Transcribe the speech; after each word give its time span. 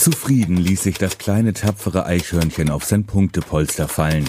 Zufrieden 0.00 0.56
ließ 0.56 0.84
sich 0.84 0.96
das 0.96 1.18
kleine 1.18 1.52
tapfere 1.52 2.06
Eichhörnchen 2.06 2.70
auf 2.70 2.84
sein 2.84 3.04
Punktepolster 3.04 3.86
fallen. 3.86 4.24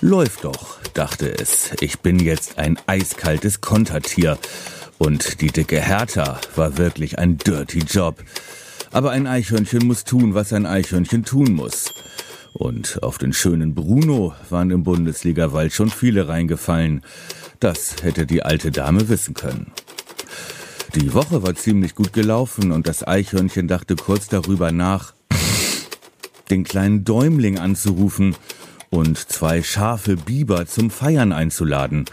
Läuft 0.00 0.44
doch, 0.44 0.78
dachte 0.94 1.36
es. 1.36 1.72
Ich 1.80 1.98
bin 1.98 2.20
jetzt 2.20 2.58
ein 2.60 2.78
eiskaltes 2.86 3.60
Kontertier. 3.60 4.38
Und 4.98 5.40
die 5.40 5.48
dicke 5.48 5.80
Hertha 5.80 6.40
war 6.54 6.78
wirklich 6.78 7.18
ein 7.18 7.38
dirty 7.38 7.80
Job. 7.80 8.22
Aber 8.92 9.10
ein 9.10 9.26
Eichhörnchen 9.26 9.84
muss 9.84 10.04
tun, 10.04 10.34
was 10.34 10.52
ein 10.52 10.64
Eichhörnchen 10.64 11.24
tun 11.24 11.54
muss. 11.54 11.92
Und 12.52 13.02
auf 13.02 13.18
den 13.18 13.32
schönen 13.32 13.74
Bruno 13.74 14.32
waren 14.48 14.70
im 14.70 14.84
Bundesliga-Wald 14.84 15.72
schon 15.72 15.90
viele 15.90 16.28
reingefallen. 16.28 17.02
Das 17.58 17.96
hätte 18.02 18.26
die 18.26 18.44
alte 18.44 18.70
Dame 18.70 19.08
wissen 19.08 19.34
können. 19.34 19.72
Die 20.94 21.14
Woche 21.14 21.42
war 21.44 21.54
ziemlich 21.54 21.94
gut 21.94 22.12
gelaufen 22.12 22.72
und 22.72 22.88
das 22.88 23.06
Eichhörnchen 23.06 23.68
dachte 23.68 23.94
kurz 23.94 24.26
darüber 24.26 24.72
nach, 24.72 25.14
den 26.50 26.64
kleinen 26.64 27.04
Däumling 27.04 27.58
anzurufen 27.58 28.34
und 28.90 29.16
zwei 29.16 29.62
scharfe 29.62 30.16
Biber 30.16 30.66
zum 30.66 30.90
Feiern 30.90 31.32
einzuladen. 31.32 32.06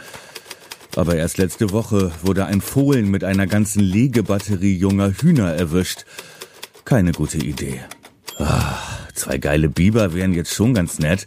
Aber 0.95 1.15
erst 1.15 1.39
letzte 1.39 1.71
Woche 1.71 2.11
wurde 2.21 2.45
ein 2.45 2.61
Fohlen 2.61 3.09
mit 3.09 3.23
einer 3.23 3.47
ganzen 3.47 3.81
Legebatterie 3.81 4.77
junger 4.77 5.11
Hühner 5.11 5.53
erwischt. 5.53 6.05
Keine 6.85 7.13
gute 7.13 7.37
Idee. 7.37 7.81
Ah, 8.37 8.77
zwei 9.15 9.39
geile 9.39 9.69
Biber 9.69 10.13
wären 10.13 10.33
jetzt 10.33 10.53
schon 10.53 10.75
ganz 10.75 10.99
nett. 10.99 11.25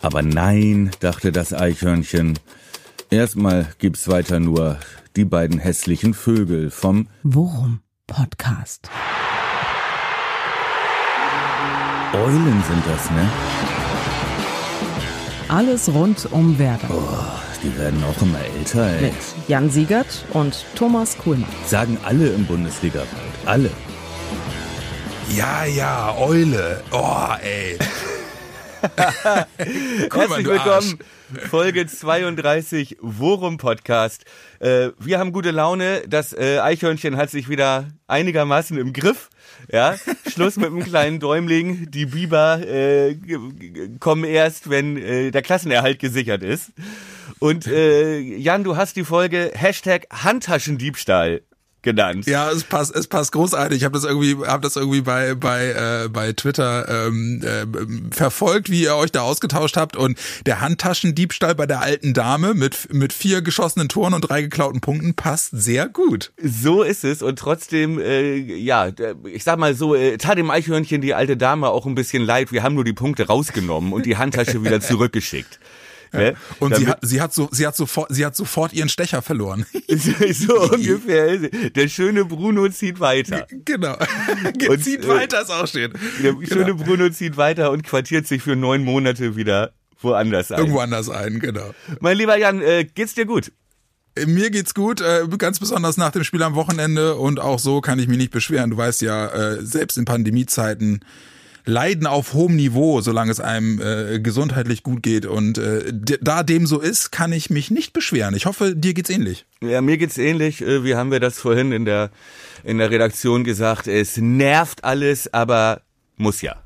Aber 0.00 0.22
nein, 0.22 0.90
dachte 1.00 1.32
das 1.32 1.52
Eichhörnchen. 1.52 2.38
Erstmal 3.10 3.66
gibt's 3.78 4.08
weiter 4.08 4.40
nur 4.40 4.78
die 5.16 5.24
beiden 5.24 5.58
hässlichen 5.58 6.14
Vögel 6.14 6.70
vom 6.70 7.08
Worum 7.22 7.80
Podcast. 8.06 8.90
Eulen 12.14 12.62
sind 12.66 12.86
das, 12.86 13.10
ne? 13.10 13.30
Alles 15.48 15.88
rund 15.92 16.28
um 16.32 16.58
Werder. 16.58 16.88
Oh, 16.90 17.62
die 17.62 17.76
werden 17.78 18.02
auch 18.04 18.20
immer 18.22 18.40
älter, 18.56 18.86
ey. 18.86 19.02
Mit 19.02 19.14
Jan 19.46 19.70
Siegert 19.70 20.24
und 20.32 20.64
Thomas 20.74 21.16
Kuhlmann. 21.18 21.48
Sagen 21.66 21.98
alle 22.04 22.28
im 22.28 22.46
Bundesliga-Wald. 22.46 23.08
Alle. 23.46 23.70
Ja, 25.34 25.64
ja, 25.64 26.14
Eule. 26.16 26.82
Oh, 26.90 27.34
ey. 27.42 27.78
Herzlich 28.96 30.46
willkommen, 30.46 30.98
Folge 31.50 31.86
32 31.86 32.98
Worum 33.00 33.56
Podcast. 33.56 34.24
Äh, 34.60 34.90
wir 34.98 35.18
haben 35.18 35.32
gute 35.32 35.50
Laune. 35.50 36.02
Das 36.06 36.32
äh, 36.32 36.60
Eichhörnchen 36.60 37.16
hat 37.16 37.30
sich 37.30 37.48
wieder 37.48 37.88
einigermaßen 38.06 38.78
im 38.78 38.92
Griff. 38.92 39.30
Ja, 39.72 39.96
Schluss 40.28 40.56
mit 40.56 40.66
dem 40.66 40.84
kleinen 40.84 41.18
Däumling. 41.18 41.90
Die 41.90 42.06
Biber 42.06 42.60
äh, 42.60 43.16
kommen 43.98 44.24
erst, 44.24 44.70
wenn 44.70 44.96
äh, 44.96 45.30
der 45.32 45.42
Klassenerhalt 45.42 45.98
gesichert 45.98 46.44
ist. 46.44 46.70
Und 47.40 47.66
äh, 47.66 48.18
Jan, 48.18 48.62
du 48.62 48.76
hast 48.76 48.96
die 48.96 49.04
Folge 49.04 49.50
Hashtag 49.54 50.06
Handtaschendiebstahl 50.12 51.42
genannt. 51.82 52.26
Ja, 52.26 52.50
es 52.50 52.64
passt, 52.64 52.94
es 52.94 53.06
passt 53.06 53.32
großartig. 53.32 53.78
Ich 53.78 53.84
habe 53.84 53.94
das 53.94 54.04
irgendwie, 54.04 54.36
habe 54.46 54.62
das 54.62 54.76
irgendwie 54.76 55.00
bei 55.00 55.34
bei 55.34 56.04
äh, 56.04 56.08
bei 56.08 56.32
Twitter 56.32 57.06
ähm, 57.06 57.42
äh, 57.42 58.14
verfolgt, 58.14 58.70
wie 58.70 58.82
ihr 58.82 58.96
euch 58.96 59.12
da 59.12 59.22
ausgetauscht 59.22 59.76
habt 59.76 59.96
und 59.96 60.18
der 60.46 60.60
Handtaschendiebstahl 60.60 61.54
bei 61.54 61.66
der 61.66 61.80
alten 61.80 62.14
Dame 62.14 62.54
mit 62.54 62.92
mit 62.92 63.12
vier 63.12 63.42
geschossenen 63.42 63.88
Toren 63.88 64.14
und 64.14 64.22
drei 64.22 64.42
geklauten 64.42 64.80
Punkten 64.80 65.14
passt 65.14 65.50
sehr 65.52 65.88
gut. 65.88 66.32
So 66.42 66.82
ist 66.82 67.04
es 67.04 67.22
und 67.22 67.38
trotzdem, 67.38 67.98
äh, 68.00 68.36
ja, 68.36 68.90
ich 69.24 69.44
sag 69.44 69.58
mal 69.58 69.74
so, 69.74 69.94
äh, 69.94 70.18
tat 70.18 70.38
dem 70.38 70.50
Eichhörnchen 70.50 71.00
die 71.00 71.14
alte 71.14 71.36
Dame 71.36 71.68
auch 71.68 71.86
ein 71.86 71.94
bisschen 71.94 72.24
leid. 72.24 72.52
Wir 72.52 72.62
haben 72.62 72.74
nur 72.74 72.84
die 72.84 72.92
Punkte 72.92 73.26
rausgenommen 73.26 73.92
und 73.92 74.06
die 74.06 74.16
Handtasche 74.16 74.64
wieder 74.64 74.80
zurückgeschickt. 74.80 75.58
Ja. 76.12 76.32
Und 76.58 76.76
sie 76.76 76.86
hat, 76.86 76.98
sie 77.02 77.20
hat 77.20 77.34
so, 77.34 77.48
sie 77.52 77.66
hat 77.66 77.76
sofort, 77.76 78.14
sie 78.14 78.24
hat 78.24 78.34
sofort 78.34 78.72
ihren 78.72 78.88
Stecher 78.88 79.22
verloren. 79.22 79.66
so 80.32 80.60
ungefähr. 80.72 81.38
Der 81.38 81.88
schöne 81.88 82.24
Bruno 82.24 82.68
zieht 82.68 83.00
weiter. 83.00 83.46
Genau. 83.64 83.96
Und, 84.68 84.84
zieht 84.84 85.04
äh, 85.04 85.08
weiter 85.08 85.42
ist 85.42 85.50
auch 85.50 85.66
schön. 85.66 85.92
Der 86.22 86.34
genau. 86.34 86.46
schöne 86.46 86.74
Bruno 86.74 87.10
zieht 87.10 87.36
weiter 87.36 87.70
und 87.70 87.82
quartiert 87.82 88.26
sich 88.26 88.42
für 88.42 88.56
neun 88.56 88.84
Monate 88.84 89.36
wieder 89.36 89.72
woanders 90.00 90.52
ein. 90.52 90.58
Irgendwo 90.58 90.78
anders 90.78 91.10
ein, 91.10 91.40
genau. 91.40 91.70
Mein 92.00 92.16
lieber 92.16 92.36
Jan, 92.36 92.62
äh, 92.62 92.84
geht's 92.84 93.14
dir 93.14 93.26
gut? 93.26 93.52
Mir 94.26 94.50
geht's 94.50 94.74
gut, 94.74 95.00
äh, 95.00 95.26
ganz 95.36 95.60
besonders 95.60 95.96
nach 95.96 96.10
dem 96.10 96.24
Spiel 96.24 96.42
am 96.42 96.54
Wochenende 96.54 97.16
und 97.16 97.40
auch 97.40 97.58
so 97.58 97.80
kann 97.80 97.98
ich 97.98 98.08
mich 98.08 98.18
nicht 98.18 98.32
beschweren. 98.32 98.70
Du 98.70 98.76
weißt 98.76 99.02
ja, 99.02 99.28
äh, 99.28 99.62
selbst 99.64 99.96
in 99.96 100.04
Pandemiezeiten 100.04 101.04
Leiden 101.68 102.06
auf 102.06 102.32
hohem 102.32 102.56
Niveau, 102.56 103.02
solange 103.02 103.30
es 103.30 103.40
einem 103.40 103.78
äh, 103.80 104.20
gesundheitlich 104.20 104.82
gut 104.82 105.02
geht. 105.02 105.26
Und 105.26 105.58
äh, 105.58 105.92
da 105.92 106.42
dem 106.42 106.66
so 106.66 106.80
ist, 106.80 107.12
kann 107.12 107.30
ich 107.30 107.50
mich 107.50 107.70
nicht 107.70 107.92
beschweren. 107.92 108.34
Ich 108.34 108.46
hoffe, 108.46 108.74
dir 108.74 108.94
geht's 108.94 109.10
ähnlich. 109.10 109.44
Ja, 109.60 109.82
mir 109.82 109.98
geht's 109.98 110.16
ähnlich. 110.16 110.62
Äh, 110.62 110.82
wie 110.82 110.94
haben 110.94 111.10
wir 111.10 111.20
das 111.20 111.38
vorhin 111.38 111.72
in 111.72 111.84
der 111.84 112.10
in 112.64 112.78
der 112.78 112.90
Redaktion 112.90 113.44
gesagt? 113.44 113.86
Es 113.86 114.16
nervt 114.16 114.82
alles, 114.82 115.32
aber 115.34 115.82
muss 116.16 116.40
ja. 116.40 116.56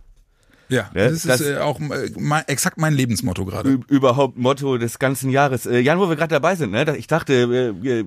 Ja, 0.68 0.88
ne? 0.94 1.10
das, 1.10 1.22
das 1.24 1.40
ist 1.40 1.48
äh, 1.48 1.58
auch 1.58 1.80
äh, 1.80 2.10
mein, 2.16 2.44
exakt 2.46 2.78
mein 2.78 2.94
Lebensmotto 2.94 3.44
gerade. 3.44 3.80
Überhaupt 3.88 4.38
Motto 4.38 4.78
des 4.78 5.00
ganzen 5.00 5.30
Jahres. 5.30 5.66
Äh, 5.66 5.80
Jan, 5.80 5.98
wo 5.98 6.08
wir 6.08 6.16
gerade 6.16 6.34
dabei 6.34 6.54
sind, 6.54 6.70
ne? 6.70 6.96
Ich 6.96 7.08
dachte, 7.08 7.50
wir, 7.50 7.82
wir 7.82 8.04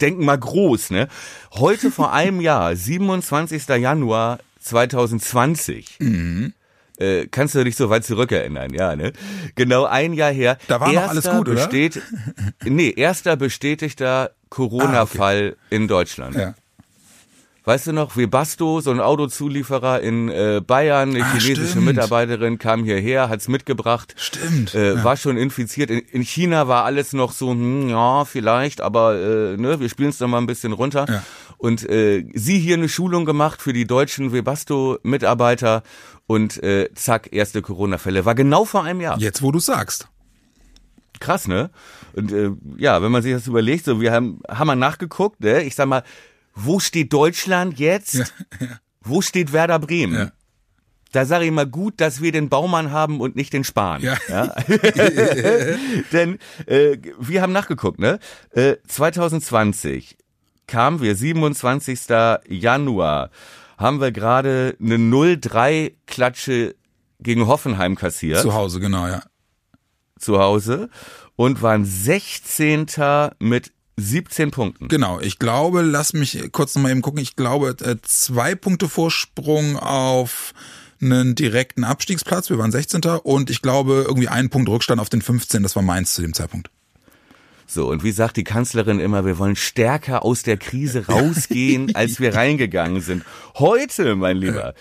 denken 0.00 0.24
mal 0.24 0.38
groß, 0.38 0.90
ne? 0.90 1.08
Heute 1.52 1.90
vor 1.90 2.12
einem 2.14 2.40
Jahr, 2.40 2.74
27. 2.74 3.68
Januar 3.68 4.38
2020. 4.64 5.96
Mhm. 6.00 6.52
Äh, 6.96 7.26
kannst 7.26 7.54
du 7.54 7.64
dich 7.64 7.74
so 7.74 7.90
weit 7.90 8.04
zurückerinnern, 8.04 8.72
ja, 8.72 8.94
ne? 8.94 9.12
Genau 9.56 9.84
ein 9.84 10.12
Jahr 10.12 10.30
her. 10.30 10.58
Da 10.68 10.80
war 10.80 10.92
noch 10.92 11.08
alles 11.08 11.28
gut, 11.28 11.48
oder? 11.48 11.68
Nee, 12.64 12.90
erster 12.96 13.36
bestätigter 13.36 14.30
Corona-Fall 14.48 15.56
ah, 15.56 15.64
okay. 15.66 15.76
in 15.76 15.88
Deutschland. 15.88 16.36
Ja. 16.36 16.54
Weißt 17.66 17.86
du 17.86 17.92
noch, 17.92 18.18
Webasto, 18.18 18.80
so 18.80 18.90
ein 18.90 19.00
Autozulieferer 19.00 20.00
in 20.02 20.28
äh, 20.28 20.60
Bayern, 20.64 21.14
eine 21.14 21.24
ah, 21.24 21.32
chinesische 21.32 21.70
stimmt. 21.70 21.86
Mitarbeiterin 21.86 22.58
kam 22.58 22.84
hierher, 22.84 23.30
hat's 23.30 23.48
mitgebracht. 23.48 24.14
Stimmt. 24.18 24.74
Äh, 24.74 24.96
ja. 24.96 25.04
War 25.04 25.16
schon 25.16 25.38
infiziert. 25.38 25.88
In, 25.88 26.00
in, 26.00 26.22
China 26.22 26.68
war 26.68 26.84
alles 26.84 27.14
noch 27.14 27.32
so, 27.32 27.52
hm, 27.52 27.88
ja, 27.88 28.26
vielleicht, 28.26 28.82
aber 28.82 29.14
äh, 29.14 29.56
ne, 29.56 29.80
wir 29.80 29.88
spielen 29.88 30.10
es 30.10 30.18
doch 30.18 30.28
mal 30.28 30.38
ein 30.38 30.46
bisschen 30.46 30.74
runter. 30.74 31.06
Ja. 31.08 31.22
Und 31.64 31.88
äh, 31.88 32.26
sie 32.34 32.58
hier 32.58 32.76
eine 32.76 32.90
Schulung 32.90 33.24
gemacht 33.24 33.62
für 33.62 33.72
die 33.72 33.86
deutschen 33.86 34.34
Webasto-Mitarbeiter 34.34 35.82
und 36.26 36.62
äh, 36.62 36.90
zack, 36.94 37.32
erste 37.32 37.62
Corona-Fälle. 37.62 38.26
War 38.26 38.34
genau 38.34 38.66
vor 38.66 38.84
einem 38.84 39.00
Jahr. 39.00 39.18
Jetzt, 39.18 39.40
wo 39.40 39.50
du 39.50 39.60
sagst. 39.60 40.08
Krass, 41.20 41.48
ne? 41.48 41.70
Und 42.12 42.32
äh, 42.32 42.50
ja, 42.76 43.00
wenn 43.00 43.10
man 43.10 43.22
sich 43.22 43.32
das 43.32 43.46
überlegt, 43.46 43.86
so 43.86 43.98
wir 44.02 44.12
haben, 44.12 44.42
haben 44.46 44.66
wir 44.66 44.76
nachgeguckt, 44.76 45.40
ne? 45.40 45.62
Ich 45.62 45.74
sag 45.74 45.88
mal, 45.88 46.02
wo 46.54 46.80
steht 46.80 47.14
Deutschland 47.14 47.78
jetzt? 47.78 48.12
Ja, 48.12 48.24
ja. 48.60 48.66
Wo 49.00 49.22
steht 49.22 49.54
Werder 49.54 49.78
Bremen? 49.78 50.14
Ja. 50.14 50.32
Da 51.12 51.24
sage 51.24 51.46
ich 51.46 51.50
mal 51.50 51.66
gut, 51.66 51.98
dass 51.98 52.20
wir 52.20 52.30
den 52.30 52.50
Baumann 52.50 52.90
haben 52.90 53.22
und 53.22 53.36
nicht 53.36 53.54
den 53.54 53.64
Spahn. 53.64 54.02
Ja. 54.02 54.18
ja? 54.28 54.48
Denn 56.12 56.38
äh, 56.66 56.98
wir 57.18 57.40
haben 57.40 57.54
nachgeguckt, 57.54 57.98
ne? 57.98 58.18
Äh, 58.50 58.76
2020 58.86 60.18
kamen 60.66 61.00
wir, 61.00 61.14
27. 61.16 62.00
Januar, 62.48 63.30
haben 63.78 64.00
wir 64.00 64.12
gerade 64.12 64.76
eine 64.80 64.96
0-3-Klatsche 64.96 66.74
gegen 67.20 67.46
Hoffenheim 67.46 67.96
kassiert. 67.96 68.40
Zu 68.40 68.54
Hause, 68.54 68.80
genau, 68.80 69.06
ja. 69.06 69.22
Zu 70.18 70.38
Hause 70.38 70.90
und 71.36 71.62
waren 71.62 71.84
16. 71.84 72.86
mit 73.38 73.72
17 73.96 74.50
Punkten. 74.50 74.88
Genau, 74.88 75.20
ich 75.20 75.38
glaube, 75.38 75.82
lass 75.82 76.12
mich 76.12 76.50
kurz 76.52 76.74
nochmal 76.74 76.92
eben 76.92 77.02
gucken, 77.02 77.20
ich 77.20 77.36
glaube, 77.36 77.76
äh, 77.80 77.96
zwei 78.02 78.54
Punkte 78.54 78.88
Vorsprung 78.88 79.76
auf 79.78 80.52
einen 81.00 81.34
direkten 81.34 81.84
Abstiegsplatz, 81.84 82.50
wir 82.50 82.58
waren 82.58 82.72
16. 82.72 83.02
und 83.22 83.50
ich 83.50 83.62
glaube 83.62 84.04
irgendwie 84.06 84.28
einen 84.28 84.50
Punkt 84.50 84.68
Rückstand 84.68 85.00
auf 85.00 85.10
den 85.10 85.22
15, 85.22 85.62
das 85.62 85.76
war 85.76 85.82
Mainz 85.82 86.14
zu 86.14 86.22
dem 86.22 86.34
Zeitpunkt. 86.34 86.70
So, 87.66 87.88
und 87.88 88.04
wie 88.04 88.12
sagt 88.12 88.36
die 88.36 88.44
Kanzlerin 88.44 89.00
immer, 89.00 89.24
wir 89.24 89.38
wollen 89.38 89.56
stärker 89.56 90.24
aus 90.24 90.42
der 90.42 90.56
Krise 90.56 91.06
rausgehen, 91.06 91.90
als 91.94 92.20
wir 92.20 92.34
reingegangen 92.34 93.00
sind. 93.00 93.24
Heute, 93.54 94.16
mein 94.16 94.36
Lieber, 94.36 94.74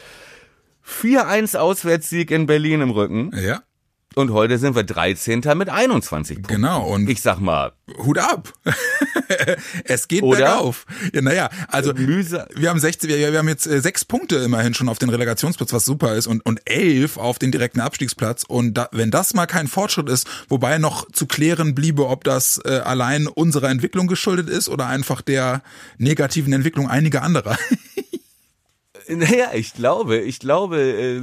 4-1 0.86 1.58
Auswärtssieg 1.58 2.32
in 2.32 2.46
Berlin 2.46 2.82
im 2.82 2.92
Rücken. 2.92 3.32
Ja. 3.36 3.62
Und 4.16 4.32
heute 4.32 4.58
sind 4.58 4.76
wir 4.76 4.84
13. 4.84 5.42
mit 5.56 5.70
21 5.70 6.38
Punkten. 6.38 6.56
Genau. 6.56 6.88
Und 6.88 7.10
ich 7.10 7.22
sag 7.22 7.40
mal. 7.40 7.74
Hut 7.98 8.18
ab. 8.18 8.54
es 9.86 10.08
geht 10.08 10.24
Oder? 10.24 10.38
bergauf. 10.38 10.86
Ja, 11.14 11.22
naja, 11.22 11.50
also 11.68 11.94
Mühse. 11.94 12.48
wir 12.56 12.70
haben 12.70 12.80
16, 12.80 13.10
wir, 13.10 13.32
wir 13.32 13.40
haben 13.40 13.48
jetzt 13.48 13.68
äh, 13.68 13.82
sechs 13.82 14.06
Punkte 14.06 14.38
immerhin 14.38 14.74
schon 14.74 14.90
auf 14.90 15.00
den 15.00 15.10
Relegationsplatz, 15.10 15.74
was 15.74 15.86
super 15.86 16.16
ist, 16.16 16.28
und, 16.28 16.46
und 16.46 16.62
elf 16.66 17.18
auf 17.18 17.40
den 17.40 17.52
direkten 17.52 17.82
Abstiegsplatz. 17.82 18.44
Und 18.48 18.76
da, 18.76 18.90
wenn 18.92 19.12
das 19.12 19.34
mal 19.34 19.48
kein 19.48 19.68
Fortschritt 19.68 20.10
ist, 20.10 20.28
wobei 20.50 20.78
noch 20.78 21.12
zu 21.12 21.26
klären 21.26 21.76
bliebe, 21.76 22.08
ob 22.08 22.24
das 22.24 22.62
äh, 22.64 22.80
allein 22.84 23.28
unserer 23.28 23.70
Entwicklung 23.70 24.08
geschuldet 24.08 24.50
ist 24.50 24.70
oder 24.70 24.88
einfach 24.88 25.22
der 25.22 25.62
negativen 25.98 26.54
Entwicklung 26.54 26.90
einiger 26.90 27.24
anderer. 27.24 27.58
Naja, 29.08 29.52
ich 29.54 29.74
glaube, 29.74 30.18
ich 30.18 30.40
glaube, 30.40 30.80
äh, 30.82 31.22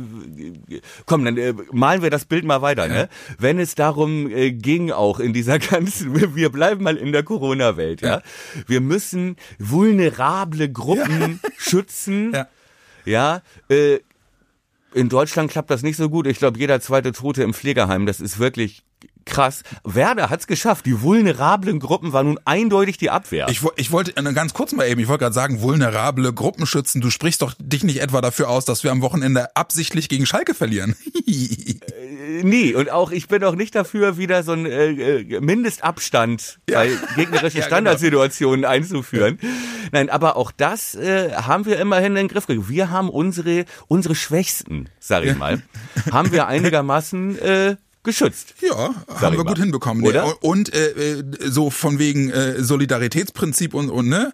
komm, 1.06 1.25
dann 1.25 1.37
äh, 1.37 1.55
malen 1.73 2.03
wir 2.03 2.11
das 2.11 2.25
Bild 2.25 2.44
mal 2.44 2.62
weiter, 2.62 2.88
ne? 2.88 3.09
Wenn 3.38 3.59
es 3.59 3.75
darum 3.75 4.31
äh, 4.31 4.53
ging, 4.53 4.91
auch 4.91 5.21
in 5.21 5.32
dieser 5.32 5.59
ganzen, 5.59 6.35
wir 6.35 6.50
bleiben 6.50 6.82
mal 6.82 6.97
in 6.97 7.12
der 7.12 7.23
Corona-Welt, 7.23 8.03
ja? 8.03 8.09
ja? 8.09 8.23
Wir 8.67 8.81
müssen 8.81 9.37
vulnerable 9.59 10.71
Gruppen 10.71 11.41
ja. 11.43 11.50
schützen, 11.59 12.32
ja, 12.32 12.49
ja 13.05 13.43
äh, 13.69 14.00
in 14.93 15.09
Deutschland 15.09 15.50
klappt 15.50 15.71
das 15.71 15.83
nicht 15.83 15.97
so 15.97 16.11
gut. 16.11 16.26
Ich 16.26 16.38
glaube, 16.38 16.59
jeder 16.59 16.81
zweite 16.81 17.12
Tote 17.12 17.43
im 17.43 17.55
Pflegeheim, 17.55 18.06
das 18.06 18.21
ist 18.21 18.38
wirklich 18.38 18.83
krass. 19.25 19.62
Werder 19.84 20.31
hat's 20.31 20.46
geschafft. 20.46 20.87
Die 20.87 21.02
vulnerablen 21.02 21.81
Gruppen 21.81 22.12
war 22.12 22.22
nun 22.22 22.38
eindeutig 22.44 22.99
die 22.99 23.11
Abwehr. 23.11 23.46
Ich, 23.49 23.62
ich 23.76 23.93
wollte 23.93 24.17
äh, 24.17 24.32
ganz 24.32 24.55
kurz 24.55 24.72
mal 24.72 24.88
eben, 24.88 25.00
ich 25.00 25.08
wollte 25.08 25.25
gerade 25.25 25.34
sagen, 25.34 25.61
vulnerable 25.62 26.32
Gruppenschützen. 26.32 27.00
Du 27.00 27.11
sprichst 27.11 27.43
doch 27.43 27.55
dich 27.58 27.84
nicht 27.84 28.00
etwa 28.00 28.20
dafür 28.20 28.49
aus, 28.49 28.64
dass 28.64 28.84
wir 28.84 28.90
am 28.90 29.02
Wochenende 29.02 29.55
absichtlich 29.56 30.08
gegen 30.08 30.26
Schalke 30.26 30.55
verlieren. 30.55 30.96
äh, 31.26 32.43
nee, 32.43 32.75
und 32.75 32.90
auch 32.90 33.11
ich 33.11 33.28
bin 33.28 33.44
auch 33.44 33.55
nicht 33.55 33.75
dafür, 33.75 34.17
wieder 34.17 34.43
so 34.43 34.52
einen 34.52 34.67
äh, 34.67 34.90
äh 34.90 35.40
Mindestabstand 35.40 36.58
ja. 36.69 36.81
bei 36.81 36.90
gegnerischen 37.16 37.61
ja, 37.61 37.66
genau. 37.66 37.76
Standardsituationen 37.76 38.62
genau. 38.62 38.73
einzuführen. 38.73 39.38
Nein, 39.93 40.11
aber 40.11 40.37
auch 40.37 40.52
das 40.52 40.94
äh, 40.94 41.32
haben 41.32 41.66
wir 41.66 41.78
immerhin 41.78 42.12
in 42.12 42.14
den 42.14 42.28
Griff 42.28 42.46
gekriegt. 42.46 42.69
Wir 42.69 42.90
haben 42.90 43.08
unsere 43.08 43.64
unsere 43.88 44.14
Schwächsten, 44.14 44.88
sag 44.99 45.25
ich 45.25 45.37
mal, 45.37 45.62
haben 46.12 46.32
wir 46.32 46.46
einigermaßen 46.46 47.38
äh, 47.38 47.76
geschützt. 48.02 48.55
Ja, 48.61 48.94
haben 49.08 49.37
wir 49.37 49.44
gut 49.44 49.58
hinbekommen. 49.58 50.05
Oder? 50.05 50.43
Und 50.43 50.73
äh, 50.75 51.19
äh, 51.19 51.25
so 51.41 51.70
von 51.70 51.99
wegen 51.99 52.31
äh, 52.31 52.62
Solidaritätsprinzip 52.62 53.75
und, 53.75 53.91
und 53.91 54.08
ne? 54.08 54.32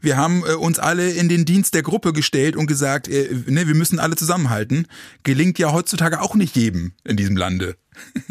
Wir 0.00 0.18
haben 0.18 0.44
äh, 0.46 0.52
uns 0.52 0.78
alle 0.78 1.10
in 1.12 1.30
den 1.30 1.46
Dienst 1.46 1.72
der 1.72 1.82
Gruppe 1.82 2.12
gestellt 2.12 2.56
und 2.56 2.66
gesagt, 2.66 3.08
äh, 3.08 3.34
ne, 3.46 3.66
wir 3.66 3.74
müssen 3.74 3.98
alle 3.98 4.16
zusammenhalten. 4.16 4.86
Gelingt 5.22 5.58
ja 5.58 5.72
heutzutage 5.72 6.20
auch 6.20 6.34
nicht 6.34 6.56
jedem 6.56 6.92
in 7.04 7.16
diesem 7.16 7.36
Lande. 7.36 7.76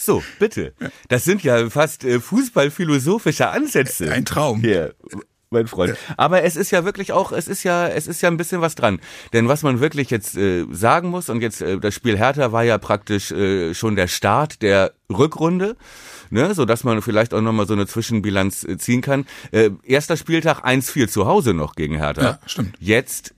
So, 0.00 0.22
bitte. 0.38 0.74
Das 1.08 1.24
sind 1.24 1.42
ja 1.42 1.70
fast 1.70 2.04
äh, 2.04 2.20
fußballphilosophische 2.20 3.48
Ansätze. 3.48 4.12
Ein 4.12 4.24
Traum. 4.24 4.60
Hier 4.60 4.94
mein 5.50 5.66
Freund. 5.66 5.96
Aber 6.16 6.42
es 6.42 6.56
ist 6.56 6.70
ja 6.70 6.84
wirklich 6.84 7.12
auch, 7.12 7.32
es 7.32 7.48
ist 7.48 7.62
ja, 7.62 7.88
es 7.88 8.06
ist 8.06 8.20
ja 8.20 8.28
ein 8.28 8.36
bisschen 8.36 8.60
was 8.60 8.74
dran. 8.74 9.00
Denn 9.32 9.48
was 9.48 9.62
man 9.62 9.80
wirklich 9.80 10.10
jetzt 10.10 10.36
äh, 10.36 10.66
sagen 10.70 11.08
muss, 11.08 11.28
und 11.28 11.40
jetzt 11.40 11.62
äh, 11.62 11.78
das 11.78 11.94
Spiel 11.94 12.18
Hertha 12.18 12.52
war 12.52 12.64
ja 12.64 12.78
praktisch 12.78 13.30
äh, 13.32 13.74
schon 13.74 13.96
der 13.96 14.08
Start 14.08 14.62
der 14.62 14.92
Rückrunde. 15.10 15.76
Ne, 16.30 16.54
so 16.54 16.66
dass 16.66 16.84
man 16.84 17.00
vielleicht 17.00 17.32
auch 17.32 17.40
nochmal 17.40 17.66
so 17.66 17.72
eine 17.72 17.86
Zwischenbilanz 17.86 18.62
äh, 18.64 18.76
ziehen 18.76 19.00
kann. 19.00 19.24
Äh, 19.50 19.70
erster 19.82 20.18
Spieltag 20.18 20.62
1-4 20.62 21.08
zu 21.08 21.26
Hause 21.26 21.54
noch 21.54 21.74
gegen 21.74 21.96
Hertha. 21.96 22.22
Ja, 22.22 22.38
stimmt. 22.44 22.76
Jetzt 22.80 23.34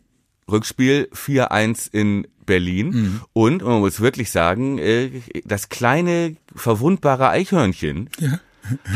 Rückspiel 0.50 1.08
4-1 1.14 1.88
in 1.92 2.26
Berlin. 2.44 2.90
Mhm. 2.90 3.20
Und 3.32 3.62
man 3.62 3.78
muss 3.78 4.00
wirklich 4.00 4.32
sagen, 4.32 4.78
äh, 4.78 5.10
das 5.44 5.68
kleine, 5.68 6.34
verwundbare 6.54 7.28
Eichhörnchen 7.28 8.10
ja. 8.18 8.40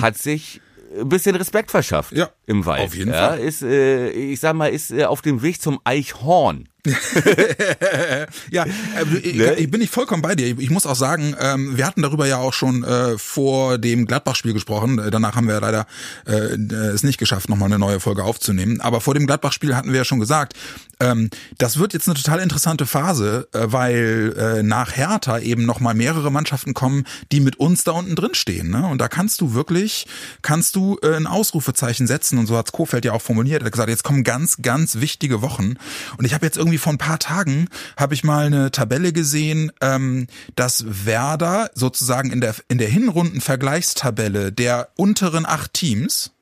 hat 0.00 0.18
sich 0.18 0.60
ein 1.00 1.08
bisschen 1.08 1.36
Respekt 1.36 1.70
verschafft 1.70 2.12
ja, 2.12 2.30
im 2.46 2.66
Wald. 2.66 2.86
Auf 2.86 2.94
jeden 2.94 3.12
ja, 3.12 3.30
Fall. 3.30 3.40
Ist, 3.40 3.62
äh, 3.62 4.10
ich 4.10 4.40
sag 4.40 4.54
mal, 4.54 4.68
ist 4.68 4.90
äh, 4.90 5.04
auf 5.04 5.22
dem 5.22 5.42
Weg 5.42 5.60
zum 5.60 5.80
Eichhorn. 5.84 6.68
ja, 8.50 8.64
äh, 8.64 9.16
ich, 9.22 9.36
ne? 9.36 9.54
ich 9.54 9.70
bin 9.70 9.80
nicht 9.80 9.92
vollkommen 9.92 10.20
bei 10.20 10.34
dir. 10.34 10.58
Ich 10.58 10.70
muss 10.70 10.84
auch 10.84 10.96
sagen, 10.96 11.34
ähm, 11.40 11.78
wir 11.78 11.86
hatten 11.86 12.02
darüber 12.02 12.26
ja 12.26 12.36
auch 12.36 12.52
schon 12.52 12.84
äh, 12.84 13.16
vor 13.16 13.78
dem 13.78 14.06
Gladbach-Spiel 14.06 14.52
gesprochen. 14.52 14.98
Äh, 14.98 15.10
danach 15.10 15.34
haben 15.34 15.48
wir 15.48 15.58
leider 15.60 15.86
äh, 16.26 16.32
es 16.32 17.02
nicht 17.02 17.16
geschafft, 17.16 17.48
nochmal 17.48 17.68
eine 17.68 17.78
neue 17.78 18.00
Folge 18.00 18.22
aufzunehmen. 18.22 18.82
Aber 18.82 19.00
vor 19.00 19.14
dem 19.14 19.26
Gladbach-Spiel 19.26 19.74
hatten 19.74 19.92
wir 19.92 19.98
ja 19.98 20.04
schon 20.04 20.20
gesagt, 20.20 20.54
ähm, 21.00 21.30
das 21.58 21.78
wird 21.78 21.94
jetzt 21.94 22.08
eine 22.08 22.16
total 22.16 22.40
interessante 22.40 22.86
Phase, 22.86 23.48
äh, 23.52 23.66
weil 23.66 24.34
äh, 24.36 24.62
nach 24.62 24.96
Hertha 24.96 25.38
eben 25.38 25.64
nochmal 25.64 25.94
mehrere 25.94 26.30
Mannschaften 26.30 26.74
kommen, 26.74 27.04
die 27.32 27.40
mit 27.40 27.56
uns 27.56 27.84
da 27.84 27.92
unten 27.92 28.14
drin 28.14 28.34
stehen. 28.34 28.70
Ne? 28.70 28.86
Und 28.86 28.98
da 28.98 29.08
kannst 29.08 29.40
du 29.40 29.54
wirklich, 29.54 30.06
kannst 30.42 30.76
du 30.76 30.98
äh, 31.02 31.14
ein 31.14 31.26
Ausrufezeichen 31.26 32.06
setzen. 32.06 32.38
Und 32.38 32.46
so 32.46 32.56
hat's 32.56 32.72
Kofeld 32.72 33.04
ja 33.04 33.12
auch 33.12 33.22
formuliert. 33.22 33.62
Er 33.62 33.66
hat 33.66 33.72
gesagt, 33.72 33.88
jetzt 33.88 34.04
kommen 34.04 34.24
ganz, 34.24 34.58
ganz 34.60 34.96
wichtige 34.96 35.40
Wochen. 35.40 35.76
Und 36.18 36.24
ich 36.24 36.34
habe 36.34 36.44
jetzt 36.44 36.56
irgendwie 36.56 36.74
irgendwie 36.74 36.78
vor 36.78 36.92
ein 36.92 36.98
paar 36.98 37.18
Tagen 37.18 37.68
habe 37.96 38.14
ich 38.14 38.24
mal 38.24 38.46
eine 38.46 38.70
Tabelle 38.70 39.12
gesehen, 39.12 39.70
ähm, 39.80 40.26
dass 40.56 40.84
Werder 41.06 41.70
sozusagen 41.74 42.32
in 42.32 42.40
der 42.40 42.54
in 42.68 42.78
der 42.78 42.88
Hinrunden-Vergleichstabelle 42.88 44.50
der 44.50 44.88
unteren 44.96 45.46
acht 45.46 45.74
Teams 45.74 46.32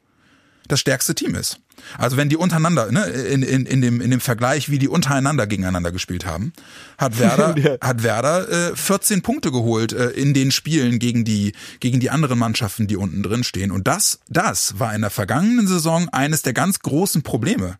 das 0.72 0.80
stärkste 0.80 1.14
Team 1.14 1.34
ist. 1.34 1.58
Also 1.98 2.16
wenn 2.16 2.28
die 2.28 2.36
untereinander, 2.36 2.90
ne, 2.90 3.04
in, 3.04 3.42
in, 3.42 3.66
in, 3.66 3.80
dem, 3.80 4.00
in 4.00 4.10
dem 4.10 4.20
Vergleich, 4.20 4.70
wie 4.70 4.78
die 4.78 4.88
untereinander 4.88 5.46
gegeneinander 5.46 5.92
gespielt 5.92 6.24
haben, 6.24 6.52
hat 6.98 7.18
Werder, 7.18 7.56
ja. 7.58 7.76
hat 7.80 8.02
Werder 8.02 8.70
äh, 8.72 8.76
14 8.76 9.22
Punkte 9.22 9.52
geholt 9.52 9.92
äh, 9.92 10.10
in 10.10 10.34
den 10.34 10.50
Spielen 10.50 10.98
gegen 10.98 11.24
die, 11.24 11.52
gegen 11.80 12.00
die 12.00 12.10
anderen 12.10 12.38
Mannschaften, 12.38 12.86
die 12.86 12.96
unten 12.96 13.22
drin 13.22 13.44
stehen. 13.44 13.70
Und 13.70 13.86
das, 13.86 14.20
das 14.28 14.78
war 14.78 14.94
in 14.94 15.02
der 15.02 15.10
vergangenen 15.10 15.66
Saison 15.66 16.08
eines 16.08 16.42
der 16.42 16.52
ganz 16.52 16.80
großen 16.80 17.22
Probleme. 17.22 17.76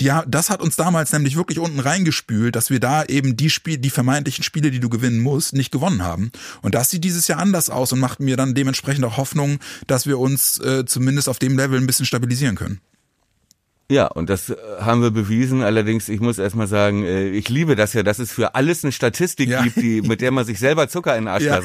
Die, 0.00 0.12
das 0.26 0.50
hat 0.50 0.60
uns 0.60 0.76
damals 0.76 1.12
nämlich 1.12 1.36
wirklich 1.36 1.58
unten 1.58 1.80
reingespült, 1.80 2.56
dass 2.56 2.70
wir 2.70 2.80
da 2.80 3.04
eben 3.04 3.36
die 3.36 3.50
Spiel, 3.50 3.78
die 3.78 3.90
vermeintlichen 3.90 4.44
Spiele, 4.44 4.70
die 4.70 4.80
du 4.80 4.88
gewinnen 4.88 5.20
musst, 5.20 5.54
nicht 5.54 5.72
gewonnen 5.72 6.02
haben. 6.02 6.30
Und 6.62 6.74
das 6.74 6.90
sieht 6.90 7.04
dieses 7.04 7.28
Jahr 7.28 7.38
anders 7.38 7.70
aus 7.70 7.92
und 7.92 8.00
macht 8.00 8.20
mir 8.20 8.36
dann 8.36 8.54
dementsprechend 8.54 9.04
auch 9.04 9.16
Hoffnung, 9.16 9.58
dass 9.86 10.06
wir 10.06 10.18
uns 10.18 10.58
äh, 10.60 10.84
zumindest 10.84 11.28
auf 11.28 11.38
dem 11.38 11.56
Level 11.56 11.78
ein 11.78 11.86
bisschen 11.86 12.06
stabilisieren 12.06 12.56
können. 12.56 12.80
Ja, 13.90 14.06
und 14.06 14.28
das 14.28 14.50
äh, 14.50 14.56
haben 14.80 15.00
wir 15.00 15.10
bewiesen. 15.10 15.62
Allerdings, 15.62 16.08
ich 16.10 16.20
muss 16.20 16.38
erstmal 16.38 16.66
sagen, 16.66 17.04
äh, 17.04 17.28
ich 17.30 17.48
liebe 17.48 17.74
das 17.74 17.94
ja, 17.94 18.02
dass 18.02 18.18
es 18.18 18.30
für 18.30 18.54
alles 18.54 18.84
eine 18.84 18.92
Statistik 18.92 19.48
ja. 19.48 19.62
gibt, 19.62 19.76
die, 19.76 20.02
mit 20.02 20.20
der 20.20 20.30
man 20.30 20.44
sich 20.44 20.58
selber 20.58 20.88
Zucker 20.88 21.16
in 21.16 21.24
den 21.24 21.28
Arsch 21.28 21.44
ja. 21.44 21.60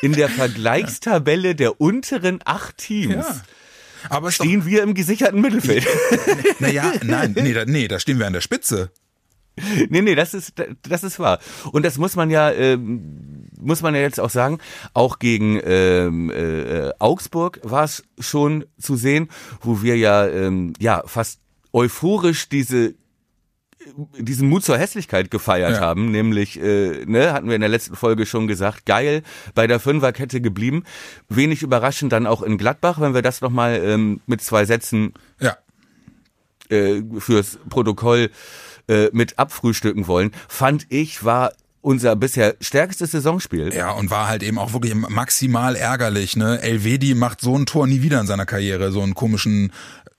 In 0.00 0.12
der 0.12 0.28
Vergleichstabelle 0.30 1.56
der 1.56 1.80
unteren 1.80 2.38
acht 2.44 2.78
Teams. 2.78 3.14
Ja 3.14 3.40
aber 4.08 4.30
stehen 4.32 4.60
doch, 4.60 4.66
wir 4.66 4.82
im 4.82 4.94
gesicherten 4.94 5.40
Mittelfeld. 5.40 5.86
naja, 6.58 6.92
nein, 7.02 7.34
nee 7.36 7.52
da, 7.52 7.64
nee, 7.64 7.88
da 7.88 7.98
stehen 7.98 8.18
wir 8.18 8.26
an 8.26 8.32
der 8.32 8.40
Spitze. 8.40 8.90
Nee, 9.88 10.02
nee, 10.02 10.14
das 10.14 10.34
ist, 10.34 10.54
das 10.82 11.04
ist 11.04 11.18
wahr. 11.18 11.38
Und 11.70 11.84
das 11.84 11.96
muss 11.96 12.16
man 12.16 12.28
ja, 12.30 12.50
ähm, 12.50 13.46
muss 13.60 13.82
man 13.82 13.94
ja 13.94 14.00
jetzt 14.00 14.18
auch 14.18 14.30
sagen, 14.30 14.58
auch 14.94 15.20
gegen 15.20 15.60
ähm, 15.64 16.30
äh, 16.30 16.90
Augsburg 16.98 17.60
war 17.62 17.84
es 17.84 18.02
schon 18.18 18.64
zu 18.78 18.96
sehen, 18.96 19.28
wo 19.60 19.82
wir 19.82 19.96
ja, 19.96 20.26
ähm, 20.26 20.72
ja 20.80 21.02
fast 21.06 21.40
euphorisch 21.72 22.48
diese 22.48 22.94
diesen 24.18 24.48
Mut 24.48 24.64
zur 24.64 24.78
Hässlichkeit 24.78 25.30
gefeiert 25.30 25.72
ja. 25.72 25.80
haben, 25.80 26.10
nämlich, 26.10 26.60
äh, 26.60 27.04
ne, 27.06 27.32
hatten 27.32 27.48
wir 27.48 27.54
in 27.54 27.60
der 27.60 27.70
letzten 27.70 27.96
Folge 27.96 28.26
schon 28.26 28.46
gesagt, 28.46 28.86
geil, 28.86 29.22
bei 29.54 29.66
der 29.66 29.80
Fünferkette 29.80 30.40
geblieben. 30.40 30.84
Wenig 31.28 31.62
überraschend 31.62 32.12
dann 32.12 32.26
auch 32.26 32.42
in 32.42 32.58
Gladbach, 32.58 33.00
wenn 33.00 33.14
wir 33.14 33.22
das 33.22 33.40
nochmal 33.40 33.80
ähm, 33.84 34.20
mit 34.26 34.42
zwei 34.42 34.64
Sätzen 34.64 35.14
ja. 35.40 35.56
äh, 36.68 37.02
fürs 37.18 37.58
Protokoll 37.68 38.30
äh, 38.88 39.08
mit 39.12 39.38
abfrühstücken 39.38 40.06
wollen, 40.06 40.32
fand 40.48 40.86
ich, 40.88 41.24
war 41.24 41.52
unser 41.84 42.16
bisher 42.16 42.56
stärkstes 42.60 43.10
Saisonspiel. 43.10 43.72
Ja, 43.74 43.90
und 43.90 44.10
war 44.10 44.26
halt 44.26 44.42
eben 44.42 44.58
auch 44.58 44.72
wirklich 44.72 44.94
maximal 44.94 45.76
ärgerlich. 45.76 46.34
Ne? 46.34 46.60
Elvedi 46.62 47.14
macht 47.14 47.42
so 47.42 47.56
ein 47.56 47.66
Tor 47.66 47.86
nie 47.86 48.00
wieder 48.00 48.20
in 48.20 48.26
seiner 48.26 48.46
Karriere, 48.46 48.90
so 48.90 49.02
einen 49.02 49.14
komischen 49.14 49.70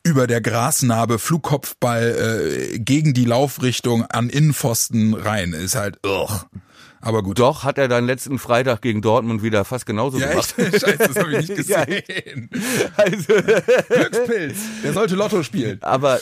über 0.06 0.28
der 0.28 0.40
Grasnarbe 0.40 1.18
Flugkopfball 1.18 2.74
äh, 2.76 2.80
gegen 2.80 3.16
die 3.16 3.26
Laufrichtung 3.26 4.06
an 4.06 4.30
Innenpfosten 4.30 5.16
rein. 5.16 5.54
Ist 5.54 5.76
halt, 5.76 5.98
ugh. 6.06 6.46
Aber 7.02 7.24
gut. 7.24 7.40
Doch, 7.40 7.64
hat 7.64 7.80
er 7.80 7.88
dann 7.88 8.06
letzten 8.06 8.38
Freitag 8.38 8.82
gegen 8.82 9.02
Dortmund 9.02 9.42
wieder 9.42 9.66
fast 9.66 9.86
genauso 9.88 10.20
ja, 10.20 10.30
gemacht. 10.30 10.54
Echt? 10.58 10.82
Scheiße, 10.82 10.98
das 10.98 11.16
habe 11.16 11.32
ich 11.34 11.50
nicht 11.50 11.56
gesehen. 11.68 12.50
also. 12.96 13.34
Glückspilz, 13.90 14.58
der 14.84 14.94
sollte 14.94 15.16
Lotto 15.16 15.42
spielen. 15.42 15.80
Aber 15.82 16.20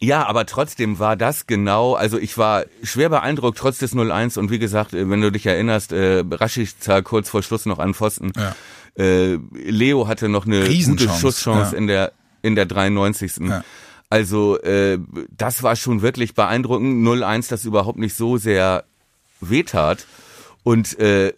ja, 0.00 0.26
aber 0.26 0.44
trotzdem 0.44 0.98
war 0.98 1.16
das 1.16 1.46
genau, 1.46 1.94
also 1.94 2.18
ich 2.18 2.36
war 2.36 2.64
schwer 2.82 3.08
beeindruckt 3.08 3.56
trotz 3.56 3.78
des 3.78 3.94
0-1 3.94 4.38
und 4.38 4.50
wie 4.50 4.58
gesagt, 4.58 4.92
äh, 4.92 5.08
wenn 5.08 5.22
du 5.22 5.32
dich 5.32 5.46
erinnerst, 5.46 5.92
äh, 5.92 6.22
Raschica 6.30 7.00
kurz 7.00 7.30
vor 7.30 7.42
Schluss 7.42 7.64
noch 7.64 7.78
an 7.78 7.94
Pfosten. 7.94 8.32
Ja. 8.36 8.54
Äh, 9.02 9.38
Leo 9.52 10.06
hatte 10.06 10.28
noch 10.28 10.44
eine 10.44 10.66
gute 10.66 11.08
Schusschance 11.08 11.72
ja. 11.72 11.78
in 11.78 11.86
der 11.86 12.12
in 12.44 12.54
der 12.54 12.66
93. 12.66 13.38
Ja. 13.48 13.64
Also 14.10 14.60
äh, 14.60 14.98
das 15.36 15.62
war 15.62 15.74
schon 15.76 16.02
wirklich 16.02 16.34
beeindruckend. 16.34 17.04
0-1, 17.04 17.48
das 17.48 17.64
überhaupt 17.64 17.98
nicht 17.98 18.14
so 18.14 18.36
sehr 18.36 18.84
wehtat. 19.40 20.06
Und 20.62 20.98
äh, 21.00 21.32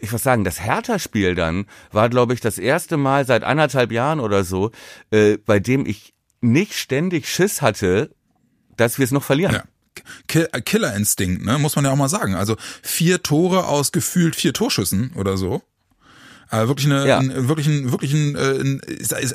ich 0.00 0.12
muss 0.12 0.22
sagen, 0.22 0.44
das 0.44 0.60
Hertha-Spiel 0.60 1.34
dann 1.34 1.66
war, 1.92 2.08
glaube 2.08 2.34
ich, 2.34 2.40
das 2.40 2.58
erste 2.58 2.96
Mal 2.96 3.24
seit 3.24 3.44
anderthalb 3.44 3.92
Jahren 3.92 4.20
oder 4.20 4.44
so, 4.44 4.72
äh, 5.10 5.38
bei 5.38 5.60
dem 5.60 5.86
ich 5.86 6.12
nicht 6.40 6.74
ständig 6.74 7.28
Schiss 7.28 7.62
hatte, 7.62 8.10
dass 8.76 8.98
wir 8.98 9.04
es 9.04 9.10
noch 9.10 9.24
verlieren. 9.24 9.54
Ja. 9.54 9.64
Killerinstinkt, 10.28 11.44
ne, 11.44 11.58
muss 11.58 11.74
man 11.74 11.84
ja 11.84 11.90
auch 11.90 11.96
mal 11.96 12.08
sagen. 12.08 12.34
Also 12.34 12.56
vier 12.82 13.22
Tore 13.22 13.66
aus 13.66 13.90
gefühlt 13.90 14.36
vier 14.36 14.52
Torschüssen 14.52 15.12
oder 15.14 15.36
so. 15.36 15.62
Äh, 16.50 16.66
wirklich 16.68 16.86
eine, 16.86 17.06
ja. 17.06 17.18
ein, 17.18 17.48
wirklich 17.48 17.66
ein, 17.66 17.92
wirklich 17.92 18.12
ein, 18.12 18.34
äh, 18.34 18.60
ein, 18.60 18.80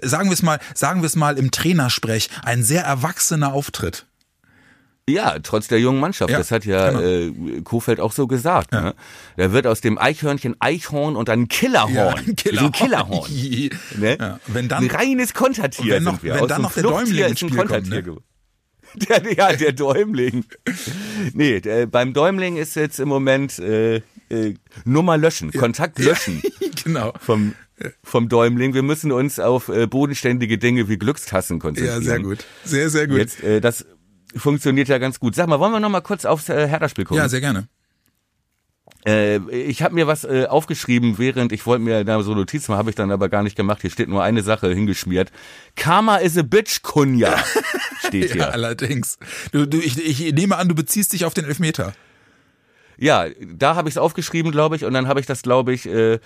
sagen 0.01 0.29
wir 0.29 0.33
es 0.33 0.41
mal, 0.41 0.59
sagen 0.73 1.01
wir 1.01 1.07
es 1.07 1.15
mal 1.15 1.37
im 1.37 1.51
Trainersprech, 1.51 2.29
ein 2.43 2.63
sehr 2.63 2.83
erwachsener 2.83 3.53
Auftritt. 3.53 4.05
Ja, 5.07 5.37
trotz 5.39 5.67
der 5.67 5.81
jungen 5.81 5.99
Mannschaft. 5.99 6.31
Ja, 6.31 6.37
das 6.37 6.49
hat 6.51 6.63
ja 6.63 6.91
genau. 6.91 7.01
äh, 7.01 7.61
Kofeld 7.61 7.99
auch 7.99 8.13
so 8.13 8.25
gesagt. 8.25 8.71
Ja. 8.71 8.81
Ne? 8.81 8.95
Da 9.35 9.51
wird 9.51 9.67
aus 9.67 9.81
dem 9.81 9.97
Eichhörnchen 9.97 10.55
Eichhorn 10.59 11.17
und 11.17 11.27
dann 11.27 11.49
Killerhorn. 11.49 11.93
Ja, 11.93 12.15
ein 12.27 12.35
Killerhorn. 12.35 12.65
Ein 12.65 12.71
Killerhorn. 12.71 13.29
ne? 13.97 14.17
ja. 14.17 14.39
wenn 14.47 14.69
dann, 14.69 14.85
ein 14.85 14.89
reines 14.89 15.33
Kontertier 15.33 15.95
wenn 15.95 16.03
noch, 16.03 16.13
sind 16.13 16.23
wir. 16.23 16.35
Wenn 16.35 16.41
aus 16.43 16.47
dann 16.47 16.61
noch 16.61 16.71
der 16.71 16.83
Däumling 16.83 17.25
ins 17.25 17.39
Spiel 17.39 17.65
kommt, 17.65 17.89
ne? 17.89 18.03
Der, 19.09 19.33
ja, 19.33 19.53
der 19.53 19.71
Däumling. 19.71 20.45
Nee, 21.33 21.61
der, 21.61 21.87
beim 21.87 22.13
Däumling 22.13 22.57
ist 22.57 22.75
jetzt 22.75 22.99
im 22.99 23.09
Moment 23.09 23.57
äh, 23.57 24.03
äh, 24.33 24.55
Nummer 24.85 25.17
löschen, 25.17 25.51
Kontakt 25.51 25.99
löschen. 25.99 26.41
genau. 26.83 27.13
Vom, 27.19 27.53
vom 28.03 28.29
Däumling. 28.29 28.73
Wir 28.73 28.83
müssen 28.83 29.11
uns 29.11 29.39
auf 29.39 29.69
äh, 29.69 29.87
bodenständige 29.87 30.57
Dinge 30.57 30.89
wie 30.89 30.97
Glückstassen 30.97 31.59
konzentrieren. 31.59 32.01
Ja, 32.01 32.07
sehr 32.07 32.19
gut. 32.19 32.45
Sehr, 32.63 32.89
sehr 32.89 33.07
gut. 33.07 33.17
Jetzt, 33.17 33.43
äh, 33.43 33.61
das 33.61 33.85
funktioniert 34.35 34.87
ja 34.87 34.97
ganz 34.97 35.19
gut. 35.19 35.35
Sag 35.35 35.47
mal, 35.47 35.59
wollen 35.59 35.71
wir 35.71 35.79
noch 35.79 35.89
mal 35.89 36.01
kurz 36.01 36.25
aufs 36.25 36.49
äh, 36.49 36.67
Hertha-Spiel 36.67 37.05
gucken? 37.05 37.21
Ja, 37.21 37.29
sehr 37.29 37.41
gerne. 37.41 37.67
Äh, 39.05 39.37
ich 39.51 39.81
habe 39.81 39.95
mir 39.95 40.07
was 40.07 40.23
äh, 40.23 40.45
aufgeschrieben, 40.45 41.17
während 41.17 41.51
ich 41.51 41.65
wollte 41.65 41.83
mir 41.83 42.03
da 42.03 42.21
so 42.23 42.33
Notizen 42.33 42.71
machen, 42.71 42.79
habe 42.79 42.89
ich 42.89 42.95
dann 42.95 43.11
aber 43.11 43.29
gar 43.29 43.43
nicht 43.43 43.55
gemacht. 43.55 43.81
Hier 43.81 43.89
steht 43.89 44.07
nur 44.07 44.23
eine 44.23 44.43
Sache 44.43 44.73
hingeschmiert. 44.73 45.31
Karma 45.75 46.17
is 46.17 46.37
a 46.37 46.41
bitch, 46.41 46.81
Kunja. 46.83 47.37
Steht 48.07 48.31
hier. 48.33 48.41
ja, 48.41 48.49
allerdings. 48.49 49.17
Du, 49.51 49.65
du, 49.65 49.77
ich, 49.77 49.97
ich 50.03 50.33
nehme 50.33 50.57
an, 50.57 50.67
du 50.67 50.75
beziehst 50.75 51.13
dich 51.13 51.25
auf 51.25 51.33
den 51.33 51.45
Elfmeter. 51.45 51.93
Ja, 53.03 53.25
da 53.41 53.75
habe 53.75 53.89
ich 53.89 53.95
es 53.95 53.97
aufgeschrieben, 53.97 54.53
glaube 54.53 54.77
ich, 54.77 54.85
und 54.85 54.93
dann 54.93 55.09
habe 55.09 55.19
ich 55.19 55.25
das, 55.25 55.41
glaube 55.41 55.73
ich, 55.73 55.85
äh, 55.85 56.19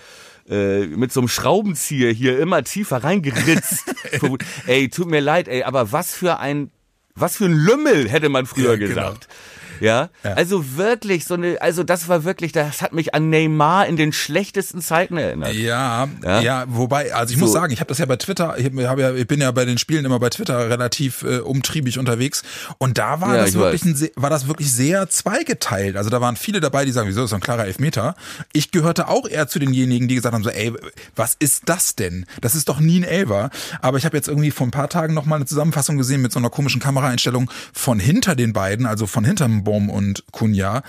äh, 0.47 0.85
mit 0.85 1.11
so 1.11 1.21
einem 1.21 1.27
Schraubenzieher 1.27 2.11
hier 2.11 2.37
immer 2.39 2.63
tiefer 2.63 3.03
reingeritzt. 3.03 3.95
ey, 4.67 4.87
tut 4.87 5.07
mir 5.07 5.19
leid, 5.19 5.47
ey, 5.47 5.63
aber 5.63 5.91
was 5.91 6.13
für 6.13 6.37
ein 6.39 6.69
was 7.15 7.37
für 7.37 7.45
ein 7.45 7.53
Lümmel, 7.53 8.07
hätte 8.07 8.29
man 8.29 8.45
früher 8.45 8.73
ja, 8.73 8.75
genau. 8.75 8.89
gesagt. 8.89 9.27
Genau. 9.27 9.33
Ja? 9.79 10.09
ja? 10.23 10.33
Also 10.33 10.77
wirklich 10.77 11.25
so 11.25 11.33
eine, 11.33 11.61
also 11.61 11.83
das 11.83 12.07
war 12.07 12.23
wirklich, 12.23 12.51
das 12.51 12.81
hat 12.81 12.93
mich 12.93 13.13
an 13.13 13.29
Neymar 13.29 13.87
in 13.87 13.97
den 13.97 14.13
schlechtesten 14.13 14.81
Zeiten 14.81 15.17
erinnert. 15.17 15.53
Ja, 15.53 16.07
ja, 16.23 16.41
ja 16.41 16.65
wobei, 16.67 17.13
also 17.13 17.33
ich 17.33 17.39
so. 17.39 17.45
muss 17.45 17.53
sagen, 17.53 17.73
ich 17.73 17.79
habe 17.79 17.89
das 17.89 17.97
ja 17.97 18.05
bei 18.05 18.17
Twitter, 18.17 18.57
ich, 18.57 18.65
hab 18.65 18.99
ja, 18.99 19.13
ich 19.13 19.27
bin 19.27 19.41
ja 19.41 19.51
bei 19.51 19.65
den 19.65 19.77
Spielen 19.77 20.05
immer 20.05 20.19
bei 20.19 20.29
Twitter 20.29 20.69
relativ 20.69 21.23
äh, 21.23 21.39
umtriebig 21.39 21.99
unterwegs 21.99 22.43
und 22.77 22.97
da 22.97 23.21
war 23.21 23.35
ja, 23.35 23.43
das 23.43 23.53
wirklich 23.53 23.85
ein, 23.85 24.09
war 24.15 24.29
das 24.29 24.47
wirklich 24.47 24.71
sehr 24.71 25.09
zweigeteilt. 25.09 25.97
Also 25.97 26.09
da 26.09 26.21
waren 26.21 26.35
viele 26.35 26.59
dabei, 26.59 26.85
die 26.85 26.91
sagen, 26.91 27.07
wieso 27.07 27.23
ist 27.23 27.29
so 27.29 27.35
ein 27.35 27.41
klarer 27.41 27.65
Elfmeter? 27.65 28.15
Ich 28.53 28.71
gehörte 28.71 29.07
auch 29.07 29.27
eher 29.27 29.47
zu 29.47 29.59
denjenigen, 29.59 30.07
die 30.07 30.15
gesagt 30.15 30.33
haben, 30.33 30.43
so, 30.43 30.49
ey, 30.49 30.73
was 31.15 31.35
ist 31.39 31.63
das 31.65 31.95
denn? 31.95 32.25
Das 32.41 32.55
ist 32.55 32.69
doch 32.69 32.79
nie 32.79 32.99
ein 32.99 33.03
Elfer. 33.03 33.49
Aber 33.81 33.97
ich 33.97 34.05
habe 34.05 34.17
jetzt 34.17 34.27
irgendwie 34.27 34.51
vor 34.51 34.67
ein 34.67 34.71
paar 34.71 34.89
Tagen 34.89 35.13
nochmal 35.13 35.37
eine 35.37 35.45
Zusammenfassung 35.45 35.97
gesehen 35.97 36.21
mit 36.21 36.31
so 36.31 36.39
einer 36.39 36.49
komischen 36.49 36.81
Kameraeinstellung 36.81 37.49
von 37.73 37.99
hinter 37.99 38.35
den 38.35 38.53
beiden, 38.53 38.85
also 38.85 39.07
von 39.07 39.23
hinterm 39.23 39.63
Baum 39.67 39.89
und 39.89 40.23
Kunja. 40.31 40.81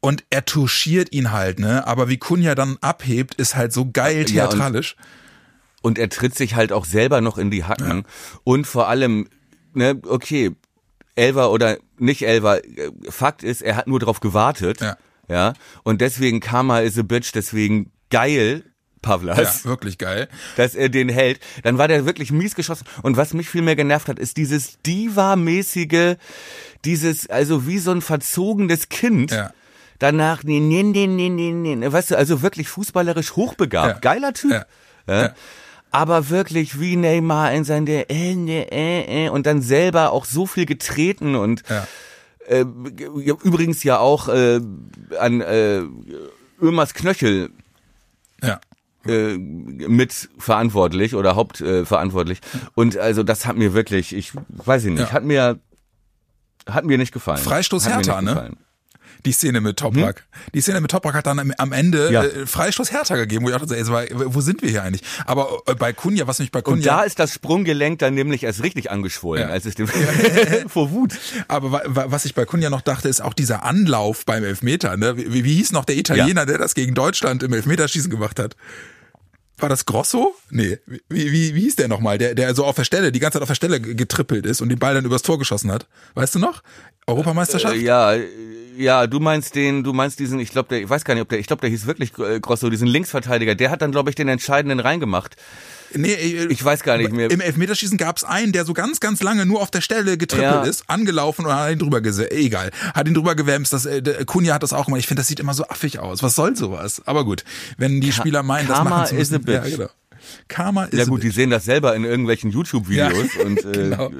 Und 0.00 0.24
er 0.30 0.44
touchiert 0.44 1.12
ihn 1.12 1.30
halt, 1.32 1.58
ne? 1.58 1.86
Aber 1.86 2.08
wie 2.08 2.16
Kunja 2.16 2.54
dann 2.54 2.78
abhebt, 2.80 3.34
ist 3.34 3.54
halt 3.54 3.72
so 3.72 3.90
geil 3.92 4.24
theatralisch. 4.24 4.96
Ja, 4.98 5.04
und, 5.82 5.90
und, 5.90 5.98
er 5.98 6.08
tritt 6.08 6.34
sich 6.34 6.54
halt 6.54 6.72
auch 6.72 6.86
selber 6.86 7.20
noch 7.20 7.38
in 7.38 7.50
die 7.50 7.64
Hacken. 7.64 7.98
Ja. 7.98 8.04
Und 8.44 8.66
vor 8.66 8.88
allem, 8.88 9.28
ne, 9.74 10.00
okay, 10.06 10.52
Elver 11.14 11.50
oder 11.50 11.76
nicht 11.98 12.26
Elver, 12.26 12.60
Fakt 13.08 13.42
ist, 13.42 13.60
er 13.60 13.76
hat 13.76 13.86
nur 13.86 14.00
drauf 14.00 14.20
gewartet. 14.20 14.80
Ja. 14.80 14.96
Ja. 15.28 15.52
Und 15.82 16.00
deswegen 16.00 16.40
Karma 16.40 16.80
is 16.80 16.98
a 16.98 17.02
bitch, 17.02 17.32
deswegen 17.34 17.92
geil, 18.10 18.64
Pavlas. 19.02 19.64
Ja, 19.64 19.70
wirklich 19.70 19.98
geil. 19.98 20.28
Dass 20.56 20.74
er 20.74 20.88
den 20.88 21.08
hält. 21.08 21.40
Dann 21.64 21.76
war 21.76 21.88
der 21.88 22.06
wirklich 22.06 22.32
mies 22.32 22.54
geschossen. 22.54 22.86
Und 23.02 23.16
was 23.16 23.34
mich 23.34 23.48
viel 23.48 23.62
mehr 23.62 23.76
genervt 23.76 24.08
hat, 24.08 24.18
ist 24.18 24.36
dieses 24.36 24.80
Diva-mäßige, 24.86 26.16
dieses, 26.84 27.28
also 27.28 27.66
wie 27.66 27.78
so 27.78 27.90
ein 27.90 28.00
verzogenes 28.00 28.88
Kind. 28.88 29.32
Ja. 29.32 29.52
Danach, 29.98 30.42
nee, 30.44 30.60
nee, 30.60 30.82
nee, 30.82 31.06
nee, 31.06 31.28
nee, 31.28 31.52
nee. 31.52 31.92
Weißt 31.92 32.12
du, 32.12 32.16
also 32.16 32.42
wirklich 32.42 32.68
fußballerisch 32.68 33.36
hochbegabt. 33.36 33.94
Ja. 33.94 33.98
Geiler 34.00 34.32
Typ. 34.32 34.66
Ja. 35.06 35.34
Aber 35.90 36.30
wirklich 36.30 36.80
wie 36.80 36.96
Neymar 36.96 37.52
in 37.52 37.64
sein 37.64 37.84
der 37.84 38.10
äh, 38.10 38.32
äh, 38.32 38.66
äh, 38.70 39.26
äh, 39.26 39.28
und 39.28 39.46
dann 39.46 39.60
selber 39.60 40.10
auch 40.12 40.24
so 40.24 40.46
viel 40.46 40.64
getreten 40.64 41.34
und 41.34 41.62
äh, 42.46 42.60
übrigens 42.60 43.84
ja 43.84 43.98
auch 43.98 44.28
äh, 44.28 44.60
an 45.18 45.40
äh, 45.42 45.82
Ömers 46.60 46.94
Knöchel 46.94 47.50
ja 48.42 48.58
äh, 49.06 49.36
mitverantwortlich 49.36 51.14
oder 51.14 51.36
hauptverantwortlich. 51.36 52.38
Äh, 52.38 52.58
und 52.74 52.96
also 52.96 53.22
das 53.22 53.46
hat 53.46 53.56
mir 53.56 53.74
wirklich, 53.74 54.14
ich 54.14 54.32
weiß 54.48 54.84
ich 54.84 54.92
nicht, 54.92 55.00
ja. 55.00 55.12
hat 55.12 55.24
mir 55.24 55.58
hat 56.68 56.84
mir 56.84 56.98
nicht 56.98 57.12
gefallen. 57.12 57.42
Freistoß 57.42 57.88
Hertha, 57.88 58.22
ne? 58.22 58.52
Die 59.24 59.32
Szene 59.32 59.60
mit 59.60 59.76
Toprak. 59.76 60.24
Hm? 60.30 60.42
Die 60.54 60.60
Szene 60.60 60.80
mit 60.80 60.90
Toprak 60.90 61.14
hat 61.14 61.26
dann 61.26 61.52
am 61.56 61.72
Ende 61.72 62.10
ja. 62.10 62.24
äh, 62.24 62.44
Freistoß 62.44 62.90
Hertha 62.90 63.14
gegeben, 63.14 63.44
wo 63.44 63.50
ich 63.50 63.56
dachte, 63.56 63.76
ey, 63.76 63.84
wo 63.86 64.40
sind 64.40 64.62
wir 64.62 64.70
hier 64.70 64.82
eigentlich? 64.82 65.02
Aber 65.26 65.62
äh, 65.66 65.74
bei 65.76 65.92
Kunja, 65.92 66.26
was 66.26 66.40
mich 66.40 66.50
bei 66.50 66.60
Kunja... 66.60 66.76
Und 66.76 66.86
da 66.86 67.02
ist 67.04 67.20
das 67.20 67.32
Sprunggelenk 67.32 68.00
dann 68.00 68.14
nämlich 68.14 68.42
erst 68.42 68.64
richtig 68.64 68.90
angeschwollen, 68.90 69.48
ja. 69.48 69.52
als 69.52 69.64
es 69.64 69.76
dem 69.76 69.86
vor 70.66 70.90
Wut. 70.90 71.12
Aber 71.46 71.82
was 71.84 72.24
ich 72.24 72.34
bei 72.34 72.44
Kunja 72.44 72.68
noch 72.68 72.80
dachte, 72.80 73.08
ist 73.08 73.20
auch 73.20 73.34
dieser 73.34 73.62
Anlauf 73.62 74.24
beim 74.24 74.42
Elfmeter. 74.42 74.96
Ne? 74.96 75.16
Wie, 75.16 75.44
wie 75.44 75.54
hieß 75.54 75.70
noch 75.70 75.84
der 75.84 75.96
Italiener, 75.96 76.42
ja. 76.42 76.46
der 76.46 76.58
das 76.58 76.74
gegen 76.74 76.94
Deutschland 76.94 77.44
im 77.44 77.52
Elfmeterschießen 77.52 78.10
gemacht 78.10 78.40
hat? 78.40 78.56
War 79.58 79.68
das 79.68 79.84
Grosso? 79.84 80.34
Nee. 80.50 80.78
Wie, 80.86 81.32
wie, 81.32 81.54
wie 81.54 81.60
hieß 81.60 81.76
der 81.76 81.88
nochmal? 81.88 82.18
Der, 82.18 82.34
der 82.34 82.54
so 82.54 82.64
auf 82.64 82.74
der 82.76 82.84
Stelle, 82.84 83.12
die 83.12 83.20
ganze 83.20 83.36
Zeit 83.36 83.42
auf 83.42 83.48
der 83.48 83.54
Stelle 83.54 83.80
getrippelt 83.80 84.46
ist 84.46 84.60
und 84.60 84.68
den 84.68 84.78
Ball 84.78 84.94
dann 84.94 85.04
übers 85.04 85.22
Tor 85.22 85.38
geschossen 85.38 85.70
hat. 85.70 85.86
Weißt 86.14 86.34
du 86.34 86.38
noch? 86.38 86.62
Europameisterschaft? 87.06 87.76
Äh, 87.76 87.80
ja, 87.80 88.16
ja, 88.76 89.06
du 89.06 89.20
meinst 89.20 89.54
den, 89.54 89.84
du 89.84 89.92
meinst 89.92 90.18
diesen, 90.18 90.40
ich 90.40 90.50
glaube, 90.50 90.68
der, 90.70 90.80
ich 90.80 90.88
weiß 90.88 91.04
gar 91.04 91.14
nicht, 91.14 91.22
ob 91.22 91.28
der, 91.28 91.38
ich 91.38 91.46
glaube, 91.46 91.60
der 91.60 91.70
hieß 91.70 91.86
wirklich 91.86 92.16
äh, 92.18 92.40
Grosso, 92.40 92.70
diesen 92.70 92.88
Linksverteidiger. 92.88 93.54
Der 93.54 93.70
hat 93.70 93.82
dann, 93.82 93.92
glaube 93.92 94.10
ich, 94.10 94.16
den 94.16 94.28
entscheidenden 94.28 94.80
reingemacht. 94.80 95.36
Nee, 95.94 96.12
äh, 96.12 96.46
ich 96.46 96.64
weiß 96.64 96.82
gar 96.82 96.98
nicht 96.98 97.12
mehr. 97.12 97.30
Im 97.30 97.40
Elfmeterschießen 97.40 97.98
gab 97.98 98.16
es 98.16 98.24
einen, 98.24 98.52
der 98.52 98.64
so 98.64 98.72
ganz, 98.72 99.00
ganz 99.00 99.22
lange 99.22 99.46
nur 99.46 99.60
auf 99.60 99.70
der 99.70 99.80
Stelle 99.80 100.16
getrippelt 100.16 100.52
ja. 100.52 100.62
ist, 100.62 100.84
angelaufen 100.88 101.46
und 101.46 101.52
hat 101.52 101.72
ihn 101.72 101.78
drüber 101.78 102.00
gesehen. 102.00 102.30
Egal. 102.30 102.70
Hat 102.94 103.08
ihn 103.08 103.14
drüber 103.14 103.34
gewämst. 103.34 103.72
Das, 103.72 103.86
äh, 103.86 104.02
Kunja 104.26 104.54
hat 104.54 104.62
das 104.62 104.72
auch 104.72 104.88
immer. 104.88 104.96
Ich 104.98 105.06
finde, 105.06 105.20
das 105.20 105.28
sieht 105.28 105.40
immer 105.40 105.54
so 105.54 105.66
affig 105.68 105.98
aus. 105.98 106.22
Was 106.22 106.34
soll 106.34 106.56
sowas? 106.56 107.02
Aber 107.06 107.24
gut, 107.24 107.44
wenn 107.76 108.00
die 108.00 108.12
Spieler 108.12 108.42
meinen, 108.42 108.68
Karma 108.68 108.82
das 108.82 108.90
machen 108.90 109.06
zu 109.06 109.14
müssen. 109.14 109.50
Ja, 109.50 109.60
genau. 109.60 109.88
Karma 110.48 110.84
ist 110.84 110.98
Ja 110.98 111.04
gut, 111.04 111.22
die 111.22 111.30
sehen 111.30 111.50
das 111.50 111.64
selber 111.64 111.94
in 111.94 112.04
irgendwelchen 112.04 112.50
YouTube-Videos 112.50 113.34
ja, 113.34 113.40
und 113.44 113.64
äh, 113.64 113.72
genau. 113.72 114.10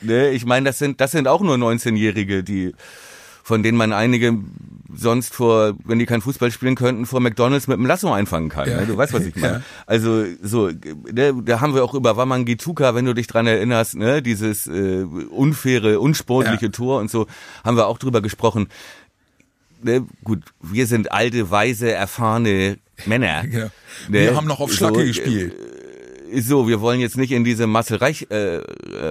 ne, 0.00 0.30
ich 0.30 0.44
meine, 0.46 0.66
das 0.66 0.78
sind 0.78 1.00
das 1.00 1.12
sind 1.12 1.28
auch 1.28 1.40
nur 1.40 1.56
19-Jährige, 1.56 2.42
die 2.42 2.74
von 3.42 3.62
denen 3.62 3.78
man 3.78 3.92
einige 3.92 4.38
sonst 4.96 5.34
vor, 5.34 5.74
wenn 5.84 5.98
die 5.98 6.06
kein 6.06 6.20
Fußball 6.20 6.50
spielen 6.50 6.74
könnten, 6.74 7.06
vor 7.06 7.20
McDonalds 7.20 7.66
mit 7.66 7.76
dem 7.76 7.86
Lasso 7.86 8.12
einfangen 8.12 8.48
kann. 8.48 8.68
Ja. 8.68 8.80
Ne? 8.80 8.86
Du 8.86 8.96
weißt, 8.96 9.12
was 9.12 9.24
ich 9.24 9.36
meine. 9.36 9.58
Ja. 9.58 9.62
Also 9.86 10.24
so, 10.42 10.68
ne, 10.68 11.34
da 11.44 11.60
haben 11.60 11.74
wir 11.74 11.84
auch 11.84 11.94
über 11.94 12.16
Wamangituka, 12.16 12.94
wenn 12.94 13.04
du 13.04 13.14
dich 13.14 13.26
dran 13.26 13.46
erinnerst, 13.46 13.96
ne, 13.96 14.22
dieses 14.22 14.66
äh, 14.66 15.04
unfaire, 15.30 16.00
unsportliche 16.00 16.66
ja. 16.66 16.72
Tor 16.72 17.00
und 17.00 17.10
so, 17.10 17.26
haben 17.64 17.76
wir 17.76 17.86
auch 17.86 17.98
drüber 17.98 18.20
gesprochen. 18.20 18.68
Ne, 19.82 20.06
gut, 20.24 20.42
wir 20.62 20.86
sind 20.86 21.12
alte, 21.12 21.50
weise, 21.50 21.92
erfahrene 21.92 22.78
Männer. 23.04 23.44
Genau. 23.50 23.70
Ne? 24.08 24.20
Wir 24.20 24.36
haben 24.36 24.46
noch 24.46 24.60
auf 24.60 24.72
Schlacke 24.72 24.96
so, 24.96 25.00
äh, 25.00 25.06
gespielt. 25.06 25.54
Äh, 26.32 26.40
so, 26.40 26.66
wir 26.66 26.80
wollen 26.80 27.00
jetzt 27.00 27.16
nicht 27.16 27.32
in 27.32 27.44
diese 27.44 27.66
Marcel 27.66 27.98
Reich, 27.98 28.26
äh, 28.30 28.60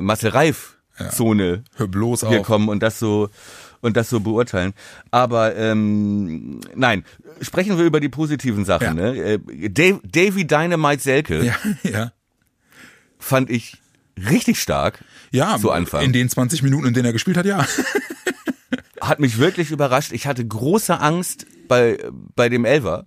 Marcel 0.02 0.32
Reif 0.32 0.76
Zone 1.12 1.64
Hör 1.76 1.88
bloß 1.88 2.28
hier 2.28 2.42
auf. 2.42 2.46
kommen 2.46 2.70
und 2.70 2.82
das 2.82 3.00
so 3.00 3.30
und 3.86 3.96
das 3.96 4.10
so 4.10 4.20
beurteilen. 4.20 4.74
Aber 5.12 5.56
ähm, 5.56 6.60
nein, 6.74 7.06
sprechen 7.40 7.78
wir 7.78 7.86
über 7.86 8.00
die 8.00 8.10
positiven 8.10 8.66
Sachen. 8.66 8.98
Ja. 8.98 9.12
Ne? 9.12 9.16
Äh, 9.16 9.70
Dave, 9.70 10.02
Davy 10.04 10.48
Dynamite 10.48 11.02
Selke 11.02 11.46
ja, 11.46 11.56
ja. 11.84 12.12
fand 13.20 13.50
ich 13.50 13.78
richtig 14.18 14.60
stark. 14.60 15.04
Ja, 15.32 15.58
zu 15.60 15.72
Anfang. 15.72 16.04
in 16.04 16.14
den 16.14 16.30
20 16.30 16.64
Minuten, 16.64 16.88
in 16.88 16.94
denen 16.94 17.06
er 17.06 17.14
gespielt 17.14 17.38
hat, 17.38 17.46
ja. 17.46 17.66
hat 19.02 19.20
mich 19.20 19.38
wirklich 19.38 19.70
überrascht. 19.70 20.12
Ich 20.14 20.26
hatte 20.26 20.46
große 20.46 21.00
Angst 21.00 21.46
bei, 21.68 22.00
bei 22.36 22.50
dem 22.50 22.66
Elver. 22.66 23.06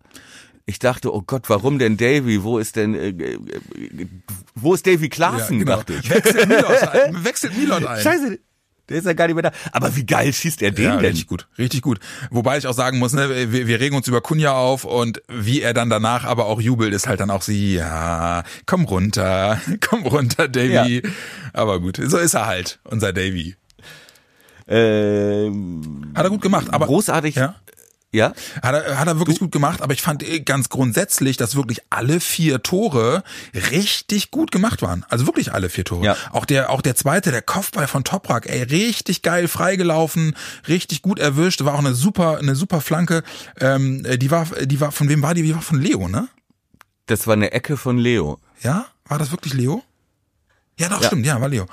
Ich 0.64 0.78
dachte, 0.78 1.12
oh 1.14 1.22
Gott, 1.22 1.48
warum 1.48 1.78
denn 1.78 1.96
Davy? 1.96 2.42
Wo 2.42 2.58
ist 2.58 2.76
denn, 2.76 2.94
äh, 2.94 3.08
äh 3.08 3.38
wo 4.54 4.74
ist 4.74 4.86
Davy 4.86 5.08
Klaassen, 5.08 5.58
ja, 5.58 5.64
genau. 5.64 5.76
dachte 5.76 5.94
ich. 5.94 6.10
Wechselt 6.10 6.48
Milot 6.48 6.88
ein. 6.88 7.24
Wechselt 7.24 7.56
Milot 7.56 7.86
ein. 7.86 8.02
Scheiße, 8.02 8.38
der 8.88 8.98
ist 8.98 9.06
ja 9.06 9.12
gar 9.12 9.26
nicht 9.26 9.34
mehr 9.34 9.42
da. 9.42 9.52
Aber 9.72 9.94
wie 9.96 10.04
geil 10.04 10.32
schießt 10.32 10.62
er 10.62 10.70
den 10.70 10.84
ja, 10.84 10.96
denn? 10.96 11.06
Richtig 11.06 11.26
gut, 11.26 11.46
richtig 11.58 11.82
gut. 11.82 12.00
Wobei 12.30 12.58
ich 12.58 12.66
auch 12.66 12.74
sagen 12.74 12.98
muss, 12.98 13.12
ne, 13.12 13.52
wir, 13.52 13.66
wir 13.66 13.80
regen 13.80 13.96
uns 13.96 14.08
über 14.08 14.20
Kunja 14.20 14.52
auf 14.52 14.84
und 14.84 15.22
wie 15.28 15.60
er 15.62 15.74
dann 15.74 15.90
danach 15.90 16.24
aber 16.24 16.46
auch 16.46 16.60
jubelt, 16.60 16.94
ist 16.94 17.06
halt 17.06 17.20
dann 17.20 17.30
auch 17.30 17.42
sie, 17.42 17.74
ja, 17.74 18.42
komm 18.66 18.84
runter, 18.84 19.60
komm 19.80 20.06
runter, 20.06 20.48
Davy. 20.48 21.02
Ja. 21.04 21.10
Aber 21.52 21.80
gut, 21.80 22.00
so 22.02 22.18
ist 22.18 22.34
er 22.34 22.46
halt, 22.46 22.78
unser 22.84 23.12
Davy. 23.12 23.56
Ähm, 24.66 26.12
Hat 26.14 26.24
er 26.24 26.30
gut 26.30 26.42
gemacht, 26.42 26.68
aber 26.70 26.86
großartig. 26.86 27.36
Ja? 27.36 27.56
Ja? 28.12 28.32
Hat 28.62 28.74
er, 28.74 28.98
hat 28.98 29.06
er 29.06 29.18
wirklich 29.18 29.38
du? 29.38 29.44
gut 29.44 29.52
gemacht, 29.52 29.82
aber 29.82 29.92
ich 29.92 30.00
fand 30.00 30.22
äh, 30.22 30.40
ganz 30.40 30.70
grundsätzlich, 30.70 31.36
dass 31.36 31.56
wirklich 31.56 31.80
alle 31.90 32.20
vier 32.20 32.62
Tore 32.62 33.22
richtig 33.70 34.30
gut 34.30 34.50
gemacht 34.50 34.80
waren. 34.80 35.04
Also 35.10 35.26
wirklich 35.26 35.52
alle 35.52 35.68
vier 35.68 35.84
Tore. 35.84 36.04
Ja. 36.04 36.16
Auch 36.30 36.46
der, 36.46 36.70
auch 36.70 36.80
der 36.80 36.94
zweite, 36.94 37.30
der 37.30 37.42
Kopfball 37.42 37.86
von 37.86 38.04
Toprak, 38.04 38.48
ey, 38.48 38.62
richtig 38.62 39.22
geil 39.22 39.46
freigelaufen, 39.46 40.34
richtig 40.68 41.02
gut 41.02 41.18
erwischt, 41.18 41.64
war 41.64 41.74
auch 41.74 41.80
eine 41.80 41.94
super, 41.94 42.38
eine 42.38 42.54
super 42.54 42.80
Flanke. 42.80 43.22
Ähm, 43.60 44.06
die 44.16 44.30
war, 44.30 44.46
die 44.62 44.80
war, 44.80 44.90
von 44.90 45.08
wem 45.10 45.22
war 45.22 45.34
die? 45.34 45.42
Die 45.42 45.54
war 45.54 45.62
von 45.62 45.80
Leo, 45.80 46.08
ne? 46.08 46.28
Das 47.06 47.26
war 47.26 47.34
eine 47.34 47.52
Ecke 47.52 47.76
von 47.76 47.98
Leo. 47.98 48.38
Ja? 48.62 48.86
War 49.06 49.18
das 49.18 49.30
wirklich 49.30 49.52
Leo? 49.52 49.82
Ja, 50.78 50.88
doch, 50.88 51.00
ja. 51.00 51.08
stimmt, 51.08 51.26
ja, 51.26 51.40
war 51.40 51.48
Leo. 51.48 51.66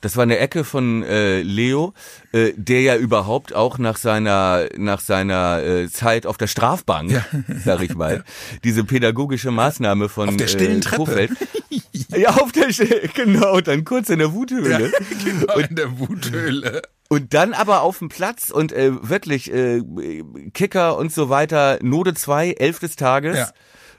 Das 0.00 0.16
war 0.16 0.22
eine 0.22 0.38
Ecke 0.38 0.64
von 0.64 1.02
äh, 1.02 1.42
Leo, 1.42 1.92
äh, 2.32 2.52
der 2.56 2.80
ja 2.80 2.96
überhaupt 2.96 3.54
auch 3.54 3.78
nach 3.78 3.96
seiner 3.96 4.68
nach 4.76 5.00
seiner 5.00 5.62
äh, 5.62 5.90
Zeit 5.90 6.26
auf 6.26 6.38
der 6.38 6.46
Strafbank, 6.46 7.10
ja. 7.10 7.24
sag 7.64 7.82
ich 7.82 7.94
mal, 7.94 8.24
diese 8.64 8.84
pädagogische 8.84 9.50
Maßnahme 9.50 10.08
von 10.08 10.30
auf 10.30 10.36
der 10.36 10.48
stillen 10.48 10.78
äh, 10.78 10.80
Treppe. 10.80 11.28
ja, 12.16 12.30
auf 12.30 12.52
der 12.52 12.68
genau, 13.14 13.60
dann 13.60 13.84
kurz 13.84 14.08
in 14.08 14.20
der 14.20 14.32
Wuthöhle. 14.32 14.90
Ja, 14.90 14.98
genau, 15.24 15.56
und, 15.56 15.68
in 15.68 15.76
der 15.76 15.98
Wuthöhle. 15.98 16.82
Und 17.08 17.34
dann 17.34 17.52
aber 17.52 17.82
auf 17.82 17.98
dem 17.98 18.08
Platz 18.08 18.50
und 18.50 18.72
äh, 18.72 18.92
wirklich 19.08 19.52
äh, 19.52 19.82
Kicker 20.54 20.96
und 20.96 21.12
so 21.12 21.28
weiter, 21.28 21.78
Note 21.82 22.14
2, 22.14 22.52
elf 22.52 22.78
des 22.78 22.96
Tages, 22.96 23.52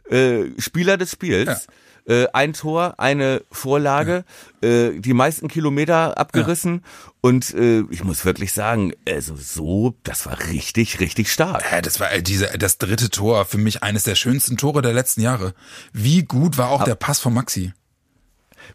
ja. 0.09 0.17
äh, 0.17 0.51
Spieler 0.57 0.97
des 0.97 1.11
Spiels. 1.11 1.67
Ja 1.67 1.73
äh, 2.07 2.27
ein 2.33 2.53
Tor, 2.53 2.95
eine 2.97 3.43
Vorlage, 3.51 4.23
ja. 4.63 4.69
äh, 4.69 4.99
die 4.99 5.13
meisten 5.13 5.47
Kilometer 5.47 6.17
abgerissen 6.17 6.83
ja. 6.83 7.11
und 7.21 7.53
äh, 7.53 7.83
ich 7.89 8.03
muss 8.03 8.25
wirklich 8.25 8.53
sagen, 8.53 8.93
also 9.07 9.35
so, 9.35 9.95
das 10.03 10.25
war 10.25 10.37
richtig, 10.49 10.99
richtig 10.99 11.31
stark. 11.31 11.63
Ja, 11.71 11.81
das 11.81 11.99
war 11.99 12.11
äh, 12.11 12.21
diese, 12.21 12.47
das 12.57 12.77
dritte 12.77 13.09
Tor 13.09 13.45
für 13.45 13.57
mich 13.57 13.83
eines 13.83 14.03
der 14.03 14.15
schönsten 14.15 14.57
Tore 14.57 14.81
der 14.81 14.93
letzten 14.93 15.21
Jahre. 15.21 15.53
Wie 15.93 16.23
gut 16.23 16.57
war 16.57 16.69
auch 16.69 16.81
Ab 16.81 16.85
der 16.85 16.95
Pass 16.95 17.19
von 17.19 17.33
Maxi? 17.33 17.73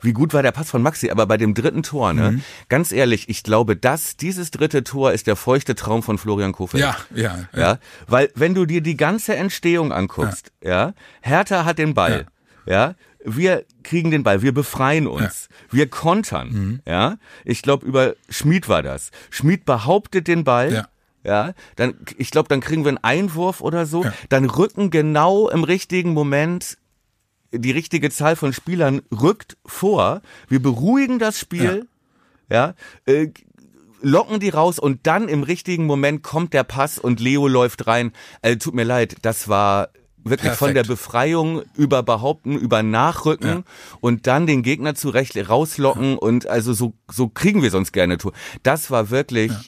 wie 0.01 0.13
gut 0.13 0.35
war 0.35 0.43
der 0.43 0.53
Pass 0.53 0.71
von 0.71 0.83
Maxi, 0.83 1.11
aber 1.11 1.27
bei 1.27 1.37
dem 1.37 1.55
dritten 1.55 1.83
Tor, 1.83 2.13
ne? 2.13 2.33
Mhm. 2.33 2.43
Ganz 2.69 2.93
ehrlich, 2.93 3.29
ich 3.29 3.43
glaube, 3.43 3.77
dass 3.77 4.17
dieses 4.17 4.51
dritte 4.51 4.85
Tor 4.85 5.13
ist 5.13 5.27
der 5.27 5.37
feuchte 5.37 5.75
Traum 5.75 6.03
von 6.03 6.19
Florian 6.19 6.53
Kofeld. 6.53 6.83
Ja, 6.83 6.97
ja, 7.15 7.49
ja. 7.53 7.61
ja 7.61 7.79
weil 8.07 8.31
wenn 8.35 8.55
du 8.55 8.67
dir 8.67 8.81
die 8.81 8.97
ganze 8.97 9.37
Entstehung 9.37 9.93
anguckst, 9.93 10.53
ja, 10.63 10.71
ja 10.71 10.95
Hertha 11.21 11.65
hat 11.65 11.79
den 11.79 11.95
Ball, 11.95 12.27
ja, 12.67 12.73
ja 12.73 12.95
wir 13.27 13.65
kriegen 13.83 14.11
den 14.11 14.23
Ball, 14.23 14.41
wir 14.41 14.55
befreien 14.55 15.07
uns, 15.07 15.49
ja. 15.51 15.77
wir 15.79 15.91
kontern, 15.91 16.49
mhm. 16.49 16.81
ja. 16.87 17.19
Ich 17.45 17.61
glaube, 17.61 17.85
über 17.85 18.15
Schmied 18.29 18.69
war 18.69 18.83
das. 18.83 19.11
Schmied 19.31 19.65
behauptet 19.65 20.29
den 20.29 20.45
Ball. 20.45 20.73
Ja. 20.73 20.89
Ja, 21.25 21.55
dann, 21.75 21.95
ich 22.19 22.31
glaube, 22.31 22.49
dann 22.49 22.61
kriegen 22.61 22.85
wir 22.85 22.91
einen 22.91 23.03
Einwurf 23.03 23.61
oder 23.61 23.85
so. 23.85 24.05
Ja. 24.05 24.15
Dann 24.29 24.45
rücken 24.45 24.91
genau 24.91 25.49
im 25.49 25.65
richtigen 25.65 26.15
Moment 26.15 26.79
die 27.51 27.73
richtige 27.73 28.11
Zahl 28.11 28.37
von 28.37 28.53
Spielern 28.53 29.03
rückt 29.11 29.57
vor. 29.67 30.23
Wir 30.47 30.63
beruhigen 30.63 31.19
das 31.19 31.41
Spiel, 31.41 31.89
ja, 32.49 32.75
ja 33.07 33.13
äh, 33.13 33.33
locken 34.03 34.39
die 34.39 34.51
raus 34.51 34.79
und 34.79 35.09
dann 35.09 35.29
im 35.29 35.43
richtigen 35.43 35.87
Moment 35.87 36.23
kommt 36.23 36.53
der 36.53 36.63
Pass 36.63 36.97
und 36.97 37.19
Leo 37.19 37.49
läuft 37.49 37.89
rein. 37.89 38.13
Also, 38.41 38.59
tut 38.59 38.75
mir 38.75 38.85
leid, 38.85 39.17
das 39.23 39.49
war 39.49 39.89
wirklich 40.29 40.51
Perfekt. 40.51 40.59
von 40.59 40.75
der 40.75 40.85
Befreiung 40.85 41.63
über 41.77 42.03
Behaupten, 42.03 42.57
über 42.57 42.83
Nachrücken 42.83 43.49
ja. 43.49 43.63
und 44.01 44.27
dann 44.27 44.47
den 44.47 44.63
Gegner 44.63 44.95
zurecht 44.95 45.37
rauslocken 45.49 46.13
ja. 46.13 46.19
und 46.19 46.47
also 46.47 46.73
so, 46.73 46.95
so 47.11 47.29
kriegen 47.29 47.63
wir 47.63 47.71
sonst 47.71 47.93
gerne 47.93 48.19
tun. 48.19 48.33
Das 48.63 48.91
war 48.91 49.11
wirklich, 49.11 49.51
ja. 49.51 49.61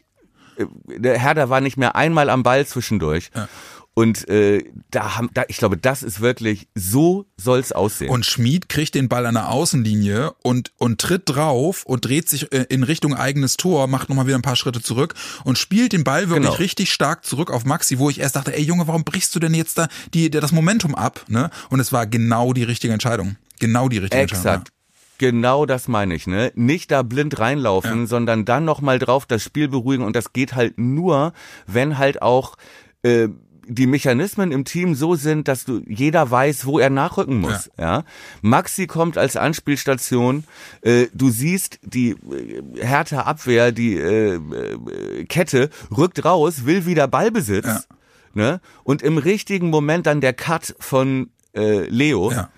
Äh, 0.59 0.67
der 0.99 1.19
Herder 1.19 1.51
war 1.51 1.61
nicht 1.61 1.77
mehr 1.77 1.97
einmal 1.97 2.31
am 2.31 2.43
Ball 2.43 2.67
zwischendurch. 2.67 3.31
Ja. 3.35 3.49
Und 3.99 4.29
äh, 4.29 4.63
da 4.93 5.17
haben, 5.17 5.29
da, 5.35 5.43
ich 5.49 5.57
glaube, 5.57 5.77
das 5.77 6.05
ist 6.05 6.21
wirklich, 6.21 6.69
so 6.77 7.27
soll's 7.37 7.73
aussehen. 7.73 8.11
Und 8.11 8.25
Schmied 8.25 8.69
kriegt 8.69 8.95
den 8.95 9.09
Ball 9.09 9.27
an 9.27 9.35
der 9.35 9.51
Außenlinie 9.51 10.35
und, 10.45 10.71
und 10.79 11.01
tritt 11.01 11.23
drauf 11.25 11.83
und 11.85 12.05
dreht 12.05 12.29
sich 12.29 12.53
äh, 12.53 12.65
in 12.69 12.85
Richtung 12.85 13.13
eigenes 13.13 13.57
Tor, 13.57 13.89
macht 13.89 14.09
nochmal 14.09 14.29
wieder 14.29 14.39
ein 14.39 14.43
paar 14.43 14.55
Schritte 14.55 14.81
zurück 14.83 15.15
und 15.43 15.59
spielt 15.59 15.93
den 15.93 16.05
Ball 16.05 16.29
wirklich 16.29 16.45
genau. 16.45 16.59
richtig 16.59 16.93
stark 16.93 17.25
zurück 17.25 17.51
auf 17.51 17.65
Maxi, 17.65 17.99
wo 17.99 18.09
ich 18.09 18.21
erst 18.21 18.37
dachte, 18.37 18.57
ey 18.57 18.63
Junge, 18.63 18.87
warum 18.87 19.03
brichst 19.03 19.35
du 19.35 19.41
denn 19.41 19.53
jetzt 19.53 19.79
da 19.79 19.89
die, 20.15 20.31
das 20.31 20.53
Momentum 20.53 20.95
ab? 20.95 21.25
Ne? 21.27 21.51
Und 21.69 21.81
es 21.81 21.93
war 21.93 22.07
genau 22.07 22.53
die 22.53 22.63
richtige 22.63 22.93
Entscheidung. 22.93 23.35
Genau 23.59 23.89
die 23.89 23.99
richtige 23.99 24.23
Exakt. 24.23 24.45
Entscheidung. 24.45 24.65
Ja. 24.67 24.73
Genau 25.19 25.67
das 25.67 25.89
meine 25.89 26.15
ich, 26.15 26.29
ne? 26.29 26.53
Nicht 26.55 26.93
da 26.93 27.03
blind 27.03 27.41
reinlaufen, 27.41 28.03
ja. 28.03 28.07
sondern 28.07 28.45
dann 28.45 28.65
nochmal 28.65 29.01
drauf 29.01 29.27
das 29.27 29.43
Spiel 29.43 29.67
beruhigen 29.67 30.05
und 30.05 30.15
das 30.15 30.33
geht 30.33 30.55
halt 30.55 30.79
nur, 30.79 31.33
wenn 31.67 31.99
halt 31.99 32.23
auch 32.23 32.55
äh, 33.03 33.29
die 33.69 33.87
Mechanismen 33.87 34.51
im 34.51 34.65
Team 34.65 34.95
so 34.95 35.15
sind, 35.15 35.47
dass 35.47 35.65
du 35.65 35.83
jeder 35.87 36.31
weiß, 36.31 36.67
wo 36.67 36.79
er 36.79 36.91
nachrücken 36.91 37.39
muss. 37.39 37.71
Ja. 37.79 37.99
ja? 37.99 38.05
Maxi 38.41 38.87
kommt 38.87 39.19
als 39.19 39.37
Anspielstation. 39.37 40.45
Äh, 40.81 41.07
du 41.13 41.29
siehst 41.31 41.79
die 41.83 42.11
äh, 42.11 42.63
härte 42.81 43.27
Abwehr, 43.27 43.71
die 43.71 43.97
äh, 43.97 44.35
äh, 44.37 45.25
Kette 45.27 45.71
rückt 45.97 46.25
raus, 46.25 46.65
will 46.65 46.87
wieder 46.87 47.07
Ballbesitz. 47.07 47.67
Ja. 47.67 47.81
Ne? 48.35 48.61
Und 48.85 49.03
im 49.03 49.19
richtigen 49.19 49.71
Moment 49.71 50.07
dann 50.07 50.21
der 50.21 50.33
Cut 50.33 50.75
von 50.79 51.31
äh, 51.55 51.83
Leo. 51.89 52.31
Ja. 52.33 52.51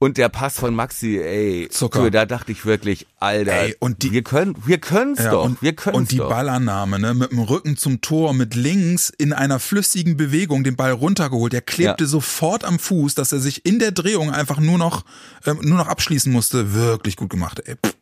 Und 0.00 0.16
der 0.16 0.28
Pass 0.28 0.60
von 0.60 0.76
Maxi, 0.76 1.18
ey, 1.18 1.68
Zucker. 1.70 2.08
da 2.12 2.24
dachte 2.24 2.52
ich 2.52 2.64
wirklich, 2.64 3.08
Alter, 3.18 3.52
ey, 3.52 3.76
und 3.80 4.04
die, 4.04 4.12
wir 4.12 4.22
können, 4.22 4.54
wir 4.64 4.78
können's 4.78 5.18
ja, 5.18 5.32
doch, 5.32 5.44
und, 5.44 5.60
wir 5.60 5.72
können's 5.72 5.98
Und 5.98 6.12
die 6.12 6.18
doch. 6.18 6.28
Ballannahme, 6.28 7.00
ne, 7.00 7.14
mit 7.14 7.32
dem 7.32 7.40
Rücken 7.40 7.76
zum 7.76 8.00
Tor, 8.00 8.32
mit 8.32 8.54
links 8.54 9.10
in 9.10 9.32
einer 9.32 9.58
flüssigen 9.58 10.16
Bewegung 10.16 10.62
den 10.62 10.76
Ball 10.76 10.92
runtergeholt. 10.92 11.52
Der 11.52 11.62
klebte 11.62 12.04
ja. 12.04 12.08
sofort 12.08 12.64
am 12.64 12.78
Fuß, 12.78 13.16
dass 13.16 13.32
er 13.32 13.40
sich 13.40 13.66
in 13.66 13.80
der 13.80 13.90
Drehung 13.90 14.30
einfach 14.30 14.60
nur 14.60 14.78
noch, 14.78 15.04
ähm, 15.44 15.58
nur 15.62 15.78
noch 15.78 15.88
abschließen 15.88 16.32
musste. 16.32 16.74
Wirklich 16.74 17.16
gut 17.16 17.30
gemacht, 17.30 17.60
ey. 17.64 17.74
Pff. 17.74 17.96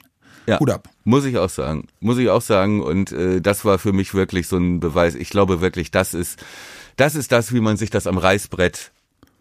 Ja, 0.46 0.60
Hut 0.60 0.70
ab. 0.70 0.88
Muss 1.04 1.24
ich 1.24 1.38
auch 1.38 1.50
sagen. 1.50 1.88
Muss 1.98 2.18
ich 2.18 2.28
auch 2.28 2.42
sagen. 2.42 2.82
Und 2.82 3.10
äh, 3.10 3.40
das 3.40 3.64
war 3.64 3.78
für 3.78 3.92
mich 3.92 4.14
wirklich 4.14 4.46
so 4.46 4.58
ein 4.58 4.80
Beweis. 4.80 5.14
Ich 5.14 5.30
glaube 5.30 5.60
wirklich, 5.60 5.90
das 5.90 6.14
ist, 6.14 6.38
das 6.96 7.16
ist 7.16 7.32
das, 7.32 7.52
wie 7.52 7.60
man 7.60 7.76
sich 7.76 7.90
das 7.90 8.06
am 8.06 8.16
Reißbrett 8.18 8.92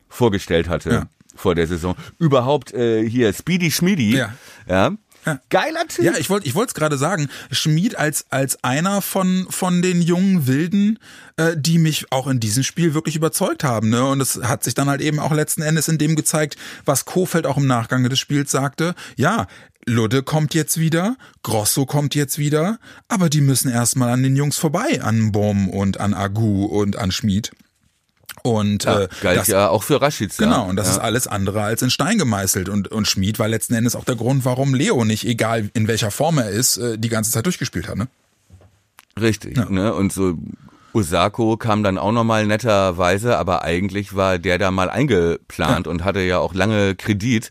vorgestellt 0.09 0.67
hatte. 0.69 0.89
Ja 0.89 1.07
vor 1.35 1.55
der 1.55 1.67
Saison. 1.67 1.95
Überhaupt 2.17 2.73
äh, 2.73 3.07
hier 3.07 3.33
Speedy 3.33 3.71
Schmiedi. 3.71 4.15
Ja. 4.15 4.33
ja. 4.67 4.91
Ja. 5.25 5.39
Geiler 5.49 5.87
Typ. 5.87 6.05
Ja, 6.05 6.13
ich 6.17 6.29
wollte 6.29 6.47
ich 6.47 6.53
wollte 6.53 6.69
es 6.69 6.73
gerade 6.75 6.97
sagen. 6.97 7.29
Schmied 7.49 7.97
als 7.97 8.25
als 8.29 8.63
einer 8.63 9.01
von 9.01 9.47
von 9.49 9.81
den 9.81 10.01
jungen 10.01 10.45
Wilden, 10.45 10.99
äh, 11.37 11.55
die 11.57 11.79
mich 11.79 12.11
auch 12.11 12.27
in 12.27 12.39
diesem 12.39 12.63
Spiel 12.63 12.93
wirklich 12.93 13.15
überzeugt 13.15 13.63
haben. 13.63 13.89
Ne? 13.89 14.05
Und 14.05 14.21
es 14.21 14.39
hat 14.43 14.63
sich 14.63 14.75
dann 14.75 14.87
halt 14.87 15.01
eben 15.01 15.19
auch 15.19 15.31
letzten 15.31 15.63
Endes 15.63 15.87
in 15.87 15.97
dem 15.97 16.15
gezeigt, 16.15 16.57
was 16.85 17.05
Kofeld 17.05 17.47
auch 17.47 17.57
im 17.57 17.65
Nachgang 17.65 18.07
des 18.07 18.19
Spiels 18.19 18.51
sagte. 18.51 18.93
Ja, 19.15 19.47
Ludde 19.87 20.23
kommt 20.23 20.53
jetzt 20.53 20.79
wieder, 20.79 21.15
Grosso 21.43 21.85
kommt 21.85 22.15
jetzt 22.15 22.37
wieder, 22.37 22.79
aber 23.07 23.29
die 23.29 23.41
müssen 23.41 23.69
erstmal 23.69 24.09
an 24.09 24.23
den 24.23 24.35
Jungs 24.35 24.57
vorbei, 24.57 25.01
an 25.01 25.31
Bom 25.31 25.69
und 25.69 25.99
an 25.99 26.13
Agu 26.13 26.65
und 26.65 26.97
an 26.97 27.11
Schmied. 27.11 27.51
Und 28.45 28.83
ja, 28.83 29.01
äh, 29.01 29.07
galt 29.21 29.39
das, 29.39 29.47
ja 29.47 29.69
auch 29.69 29.81
für 29.81 30.01
Raschitz. 30.01 30.37
Genau, 30.37 30.57
ja. 30.57 30.61
und 30.61 30.75
das 30.75 30.87
ja. 30.87 30.93
ist 30.93 30.99
alles 30.99 31.27
andere 31.27 31.63
als 31.63 31.81
in 31.81 31.89
Stein 31.89 32.19
gemeißelt. 32.19 32.69
Und, 32.69 32.89
und 32.89 33.07
Schmid 33.07 33.39
war 33.39 33.47
letzten 33.47 33.73
Endes 33.73 33.95
auch 33.95 34.05
der 34.05 34.15
Grund, 34.15 34.45
warum 34.45 34.75
Leo 34.75 35.03
nicht, 35.03 35.25
egal 35.25 35.71
in 35.73 35.87
welcher 35.87 36.11
Form 36.11 36.37
er 36.37 36.49
ist, 36.49 36.77
äh, 36.77 36.99
die 36.99 37.09
ganze 37.09 37.31
Zeit 37.31 37.45
durchgespielt 37.45 37.87
hat. 37.87 37.97
Ne? 37.97 38.07
Richtig, 39.19 39.57
ne? 39.69 39.93
Und 39.93 40.13
so 40.13 40.37
Osako 40.93 41.57
kam 41.57 41.83
dann 41.83 41.97
auch 41.97 42.11
nochmal 42.11 42.45
netterweise, 42.45 43.37
aber 43.37 43.63
eigentlich 43.63 44.15
war 44.15 44.37
der 44.37 44.57
da 44.57 44.69
mal 44.71 44.89
eingeplant 44.89 45.87
und 45.87 46.03
hatte 46.03 46.19
ja 46.19 46.37
auch 46.37 46.53
lange 46.53 46.95
Kredit 46.95 47.49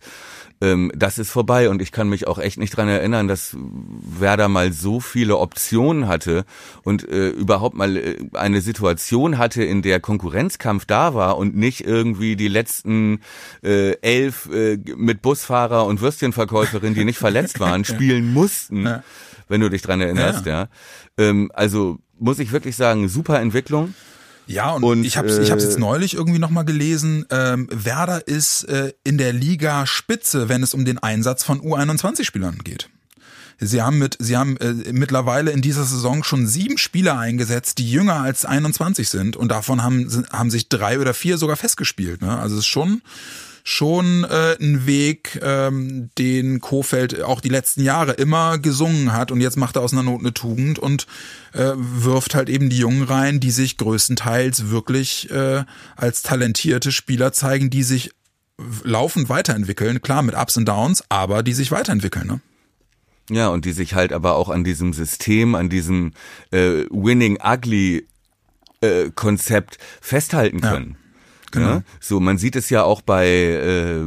ähm, 0.60 0.92
das 0.94 1.18
ist 1.18 1.30
vorbei 1.30 1.68
und 1.68 1.82
ich 1.82 1.92
kann 1.92 2.08
mich 2.08 2.26
auch 2.26 2.38
echt 2.38 2.58
nicht 2.58 2.76
dran 2.76 2.88
erinnern, 2.88 3.28
dass 3.28 3.56
Werder 3.58 4.48
mal 4.48 4.72
so 4.72 5.00
viele 5.00 5.38
Optionen 5.38 6.08
hatte 6.08 6.44
und 6.84 7.08
äh, 7.08 7.28
überhaupt 7.28 7.76
mal 7.76 7.96
äh, 7.96 8.16
eine 8.34 8.60
Situation 8.60 9.38
hatte, 9.38 9.64
in 9.64 9.82
der 9.82 10.00
Konkurrenzkampf 10.00 10.84
da 10.84 11.14
war 11.14 11.36
und 11.36 11.56
nicht 11.56 11.84
irgendwie 11.86 12.36
die 12.36 12.48
letzten 12.48 13.20
äh, 13.62 13.92
elf 14.00 14.48
äh, 14.52 14.78
mit 14.96 15.22
Busfahrer 15.22 15.86
und 15.86 16.00
Würstchenverkäuferin, 16.00 16.94
die 16.94 17.04
nicht 17.04 17.18
verletzt 17.18 17.60
waren, 17.60 17.84
spielen 17.84 18.32
mussten, 18.32 18.86
ja. 18.86 19.02
wenn 19.48 19.60
du 19.60 19.68
dich 19.68 19.82
dran 19.82 20.00
erinnerst, 20.00 20.46
ja. 20.46 20.62
ja. 20.62 20.68
Ähm, 21.18 21.50
also 21.54 21.98
muss 22.18 22.38
ich 22.38 22.52
wirklich 22.52 22.76
sagen, 22.76 23.08
super 23.08 23.40
Entwicklung. 23.40 23.94
Ja, 24.46 24.72
und, 24.72 24.84
und 24.84 25.04
ich 25.04 25.16
habe 25.16 25.28
ich 25.28 25.50
hab's 25.50 25.64
jetzt 25.64 25.76
äh, 25.76 25.80
neulich 25.80 26.14
irgendwie 26.14 26.38
nochmal 26.38 26.64
gelesen, 26.64 27.26
ähm, 27.30 27.68
Werder 27.70 28.26
ist 28.26 28.64
äh, 28.64 28.92
in 29.02 29.18
der 29.18 29.32
Liga 29.32 29.86
Spitze, 29.86 30.48
wenn 30.48 30.62
es 30.62 30.74
um 30.74 30.84
den 30.84 30.98
Einsatz 30.98 31.44
von 31.44 31.60
U21-Spielern 31.60 32.58
geht. 32.58 32.90
Sie 33.58 33.82
haben 33.82 33.98
mit, 33.98 34.16
sie 34.18 34.36
haben 34.36 34.56
äh, 34.58 34.92
mittlerweile 34.92 35.50
in 35.50 35.62
dieser 35.62 35.84
Saison 35.84 36.24
schon 36.24 36.46
sieben 36.46 36.76
Spieler 36.76 37.18
eingesetzt, 37.18 37.78
die 37.78 37.90
jünger 37.90 38.16
als 38.16 38.44
21 38.44 39.08
sind 39.08 39.36
und 39.36 39.48
davon 39.48 39.82
haben, 39.82 40.26
haben 40.32 40.50
sich 40.50 40.68
drei 40.68 40.98
oder 40.98 41.14
vier 41.14 41.38
sogar 41.38 41.56
festgespielt. 41.56 42.20
Ne? 42.20 42.38
Also 42.38 42.56
es 42.56 42.62
ist 42.62 42.66
schon, 42.66 43.02
schon 43.66 44.24
äh, 44.24 44.56
ein 44.60 44.86
Weg, 44.86 45.40
ähm, 45.42 46.10
den 46.18 46.60
Kofeld 46.60 47.22
auch 47.22 47.40
die 47.40 47.48
letzten 47.48 47.82
Jahre 47.82 48.12
immer 48.12 48.58
gesungen 48.58 49.14
hat 49.14 49.32
und 49.32 49.40
jetzt 49.40 49.56
macht 49.56 49.76
er 49.76 49.82
aus 49.82 49.94
einer 49.94 50.02
Not 50.02 50.20
eine 50.20 50.34
Tugend 50.34 50.78
und 50.78 51.06
äh, 51.54 51.72
wirft 51.74 52.34
halt 52.34 52.50
eben 52.50 52.68
die 52.68 52.76
Jungen 52.76 53.02
rein, 53.02 53.40
die 53.40 53.50
sich 53.50 53.78
größtenteils 53.78 54.68
wirklich 54.68 55.30
äh, 55.30 55.64
als 55.96 56.22
talentierte 56.22 56.92
Spieler 56.92 57.32
zeigen, 57.32 57.70
die 57.70 57.82
sich 57.82 58.10
laufend 58.84 59.30
weiterentwickeln, 59.30 60.02
klar 60.02 60.22
mit 60.22 60.36
Ups 60.36 60.58
und 60.58 60.66
Downs, 60.66 61.02
aber 61.08 61.42
die 61.42 61.54
sich 61.54 61.72
weiterentwickeln, 61.72 62.26
ne? 62.26 62.40
Ja, 63.30 63.48
und 63.48 63.64
die 63.64 63.72
sich 63.72 63.94
halt 63.94 64.12
aber 64.12 64.36
auch 64.36 64.50
an 64.50 64.64
diesem 64.64 64.92
System, 64.92 65.54
an 65.54 65.70
diesem 65.70 66.12
äh, 66.50 66.84
Winning 66.90 67.38
Ugly 67.42 68.06
äh, 68.82 69.10
Konzept 69.14 69.78
festhalten 70.02 70.60
können. 70.60 70.90
Ja. 70.90 71.03
Genau. 71.54 71.68
Ja? 71.68 71.82
So, 72.00 72.20
man 72.20 72.38
sieht 72.38 72.56
es 72.56 72.70
ja 72.70 72.82
auch 72.82 73.02
bei 73.02 73.26
äh, 73.26 74.00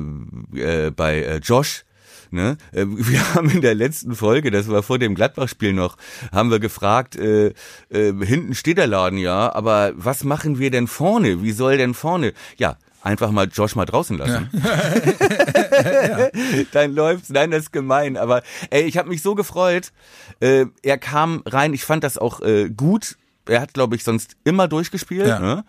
äh, 0.55 0.91
bei 0.91 1.21
äh, 1.21 1.37
Josh. 1.37 1.83
Ne? 2.29 2.57
Äh, 2.71 2.85
wir 2.87 3.33
haben 3.33 3.49
in 3.49 3.61
der 3.61 3.75
letzten 3.75 4.15
Folge, 4.15 4.51
das 4.51 4.69
war 4.69 4.83
vor 4.83 4.99
dem 4.99 5.15
Gladbach-Spiel 5.15 5.73
noch, 5.73 5.97
haben 6.31 6.51
wir 6.51 6.59
gefragt, 6.59 7.15
äh, 7.15 7.53
äh, 7.89 8.13
hinten 8.25 8.53
steht 8.53 8.77
der 8.77 8.87
Laden 8.87 9.17
ja, 9.17 9.53
aber 9.53 9.93
was 9.95 10.23
machen 10.23 10.59
wir 10.59 10.71
denn 10.71 10.87
vorne? 10.87 11.41
Wie 11.41 11.51
soll 11.51 11.77
denn 11.77 11.93
vorne? 11.93 12.33
Ja, 12.57 12.77
einfach 13.01 13.31
mal 13.31 13.47
Josh 13.51 13.75
mal 13.75 13.85
draußen 13.85 14.17
lassen. 14.17 14.49
Ja. 14.53 16.29
Dann 16.71 16.93
läuft's. 16.93 17.29
Nein, 17.29 17.51
das 17.51 17.63
ist 17.63 17.71
gemein. 17.71 18.17
Aber 18.17 18.43
ey, 18.69 18.83
ich 18.83 18.97
habe 18.97 19.09
mich 19.09 19.21
so 19.21 19.35
gefreut. 19.35 19.91
Äh, 20.39 20.65
er 20.83 20.97
kam 20.97 21.43
rein. 21.45 21.73
Ich 21.73 21.83
fand 21.83 22.03
das 22.03 22.17
auch 22.17 22.41
äh, 22.41 22.69
gut. 22.69 23.17
Er 23.45 23.61
hat, 23.61 23.73
glaube 23.73 23.95
ich, 23.95 24.03
sonst 24.03 24.35
immer 24.43 24.67
durchgespielt. 24.67 25.27
Ja. 25.27 25.39
Ne? 25.39 25.63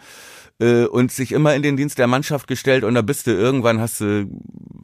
Äh, 0.61 0.85
und 0.85 1.13
sich 1.13 1.33
immer 1.33 1.55
in 1.55 1.63
den 1.63 1.77
Dienst 1.77 1.99
der 1.99 2.07
Mannschaft 2.07 2.49
gestellt 2.49 2.85
und 2.85 2.95
da 2.95 3.03
bist 3.03 3.27
du 3.27 3.31
irgendwann 3.31 3.81
hast 3.81 4.01
du 4.01 4.29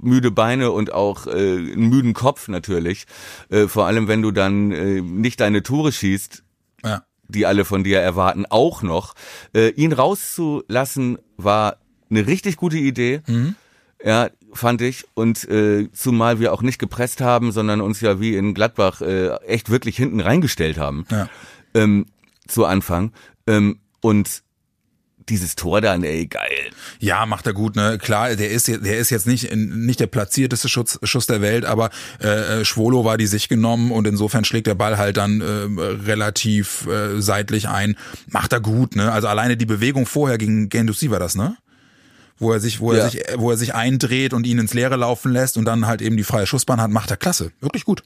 müde 0.01 0.31
Beine 0.31 0.71
und 0.71 0.93
auch 0.93 1.27
äh, 1.27 1.31
einen 1.31 1.89
müden 1.89 2.15
Kopf 2.15 2.49
natürlich. 2.49 3.07
Äh, 3.49 3.67
vor 3.67 3.87
allem 3.87 4.07
wenn 4.07 4.23
du 4.23 4.31
dann 4.31 4.71
äh, 4.71 5.01
nicht 5.01 5.41
deine 5.41 5.63
Tore 5.63 5.91
schießt, 5.91 6.45
ja. 6.85 7.03
die 7.29 7.47
alle 7.47 7.65
von 7.65 7.83
dir 7.83 8.01
erwarten, 8.01 8.47
auch 8.49 8.83
noch. 8.83 9.15
Äh, 9.55 9.71
ihn 9.71 9.93
rauszulassen 9.93 11.19
war 11.37 11.79
eine 12.11 12.27
richtig 12.27 12.57
gute 12.57 12.79
Idee. 12.79 13.23
Mhm. 13.27 13.57
Ja, 14.05 14.29
fand 14.53 14.83
ich. 14.83 15.07
Und 15.15 15.49
äh, 15.49 15.91
zumal 15.93 16.39
wir 16.39 16.53
auch 16.53 16.63
nicht 16.63 16.79
gepresst 16.79 17.21
haben, 17.21 17.53
sondern 17.53 17.81
uns 17.81 18.01
ja 18.01 18.21
wie 18.21 18.37
in 18.37 18.55
Gladbach 18.55 19.01
äh, 19.01 19.35
echt 19.47 19.71
wirklich 19.71 19.97
hinten 19.97 20.21
reingestellt 20.21 20.79
haben. 20.79 21.07
Ja. 21.11 21.29
Ähm, 21.75 22.07
zu 22.47 22.67
Anfang. 22.67 23.13
Ähm, 23.47 23.81
und 24.01 24.43
dieses 25.29 25.57
Tor 25.57 25.81
dann, 25.81 26.03
ey, 26.05 26.27
geil. 26.27 26.71
Ja, 26.99 27.27
macht 27.27 27.47
er 27.47 27.53
gut, 27.53 27.77
ne? 27.77 27.99
Klar, 27.99 28.37
der 28.37 28.51
ist 28.51 28.69
der 28.69 28.99
ist 28.99 29.11
jetzt 29.11 29.27
nicht 29.27 29.55
nicht 29.55 30.01
der 30.01 30.07
platzierteste 30.07 30.69
Schuss, 30.69 30.99
Schuss 31.03 31.27
der 31.27 31.41
Welt, 31.41 31.65
aber 31.65 31.91
äh, 32.23 32.61
äh, 32.61 32.65
Schwolo 32.65 33.05
war 33.05 33.19
die 33.19 33.27
sich 33.27 33.49
genommen 33.49 33.91
und 33.91 34.07
insofern 34.07 34.45
schlägt 34.45 34.67
der 34.67 34.75
Ball 34.75 34.99
halt 34.99 35.17
dann 35.17 35.41
äh, 35.41 35.45
relativ 36.07 36.87
äh, 36.87 37.21
seitlich 37.21 37.69
ein. 37.69 37.97
Macht 38.29 38.53
er 38.53 38.61
gut, 38.61 38.97
ne? 38.97 39.13
Also 39.13 39.29
alleine 39.29 39.57
die 39.57 39.67
Bewegung 39.67 40.07
vorher 40.07 40.39
gegen 40.39 40.69
Gendouzi 40.69 41.11
war 41.11 41.21
das, 41.21 41.35
ne? 41.35 41.57
Wo 42.37 42.53
er 42.53 42.61
sich, 42.61 42.81
wo 42.81 42.93
ja. 42.93 43.05
er 43.05 43.11
sich, 43.11 43.23
wo 43.37 43.51
er 43.51 43.57
sich 43.57 43.75
eindreht 43.75 44.33
und 44.33 44.47
ihn 44.47 44.59
ins 44.59 44.75
Leere 44.75 44.97
laufen 44.97 45.33
lässt 45.33 45.57
und 45.57 45.65
dann 45.65 45.87
halt 45.87 46.03
eben 46.03 46.17
die 46.17 46.25
freie 46.25 46.47
Schussbahn 46.47 46.81
hat, 46.81 46.91
macht 46.91 47.11
er 47.11 47.17
klasse. 47.17 47.53
Wirklich 47.61 47.85
gut. 47.85 48.03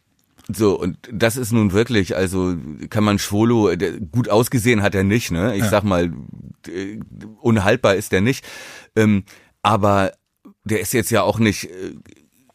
So, 0.50 0.78
und 0.80 0.96
das 1.12 1.36
ist 1.36 1.52
nun 1.52 1.72
wirklich, 1.72 2.16
also 2.16 2.56
kann 2.88 3.04
man 3.04 3.18
Schwolo, 3.18 3.70
gut 4.10 4.30
ausgesehen 4.30 4.82
hat 4.82 4.94
er 4.94 5.04
nicht, 5.04 5.30
ne? 5.30 5.54
Ich 5.54 5.62
ja. 5.62 5.68
sag 5.68 5.84
mal, 5.84 6.10
unhaltbar 7.40 7.96
ist 7.96 8.12
er 8.14 8.22
nicht. 8.22 8.44
Ähm, 8.96 9.24
aber 9.62 10.12
der 10.64 10.80
ist 10.80 10.94
jetzt 10.94 11.10
ja 11.10 11.22
auch 11.22 11.38
nicht 11.38 11.64
äh, 11.64 11.94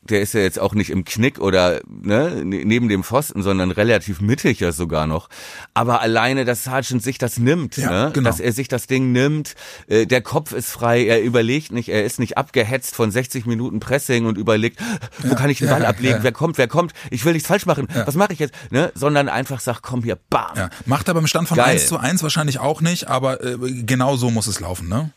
der 0.09 0.21
ist 0.21 0.33
ja 0.33 0.41
jetzt 0.41 0.59
auch 0.59 0.73
nicht 0.73 0.89
im 0.89 1.05
Knick 1.05 1.39
oder 1.39 1.81
ne, 1.87 2.43
ne, 2.43 2.65
neben 2.65 2.89
dem 2.89 3.03
Pfosten, 3.03 3.41
sondern 3.41 3.71
relativ 3.71 4.21
mittig 4.21 4.59
ja 4.59 4.71
sogar 4.71 5.07
noch. 5.07 5.29
Aber 5.73 6.01
alleine, 6.01 6.45
dass 6.45 6.63
Sargent 6.63 7.01
sich 7.01 7.17
das 7.17 7.37
nimmt, 7.37 7.77
ja, 7.77 7.89
ne? 7.89 8.11
Genau. 8.13 8.29
dass 8.29 8.39
er 8.39 8.51
sich 8.51 8.67
das 8.67 8.87
Ding 8.87 9.11
nimmt, 9.11 9.55
äh, 9.87 10.05
der 10.05 10.21
Kopf 10.21 10.51
ist 10.51 10.69
frei, 10.69 11.05
er 11.05 11.21
überlegt 11.21 11.71
nicht, 11.71 11.89
er 11.89 12.03
ist 12.03 12.19
nicht 12.19 12.37
abgehetzt 12.37 12.95
von 12.95 13.11
60 13.11 13.45
Minuten 13.45 13.79
Pressing 13.79 14.25
und 14.25 14.37
überlegt, 14.37 14.79
wo 15.19 15.29
ja, 15.29 15.35
kann 15.35 15.49
ich 15.49 15.59
den 15.59 15.69
Ball 15.69 15.83
ja, 15.83 15.89
ablegen, 15.89 16.19
wer 16.21 16.31
kommt, 16.31 16.57
wer 16.57 16.67
kommt, 16.67 16.93
ich 17.09 17.23
will 17.23 17.33
nichts 17.33 17.47
falsch 17.47 17.65
machen, 17.65 17.87
was 18.05 18.15
mache 18.15 18.33
ich 18.33 18.39
jetzt, 18.39 18.53
ne? 18.71 18.91
sondern 18.95 19.29
einfach 19.29 19.59
sagt, 19.59 19.83
komm 19.83 20.03
hier, 20.03 20.17
bam. 20.29 20.55
Ja. 20.55 20.69
Macht 20.85 21.07
er 21.07 21.13
beim 21.13 21.27
Stand 21.27 21.47
von 21.47 21.57
Geil. 21.57 21.71
1 21.71 21.87
zu 21.87 21.97
1 21.97 22.23
wahrscheinlich 22.23 22.59
auch 22.59 22.81
nicht, 22.81 23.07
aber 23.07 23.43
äh, 23.43 23.57
genau 23.83 24.15
so 24.15 24.29
muss 24.29 24.47
es 24.47 24.59
laufen, 24.59 24.89
ne? 24.89 25.11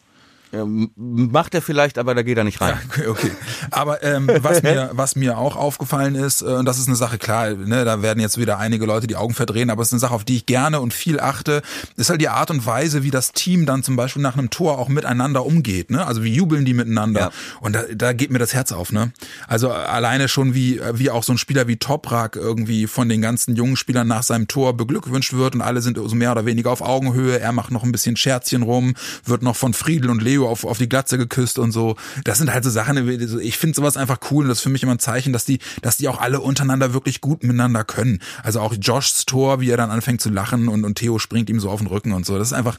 Macht 0.65 1.55
er 1.55 1.63
vielleicht, 1.63 1.99
aber 1.99 2.15
da 2.15 2.23
geht 2.23 2.39
er 2.39 2.45
nicht 2.45 2.61
rein. 2.61 2.79
Ja, 2.97 3.11
okay. 3.11 3.31
Aber 3.71 4.03
ähm, 4.03 4.31
was 4.41 4.63
mir 4.63 4.91
was 4.93 5.17
mir 5.17 5.39
auch 5.39 5.57
aufgefallen 5.57 6.15
ist, 6.15 6.43
äh, 6.43 6.47
und 6.47 6.65
das 6.65 6.79
ist 6.79 6.87
eine 6.87 6.97
Sache 6.97 7.19
klar, 7.19 7.51
ne, 7.51 7.85
da 7.85 8.03
werden 8.03 8.21
jetzt 8.21 8.39
wieder 8.39 8.59
einige 8.59 8.87
Leute 8.87 9.07
die 9.07 9.17
Augen 9.17 9.35
verdrehen, 9.35 9.71
aber 9.71 9.83
es 9.83 9.89
ist 9.89 9.95
eine 9.95 10.01
Sache, 10.01 10.15
auf 10.15 10.25
die 10.25 10.37
ich 10.37 10.47
gerne 10.47 10.81
und 10.81 10.95
viel 10.95 11.21
achte, 11.21 11.63
ist 11.97 12.11
halt 12.11 12.21
die 12.21 12.29
Art 12.29 12.51
und 12.51 12.67
Weise, 12.67 13.03
wie 13.03 13.11
das 13.11 13.33
Team 13.33 13.67
dann 13.67 13.83
zum 13.83 13.97
Beispiel 13.97 14.23
nach 14.23 14.37
einem 14.37 14.51
Tor 14.51 14.79
auch 14.79 14.89
miteinander 14.89 15.45
umgeht. 15.45 15.91
Ne? 15.91 16.07
Also 16.07 16.23
wie 16.23 16.35
jubeln 16.35 16.65
die 16.65 16.75
miteinander? 16.75 17.21
Ja. 17.21 17.31
Und 17.61 17.75
da, 17.75 17.83
da 17.95 18.13
geht 18.13 18.31
mir 18.31 18.39
das 18.39 18.55
Herz 18.55 18.73
auf. 18.73 18.93
Ne? 18.93 19.13
Also 19.49 19.71
alleine 19.71 20.29
schon 20.29 20.55
wie 20.55 20.81
wie 20.95 21.11
auch 21.11 21.23
so 21.23 21.33
ein 21.33 21.39
Spieler 21.39 21.69
wie 21.69 21.77
Toprak 21.77 22.37
irgendwie 22.37 22.87
von 22.87 23.09
den 23.09 23.21
ganzen 23.23 23.57
jungen 23.57 23.77
Spielern 23.77 24.09
nach 24.09 24.23
seinem 24.23 24.49
Tor 24.49 24.77
beglückwünscht 24.77 25.33
wird 25.33 25.55
und 25.55 25.63
alle 25.63 25.81
sind 25.81 25.99
so 25.99 26.15
mehr 26.15 26.33
oder 26.33 26.47
weniger 26.47 26.71
auf 26.71 26.81
Augenhöhe. 26.81 27.39
Er 27.39 27.53
macht 27.53 27.71
noch 27.71 27.83
ein 27.83 27.93
bisschen 27.93 28.17
Scherzchen 28.17 28.63
rum, 28.63 28.95
wird 29.25 29.43
noch 29.43 29.57
von 29.57 29.75
Friedel 29.75 30.11
und 30.11 30.23
Leo 30.23 30.46
auf, 30.49 30.65
auf 30.65 30.79
die 30.79 30.89
Glatze 30.89 31.19
geküsst 31.19 31.59
und 31.59 31.73
so. 31.73 31.97
Das 32.25 32.39
sind 32.39 32.53
halt 32.53 32.65
so 32.65 32.71
Sachen, 32.71 33.09
ich 33.41 33.59
finde 33.59 33.77
sowas 33.77 33.97
einfach 33.97 34.19
cool 34.31 34.45
und 34.45 34.49
das 34.49 34.59
ist 34.59 34.63
für 34.63 34.71
mich 34.71 34.83
immer 34.83 34.93
ein 34.93 34.99
Zeichen, 34.99 35.33
dass 35.33 35.45
die, 35.45 35.59
dass 35.83 35.97
die 35.97 36.09
auch 36.09 36.21
alle 36.21 36.41
untereinander 36.41 36.93
wirklich 36.95 37.21
gut 37.21 37.43
miteinander 37.43 37.85
können. 37.85 38.21
Also 38.43 38.61
auch 38.61 38.75
Joshs 38.81 39.27
Tor, 39.27 39.61
wie 39.61 39.71
er 39.71 39.77
dann 39.77 39.91
anfängt 39.91 40.21
zu 40.21 40.31
lachen 40.31 40.69
und, 40.69 40.85
und 40.85 40.97
Theo 40.97 41.19
springt 41.19 41.51
ihm 41.51 41.61
so 41.61 41.71
auf 41.71 41.81
den 41.81 41.89
Rücken 41.89 42.13
und 42.13 42.27
so. 42.27 42.39
Das 42.39 42.49
ist 42.49 42.53
einfach, 42.53 42.79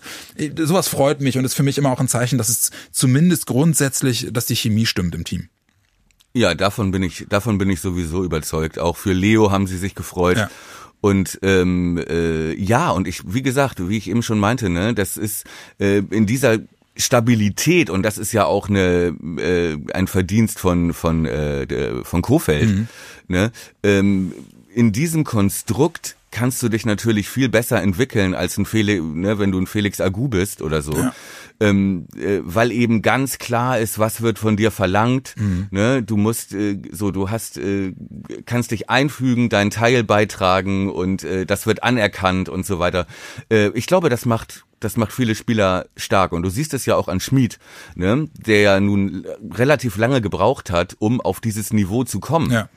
sowas 0.57 0.87
freut 0.87 1.21
mich 1.21 1.37
und 1.37 1.45
ist 1.45 1.55
für 1.55 1.63
mich 1.63 1.77
immer 1.77 1.91
auch 1.91 1.99
ein 1.99 2.07
Zeichen, 2.07 2.37
dass 2.37 2.49
es 2.49 2.71
zumindest 2.91 3.45
grundsätzlich, 3.45 4.27
dass 4.31 4.45
die 4.45 4.55
Chemie 4.55 4.85
stimmt 4.85 5.15
im 5.15 5.23
Team. 5.23 5.49
Ja, 6.33 6.53
davon 6.53 6.91
bin 6.91 7.01
ich, 7.01 7.25
davon 7.29 7.57
bin 7.57 7.69
ich 7.69 7.81
sowieso 7.81 8.23
überzeugt. 8.23 8.77
Auch 8.77 8.95
für 8.95 9.13
Leo 9.13 9.51
haben 9.51 9.65
sie 9.65 9.77
sich 9.77 9.95
gefreut. 9.95 10.37
Ja. 10.37 10.49
Und 11.01 11.39
ähm, 11.41 12.03
äh, 12.09 12.53
ja, 12.53 12.91
und 12.91 13.07
ich, 13.07 13.21
wie 13.25 13.41
gesagt, 13.41 13.87
wie 13.87 13.97
ich 13.97 14.09
eben 14.09 14.23
schon 14.23 14.39
meinte, 14.39 14.69
ne, 14.69 14.93
das 14.93 15.17
ist 15.17 15.45
äh, 15.79 15.99
in 16.09 16.25
dieser 16.25 16.59
Stabilität 16.97 17.89
und 17.89 18.03
das 18.03 18.17
ist 18.17 18.31
ja 18.31 18.45
auch 18.45 18.69
eine 18.69 19.15
äh, 19.37 19.77
ein 19.93 20.07
Verdienst 20.07 20.59
von 20.59 20.93
von 20.93 21.25
äh, 21.25 22.03
von 22.03 22.21
Kofeld. 22.21 22.69
Mhm. 22.69 22.87
Ne? 23.27 23.51
Ähm, 23.83 24.33
in 24.73 24.91
diesem 24.91 25.23
Konstrukt 25.23 26.17
kannst 26.31 26.61
du 26.61 26.69
dich 26.69 26.85
natürlich 26.85 27.29
viel 27.29 27.49
besser 27.49 27.81
entwickeln 27.81 28.35
als 28.35 28.57
ein 28.57 28.65
Felix, 28.65 29.03
ne, 29.03 29.39
wenn 29.39 29.51
du 29.51 29.59
ein 29.59 29.65
Felix 29.65 29.99
Agu 29.99 30.27
bist 30.27 30.61
oder 30.61 30.81
so. 30.81 30.95
Ja. 30.95 31.13
Ähm, 31.59 32.05
äh, 32.15 32.41
weil 32.43 32.71
eben 32.71 33.01
ganz 33.01 33.39
klar 33.39 33.79
ist, 33.79 33.97
was 33.97 34.21
wird 34.21 34.37
von 34.37 34.55
dir 34.55 34.69
verlangt. 34.69 35.33
Mhm. 35.37 35.67
Ne? 35.71 36.03
Du 36.03 36.15
musst 36.15 36.53
äh, 36.53 36.77
so, 36.91 37.09
du 37.09 37.31
hast, 37.31 37.57
äh, 37.57 37.93
kannst 38.45 38.69
dich 38.69 38.89
einfügen, 38.89 39.49
deinen 39.49 39.71
Teil 39.71 40.03
beitragen 40.03 40.91
und 40.91 41.23
äh, 41.23 41.47
das 41.47 41.65
wird 41.65 41.81
anerkannt 41.81 42.49
und 42.49 42.67
so 42.67 42.77
weiter. 42.77 43.07
Äh, 43.49 43.69
ich 43.69 43.87
glaube, 43.87 44.09
das 44.09 44.27
macht 44.27 44.66
das 44.79 44.97
macht 44.97 45.11
viele 45.11 45.35
Spieler 45.35 45.87
stark. 45.95 46.31
Und 46.31 46.43
du 46.43 46.49
siehst 46.49 46.73
es 46.73 46.85
ja 46.85 46.95
auch 46.95 47.07
an 47.07 47.19
Schmid, 47.19 47.59
ne, 47.95 48.27
der 48.33 48.61
ja 48.61 48.79
nun 48.79 49.25
relativ 49.51 49.97
lange 49.97 50.21
gebraucht 50.21 50.69
hat, 50.69 50.95
um 50.99 51.21
auf 51.21 51.39
dieses 51.39 51.73
Niveau 51.73 52.03
zu 52.03 52.19
kommen. 52.19 52.51
Ja. 52.51 52.69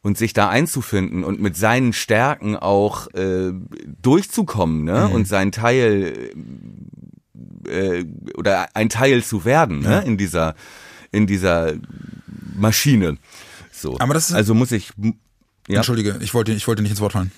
Und 0.00 0.16
sich 0.16 0.32
da 0.32 0.48
einzufinden 0.48 1.24
und 1.24 1.40
mit 1.40 1.56
seinen 1.56 1.92
Stärken 1.92 2.56
auch 2.56 3.08
äh, 3.14 3.52
durchzukommen, 4.00 4.84
ne? 4.84 5.08
Mhm. 5.08 5.12
Und 5.12 5.28
seinen 5.28 5.50
Teil 5.50 6.30
äh, 7.66 8.04
oder 8.36 8.68
ein 8.76 8.88
Teil 8.90 9.24
zu 9.24 9.44
werden, 9.44 9.80
ne? 9.80 10.04
In 10.06 10.16
dieser, 10.16 10.54
in 11.10 11.26
dieser 11.26 11.74
Maschine. 12.54 13.18
So. 13.72 13.98
Aber 13.98 14.14
das 14.14 14.30
ist, 14.30 14.36
also 14.36 14.54
muss 14.54 14.70
ich. 14.70 14.92
Ja? 15.66 15.78
Entschuldige, 15.78 16.18
ich 16.20 16.32
wollte, 16.32 16.52
ich 16.52 16.66
wollte 16.68 16.82
nicht 16.82 16.92
ins 16.92 17.00
Wort 17.00 17.12
fallen. 17.12 17.32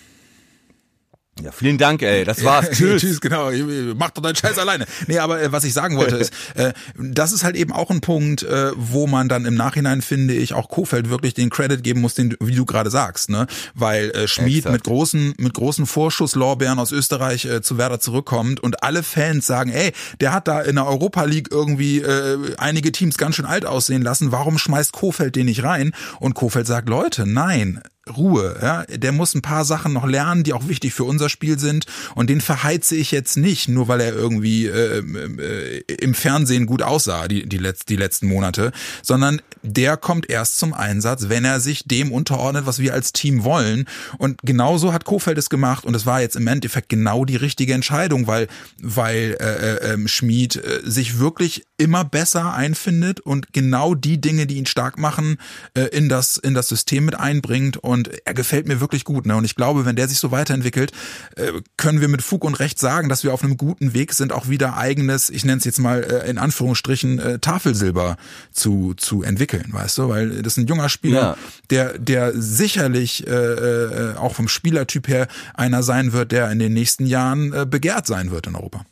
Ja, 1.42 1.52
vielen 1.52 1.78
Dank, 1.78 2.02
ey. 2.02 2.24
Das 2.24 2.44
war's. 2.44 2.66
Ja, 2.66 2.72
tschüss. 2.74 3.02
tschüss, 3.02 3.20
genau. 3.20 3.50
Mach 3.96 4.10
doch 4.10 4.22
deinen 4.22 4.36
Scheiß 4.36 4.58
alleine. 4.58 4.86
Nee, 5.06 5.18
aber 5.18 5.40
äh, 5.40 5.52
was 5.52 5.64
ich 5.64 5.72
sagen 5.72 5.96
wollte 5.96 6.16
ist, 6.18 6.32
äh, 6.54 6.72
das 6.98 7.32
ist 7.32 7.44
halt 7.44 7.56
eben 7.56 7.72
auch 7.72 7.90
ein 7.90 8.00
Punkt, 8.00 8.42
äh, 8.42 8.72
wo 8.76 9.06
man 9.06 9.28
dann 9.28 9.44
im 9.44 9.54
Nachhinein, 9.54 10.02
finde 10.02 10.34
ich, 10.34 10.54
auch 10.54 10.68
Kofeld 10.68 11.08
wirklich 11.10 11.34
den 11.34 11.50
Credit 11.50 11.82
geben 11.82 12.00
muss, 12.00 12.14
den, 12.14 12.36
wie 12.40 12.54
du 12.54 12.64
gerade 12.64 12.90
sagst, 12.90 13.30
ne? 13.30 13.46
Weil 13.74 14.10
äh, 14.10 14.28
Schmid 14.28 14.70
mit 14.70 14.84
großen, 14.84 15.34
mit 15.38 15.54
großen 15.54 15.86
Vorschusslorbeeren 15.86 16.78
aus 16.78 16.92
Österreich 16.92 17.44
äh, 17.44 17.62
zu 17.62 17.78
Werder 17.78 18.00
zurückkommt 18.00 18.60
und 18.60 18.82
alle 18.82 19.02
Fans 19.02 19.46
sagen, 19.46 19.70
ey, 19.70 19.92
der 20.20 20.32
hat 20.32 20.48
da 20.48 20.60
in 20.60 20.76
der 20.76 20.86
Europa 20.86 21.24
League 21.24 21.48
irgendwie 21.50 22.00
äh, 22.00 22.54
einige 22.58 22.92
Teams 22.92 23.16
ganz 23.18 23.36
schön 23.36 23.46
alt 23.46 23.64
aussehen 23.64 24.02
lassen. 24.02 24.32
Warum 24.32 24.58
schmeißt 24.58 24.92
Kofeld 24.92 25.36
den 25.36 25.46
nicht 25.46 25.62
rein? 25.62 25.92
Und 26.18 26.34
Kofeld 26.34 26.66
sagt, 26.66 26.88
Leute, 26.88 27.26
nein, 27.26 27.80
Ruhe. 28.08 28.58
Ja? 28.60 28.84
Der 28.84 29.12
muss 29.12 29.34
ein 29.34 29.42
paar 29.42 29.64
Sachen 29.64 29.92
noch 29.92 30.06
lernen, 30.06 30.42
die 30.42 30.52
auch 30.52 30.68
wichtig 30.68 30.94
für 30.94 31.04
unser 31.04 31.28
Spiel 31.28 31.58
sind. 31.58 31.86
Und 32.14 32.30
den 32.30 32.40
verheize 32.40 32.96
ich 32.96 33.10
jetzt 33.10 33.36
nicht, 33.36 33.68
nur 33.68 33.88
weil 33.88 34.00
er 34.00 34.14
irgendwie 34.14 34.66
äh, 34.66 35.00
äh, 35.00 35.82
im 36.00 36.14
Fernsehen 36.14 36.66
gut 36.66 36.82
aussah, 36.82 37.28
die, 37.28 37.46
die, 37.46 37.58
letz 37.58 37.84
die 37.84 37.96
letzten 37.96 38.26
Monate, 38.26 38.72
sondern 39.02 39.42
der 39.62 39.96
kommt 39.96 40.30
erst 40.30 40.58
zum 40.58 40.72
Einsatz, 40.72 41.28
wenn 41.28 41.44
er 41.44 41.60
sich 41.60 41.84
dem 41.84 42.12
unterordnet, 42.12 42.66
was 42.66 42.78
wir 42.78 42.94
als 42.94 43.12
Team 43.12 43.44
wollen. 43.44 43.84
Und 44.16 44.40
genauso 44.42 44.92
hat 44.92 45.04
Kofeld 45.04 45.36
es 45.36 45.50
gemacht 45.50 45.84
und 45.84 45.94
es 45.94 46.06
war 46.06 46.22
jetzt 46.22 46.36
im 46.36 46.46
Endeffekt 46.46 46.88
genau 46.88 47.24
die 47.26 47.36
richtige 47.36 47.74
Entscheidung, 47.74 48.26
weil, 48.26 48.48
weil 48.80 49.36
äh, 49.40 49.44
äh, 49.44 49.92
ähm, 49.92 50.08
Schmid 50.08 50.56
äh, 50.56 50.80
sich 50.84 51.18
wirklich 51.18 51.64
immer 51.76 52.04
besser 52.04 52.54
einfindet 52.54 53.20
und 53.20 53.52
genau 53.52 53.94
die 53.94 54.20
Dinge, 54.20 54.46
die 54.46 54.56
ihn 54.56 54.66
stark 54.66 54.98
machen, 54.98 55.36
äh, 55.74 55.82
in, 55.86 56.08
das, 56.08 56.36
in 56.38 56.54
das 56.54 56.68
System 56.68 57.04
mit 57.04 57.18
einbringt. 57.18 57.76
Und 57.76 57.89
er 58.24 58.34
gefällt 58.34 58.68
mir 58.68 58.80
wirklich 58.80 59.04
gut. 59.04 59.26
Ne? 59.26 59.36
Und 59.36 59.44
ich 59.44 59.56
glaube, 59.56 59.84
wenn 59.84 59.96
der 59.96 60.08
sich 60.08 60.18
so 60.18 60.30
weiterentwickelt, 60.30 60.92
äh, 61.36 61.52
können 61.76 62.00
wir 62.00 62.08
mit 62.08 62.22
Fug 62.22 62.44
und 62.44 62.58
Recht 62.60 62.78
sagen, 62.78 63.08
dass 63.08 63.24
wir 63.24 63.32
auf 63.34 63.42
einem 63.42 63.56
guten 63.56 63.94
Weg 63.94 64.12
sind, 64.12 64.32
auch 64.32 64.48
wieder 64.48 64.76
eigenes, 64.76 65.30
ich 65.30 65.44
nenne 65.44 65.58
es 65.58 65.64
jetzt 65.64 65.78
mal 65.78 66.02
äh, 66.02 66.30
in 66.30 66.38
Anführungsstrichen, 66.38 67.18
äh, 67.18 67.38
Tafelsilber 67.38 68.16
zu, 68.52 68.94
zu 68.94 69.22
entwickeln, 69.22 69.66
weißt 69.72 69.98
du? 69.98 70.08
Weil 70.08 70.42
das 70.42 70.54
ist 70.54 70.58
ein 70.58 70.66
junger 70.66 70.88
Spieler, 70.88 71.20
ja. 71.20 71.36
der, 71.70 71.98
der 71.98 72.32
sicherlich 72.34 73.26
äh, 73.26 74.14
auch 74.16 74.34
vom 74.34 74.48
Spielertyp 74.48 75.08
her 75.08 75.28
einer 75.54 75.82
sein 75.82 76.12
wird, 76.12 76.32
der 76.32 76.50
in 76.50 76.58
den 76.58 76.72
nächsten 76.72 77.06
Jahren 77.06 77.52
äh, 77.52 77.66
begehrt 77.66 78.06
sein 78.06 78.30
wird 78.30 78.46
in 78.46 78.54
Europa. 78.54 78.84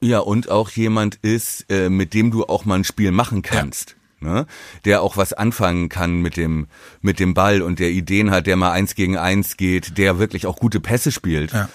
Ja, 0.00 0.18
und 0.18 0.50
auch 0.50 0.70
jemand 0.70 1.16
ist, 1.22 1.66
äh, 1.70 1.88
mit 1.88 2.12
dem 2.14 2.30
du 2.30 2.44
auch 2.44 2.64
mal 2.64 2.76
ein 2.76 2.84
Spiel 2.84 3.12
machen 3.12 3.42
kannst. 3.42 3.90
Ja. 3.90 3.96
Ne? 4.20 4.46
Der 4.84 5.02
auch 5.02 5.16
was 5.16 5.32
anfangen 5.34 5.88
kann 5.88 6.20
mit 6.20 6.36
dem, 6.36 6.68
mit 7.02 7.20
dem 7.20 7.34
Ball 7.34 7.60
und 7.60 7.78
der 7.78 7.90
Ideen 7.90 8.30
hat, 8.30 8.46
der 8.46 8.56
mal 8.56 8.72
eins 8.72 8.94
gegen 8.94 9.18
eins 9.18 9.56
geht, 9.56 9.98
der 9.98 10.18
wirklich 10.18 10.46
auch 10.46 10.56
gute 10.56 10.80
Pässe 10.80 11.12
spielt. 11.12 11.52
Ja. 11.52 11.68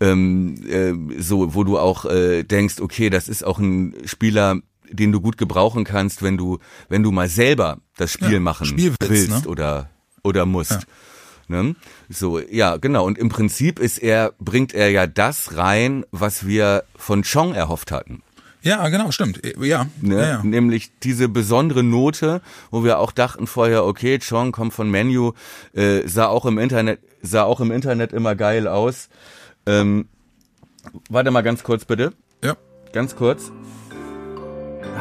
Ähm, 0.00 0.56
äh, 0.66 1.20
so, 1.20 1.54
wo 1.54 1.62
du 1.62 1.78
auch 1.78 2.04
äh, 2.06 2.42
denkst, 2.42 2.80
okay, 2.80 3.10
das 3.10 3.28
ist 3.28 3.44
auch 3.44 3.58
ein 3.58 3.94
Spieler, 4.06 4.60
den 4.90 5.12
du 5.12 5.20
gut 5.20 5.36
gebrauchen 5.36 5.84
kannst, 5.84 6.22
wenn 6.22 6.36
du, 6.36 6.58
wenn 6.88 7.02
du 7.02 7.12
mal 7.12 7.28
selber 7.28 7.78
das 7.96 8.12
Spiel 8.12 8.32
ja, 8.32 8.40
machen 8.40 8.66
Spielwitz, 8.66 9.08
willst 9.08 9.44
ne? 9.44 9.48
oder, 9.48 9.90
oder 10.22 10.46
musst. 10.46 10.72
Ja. 11.48 11.62
Ne? 11.62 11.76
So, 12.08 12.38
ja, 12.40 12.78
genau. 12.78 13.04
Und 13.04 13.18
im 13.18 13.28
Prinzip 13.28 13.78
ist 13.78 13.98
er, 13.98 14.32
bringt 14.38 14.72
er 14.72 14.90
ja 14.90 15.06
das 15.06 15.56
rein, 15.56 16.04
was 16.10 16.46
wir 16.46 16.84
von 16.96 17.22
Chong 17.22 17.54
erhofft 17.54 17.92
hatten. 17.92 18.22
Ja, 18.64 18.88
genau, 18.88 19.10
stimmt. 19.10 19.42
Ja, 19.60 19.86
ne? 20.00 20.16
ja, 20.16 20.28
ja. 20.28 20.40
Nämlich 20.42 20.90
diese 21.02 21.28
besondere 21.28 21.82
Note, 21.82 22.40
wo 22.70 22.82
wir 22.82 22.98
auch 22.98 23.12
dachten 23.12 23.46
vorher, 23.46 23.84
okay, 23.84 24.18
Chong 24.18 24.52
kommt 24.52 24.72
von 24.72 24.90
Menu, 24.90 25.32
äh, 25.74 26.00
sah 26.08 26.26
auch 26.26 26.46
im 26.46 26.58
Internet, 26.58 27.00
sah 27.20 27.42
auch 27.42 27.60
im 27.60 27.70
Internet 27.70 28.14
immer 28.14 28.34
geil 28.34 28.66
aus. 28.66 29.10
Ähm, 29.66 30.08
warte 31.10 31.30
mal 31.30 31.42
ganz 31.42 31.62
kurz 31.62 31.84
bitte. 31.84 32.14
Ja. 32.42 32.56
Ganz 32.92 33.16
kurz. 33.16 33.52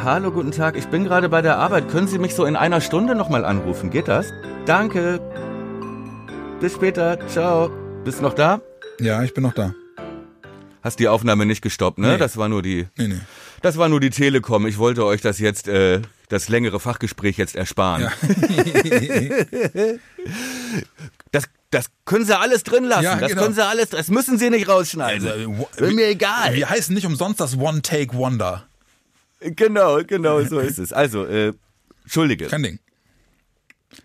Hallo, 0.04 0.32
guten 0.32 0.52
Tag. 0.52 0.76
Ich 0.76 0.88
bin 0.88 1.06
gerade 1.06 1.30
bei 1.30 1.42
der 1.42 1.58
Arbeit. 1.58 1.88
Können 1.88 2.08
Sie 2.08 2.20
mich 2.20 2.36
so 2.36 2.44
in 2.44 2.58
einer 2.58 2.82
Stunde 2.82 3.16
nochmal 3.16 3.46
anrufen? 3.46 3.92
Geht 3.92 4.10
das? 4.10 4.28
Danke. 4.66 5.22
Bis 6.60 6.74
später. 6.74 7.18
Ciao. 7.28 7.70
Bist 8.04 8.20
du 8.20 8.24
noch 8.24 8.34
da? 8.34 8.60
Ja, 9.00 9.24
ich 9.24 9.34
bin 9.34 9.44
noch 9.44 9.54
da. 9.54 9.74
Hast 10.84 11.00
die 11.00 11.08
Aufnahme 11.08 11.46
nicht 11.46 11.62
gestoppt, 11.62 11.98
ne? 11.98 12.10
Nee. 12.10 12.18
Das 12.18 12.36
war 12.36 12.50
nur 12.50 12.62
die. 12.62 12.88
Nee, 12.98 13.08
nee. 13.08 13.22
Das 13.62 13.78
war 13.78 13.88
nur 13.88 14.02
die 14.02 14.10
Telekom. 14.10 14.68
Ich 14.68 14.78
wollte 14.78 15.06
euch 15.06 15.22
das 15.22 15.40
jetzt, 15.40 15.70
äh, 15.70 16.02
das 16.28 16.50
längere 16.50 16.82
Fachgespräch 16.82 17.38
jetzt 17.38 17.56
ersparen. 17.56 18.02
Ja. 18.02 18.12
das, 21.32 21.46
das 21.72 21.86
können 22.04 22.26
sie 22.26 22.38
alles 22.38 22.64
drin 22.64 22.84
lassen. 22.84 23.04
Ja, 23.06 23.16
das 23.16 23.30
genau. 23.30 23.44
können 23.44 23.56
sie 23.56 23.66
alles, 23.66 23.90
das 23.90 24.10
müssen 24.10 24.38
sie 24.38 24.50
nicht 24.50 24.68
rausschneiden. 24.68 25.26
Also, 25.26 25.96
mir 25.96 26.10
egal. 26.10 26.54
Wir 26.54 26.70
heißen 26.70 26.94
nicht 26.94 27.06
umsonst 27.06 27.40
das 27.40 27.58
One-Take-Wonder. 27.58 28.66
Genau, 29.40 30.04
genau, 30.04 30.44
so 30.44 30.60
ist 30.60 30.80
es. 30.80 30.92
Also, 30.92 31.26
äh, 31.26 31.54
Entschuldige. 32.04 32.48
Kein 32.48 32.64
Ding. 32.64 32.80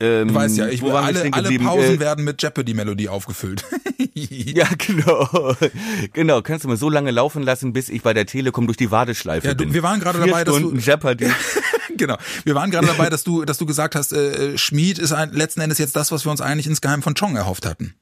Ähm, 0.00 0.28
du 0.28 0.34
weißt 0.34 0.56
ja, 0.56 0.68
ich, 0.68 0.82
alle, 0.82 1.32
alle 1.32 1.58
Pausen 1.58 1.96
äh, 1.96 2.00
werden 2.00 2.24
mit 2.24 2.40
Jeopardy-Melodie 2.42 3.08
aufgefüllt. 3.08 3.64
ja, 4.14 4.66
genau. 4.78 5.54
Genau, 6.12 6.42
kannst 6.42 6.64
du 6.64 6.68
mal 6.68 6.76
so 6.76 6.88
lange 6.88 7.10
laufen 7.10 7.42
lassen, 7.42 7.72
bis 7.72 7.88
ich 7.88 8.02
bei 8.02 8.14
der 8.14 8.26
Telekom 8.26 8.66
durch 8.66 8.76
die 8.76 8.90
Warteschleife 8.90 9.48
ja, 9.48 9.54
bin. 9.54 9.74
Wir 9.74 9.82
waren 9.82 10.00
gerade 10.00 10.18
dabei, 10.18 10.42
Stunden 10.42 10.76
dass 10.76 10.84
du 10.84 10.90
Jeopardy. 10.90 11.26
genau. 11.96 12.16
Wir 12.44 12.54
waren 12.54 12.70
gerade 12.70 12.86
dabei, 12.86 13.10
dass 13.10 13.24
du, 13.24 13.44
dass 13.44 13.58
du 13.58 13.66
gesagt 13.66 13.94
hast, 13.94 14.12
äh, 14.12 14.56
Schmied 14.56 14.98
ist 14.98 15.12
ein, 15.12 15.32
letzten 15.32 15.60
Endes 15.60 15.78
jetzt 15.78 15.96
das, 15.96 16.12
was 16.12 16.24
wir 16.24 16.30
uns 16.30 16.40
eigentlich 16.40 16.66
insgeheim 16.66 17.02
von 17.02 17.14
Chong 17.14 17.36
erhofft 17.36 17.66
hatten. 17.66 17.94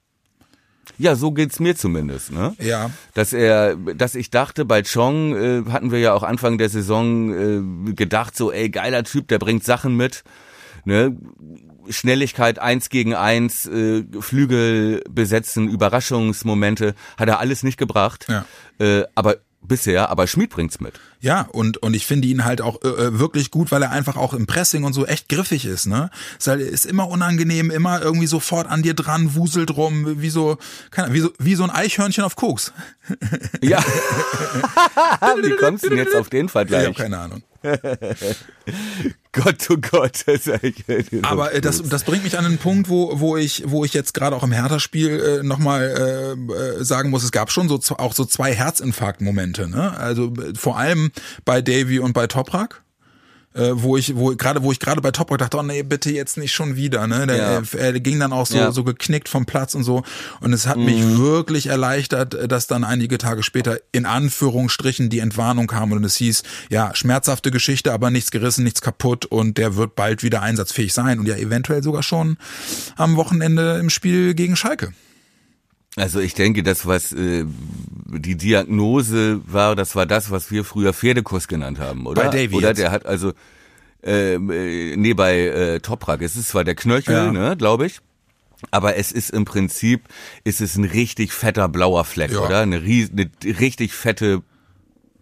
Ja, 0.99 1.15
so 1.15 1.31
geht's 1.31 1.59
mir 1.59 1.75
zumindest, 1.75 2.31
ne? 2.31 2.55
Ja. 2.59 2.89
Dass 3.13 3.33
er, 3.33 3.75
dass 3.75 4.15
ich 4.15 4.31
dachte, 4.31 4.65
bei 4.65 4.81
Chong 4.81 5.35
äh, 5.35 5.69
hatten 5.69 5.91
wir 5.91 5.99
ja 5.99 6.13
auch 6.13 6.23
Anfang 6.23 6.57
der 6.57 6.69
Saison 6.69 7.89
äh, 7.89 7.93
gedacht, 7.93 8.35
so, 8.35 8.51
ey, 8.51 8.69
geiler 8.69 9.03
Typ, 9.03 9.27
der 9.27 9.37
bringt 9.37 9.63
Sachen 9.63 9.95
mit, 9.95 10.23
ne? 10.85 11.15
Schnelligkeit 11.89 12.59
eins 12.59 12.89
gegen 12.89 13.13
eins, 13.13 13.65
äh, 13.65 14.03
Flügel 14.19 15.03
besetzen, 15.09 15.69
Überraschungsmomente, 15.69 16.95
hat 17.17 17.27
er 17.27 17.39
alles 17.39 17.63
nicht 17.63 17.77
gebracht. 17.77 18.27
Ja. 18.29 18.45
Äh, 18.79 19.05
aber 19.15 19.37
bisher, 19.61 20.09
aber 20.09 20.27
Schmid 20.27 20.49
bringt's 20.51 20.79
mit. 20.79 20.99
Ja, 21.19 21.47
und, 21.51 21.77
und 21.77 21.95
ich 21.95 22.05
finde 22.05 22.27
ihn 22.27 22.45
halt 22.45 22.61
auch 22.61 22.81
äh, 22.83 22.87
äh, 22.87 23.19
wirklich 23.19 23.49
gut, 23.49 23.71
weil 23.71 23.81
er 23.81 23.91
einfach 23.91 24.17
auch 24.17 24.33
im 24.33 24.45
Pressing 24.45 24.83
und 24.83 24.93
so 24.93 25.05
echt 25.05 25.29
griffig 25.29 25.65
ist, 25.65 25.87
ne? 25.87 26.09
Ist, 26.37 26.47
halt, 26.47 26.61
ist 26.61 26.85
immer 26.85 27.07
unangenehm, 27.07 27.71
immer 27.71 28.01
irgendwie 28.01 28.27
sofort 28.27 28.67
an 28.67 28.83
dir 28.83 28.93
dran, 28.93 29.33
wuselt 29.35 29.75
rum, 29.75 30.21
wie 30.21 30.29
so, 30.29 30.57
keine, 30.91 31.13
wie 31.13 31.21
so, 31.21 31.31
wie 31.39 31.55
so 31.55 31.63
ein 31.63 31.71
Eichhörnchen 31.71 32.23
auf 32.23 32.35
Koks. 32.35 32.73
Ja. 33.61 33.79
wie 35.41 35.55
kommst 35.55 35.85
du 35.85 35.89
denn 35.89 35.97
jetzt 35.97 36.15
auf 36.15 36.29
den 36.29 36.49
Vergleich? 36.49 36.81
Ich 36.81 36.87
habe 36.87 36.97
keine 36.97 37.17
Ahnung. 37.17 37.43
Gott, 39.31 39.69
oh 39.69 39.77
Gott. 39.77 40.23
Das 40.25 40.47
ist 40.47 41.23
Aber 41.23 41.53
äh, 41.53 41.61
das, 41.61 41.81
das 41.83 42.03
bringt 42.03 42.23
mich 42.23 42.37
an 42.37 42.45
einen 42.45 42.57
Punkt, 42.57 42.89
wo, 42.89 43.19
wo 43.19 43.37
ich, 43.37 43.63
wo 43.65 43.85
ich 43.85 43.93
jetzt 43.93 44.13
gerade 44.13 44.35
auch 44.35 44.43
im 44.43 44.51
Hertha-Spiel 44.51 45.39
äh, 45.41 45.43
nochmal 45.43 46.35
äh, 46.49 46.53
äh, 46.53 46.83
sagen 46.83 47.09
muss, 47.09 47.23
es 47.23 47.31
gab 47.31 47.51
schon 47.51 47.69
so 47.69 47.79
auch 47.97 48.13
so 48.13 48.25
zwei 48.25 48.53
Herzinfarkt-Momente. 48.53 49.69
Ne? 49.69 49.95
Also 49.97 50.33
äh, 50.33 50.53
vor 50.55 50.77
allem 50.77 51.06
bei 51.45 51.61
Davy 51.61 51.99
und 51.99 52.13
bei 52.13 52.27
Toprak 52.27 52.83
äh, 53.57 53.71
wo 53.73 53.97
ich, 53.97 54.15
wo 54.15 54.35
gerade, 54.35 54.63
wo 54.63 54.71
ich 54.71 54.79
gerade 54.79 55.01
bei 55.01 55.11
Toprak 55.11 55.39
dachte, 55.39 55.57
oh 55.57 55.63
nee, 55.63 55.83
bitte 55.83 56.11
jetzt 56.11 56.37
nicht 56.37 56.53
schon 56.53 56.75
wieder, 56.75 57.07
ne? 57.07 57.27
Der, 57.27 57.37
ja. 57.37 57.43
er, 57.43 57.73
er 57.73 57.99
ging 57.99 58.19
dann 58.19 58.31
auch 58.31 58.45
so, 58.45 58.57
ja. 58.57 58.71
so 58.71 58.83
geknickt 58.83 59.27
vom 59.29 59.45
Platz 59.45 59.73
und 59.73 59.83
so. 59.83 60.03
Und 60.41 60.53
es 60.53 60.67
hat 60.67 60.77
mhm. 60.77 60.85
mich 60.85 61.17
wirklich 61.17 61.67
erleichtert, 61.67 62.51
dass 62.51 62.67
dann 62.67 62.83
einige 62.83 63.17
Tage 63.17 63.43
später 63.43 63.79
in 63.91 64.05
Anführungsstrichen 64.05 65.09
die 65.09 65.19
Entwarnung 65.19 65.67
kam 65.67 65.91
und 65.91 66.03
es 66.03 66.15
hieß, 66.17 66.43
ja, 66.69 66.93
schmerzhafte 66.93 67.51
Geschichte, 67.51 67.91
aber 67.93 68.11
nichts 68.11 68.31
gerissen, 68.31 68.63
nichts 68.63 68.81
kaputt 68.81 69.25
und 69.25 69.57
der 69.57 69.75
wird 69.75 69.95
bald 69.95 70.23
wieder 70.23 70.41
einsatzfähig 70.41 70.93
sein 70.93 71.19
und 71.19 71.27
ja 71.27 71.35
eventuell 71.35 71.81
sogar 71.81 72.03
schon 72.03 72.37
am 72.95 73.15
Wochenende 73.15 73.77
im 73.79 73.89
Spiel 73.89 74.33
gegen 74.33 74.55
Schalke. 74.55 74.93
Also 75.97 76.19
ich 76.19 76.35
denke, 76.35 76.61
das, 76.61 76.85
was 76.85 77.11
äh, 77.11 77.43
die 78.05 78.37
Diagnose 78.37 79.41
war, 79.45 79.75
das 79.75 79.95
war 79.95 80.05
das, 80.05 80.29
was 80.29 80.51
wir 80.51 80.63
früher 80.63 80.93
Pferdekurs 80.93 81.47
genannt 81.47 81.79
haben, 81.79 82.05
oder? 82.05 82.23
Bei 82.23 82.29
Davy 82.29 82.55
Oder 82.55 82.73
der 82.75 82.91
hat 82.91 83.07
also, 83.07 83.33
ähm, 84.03 84.51
äh, 84.51 84.95
nee, 84.95 85.15
bei 85.15 85.39
äh, 85.39 85.79
Toprak. 85.79 86.21
Es 86.21 86.35
ist 86.35 86.49
zwar 86.49 86.63
der 86.63 86.75
Knöchel, 86.75 87.15
ja. 87.15 87.31
ne, 87.31 87.57
glaube 87.57 87.87
ich. 87.87 87.99
Aber 88.69 88.95
es 88.95 89.11
ist 89.11 89.31
im 89.31 89.45
Prinzip, 89.45 90.03
ist 90.43 90.61
es 90.61 90.77
ein 90.77 90.83
richtig 90.83 91.33
fetter 91.33 91.67
blauer 91.67 92.05
Fleck, 92.05 92.31
ja. 92.31 92.39
oder? 92.39 92.59
Eine, 92.61 92.83
ries 92.83 93.09
eine 93.11 93.29
richtig 93.59 93.93
fette 93.93 94.43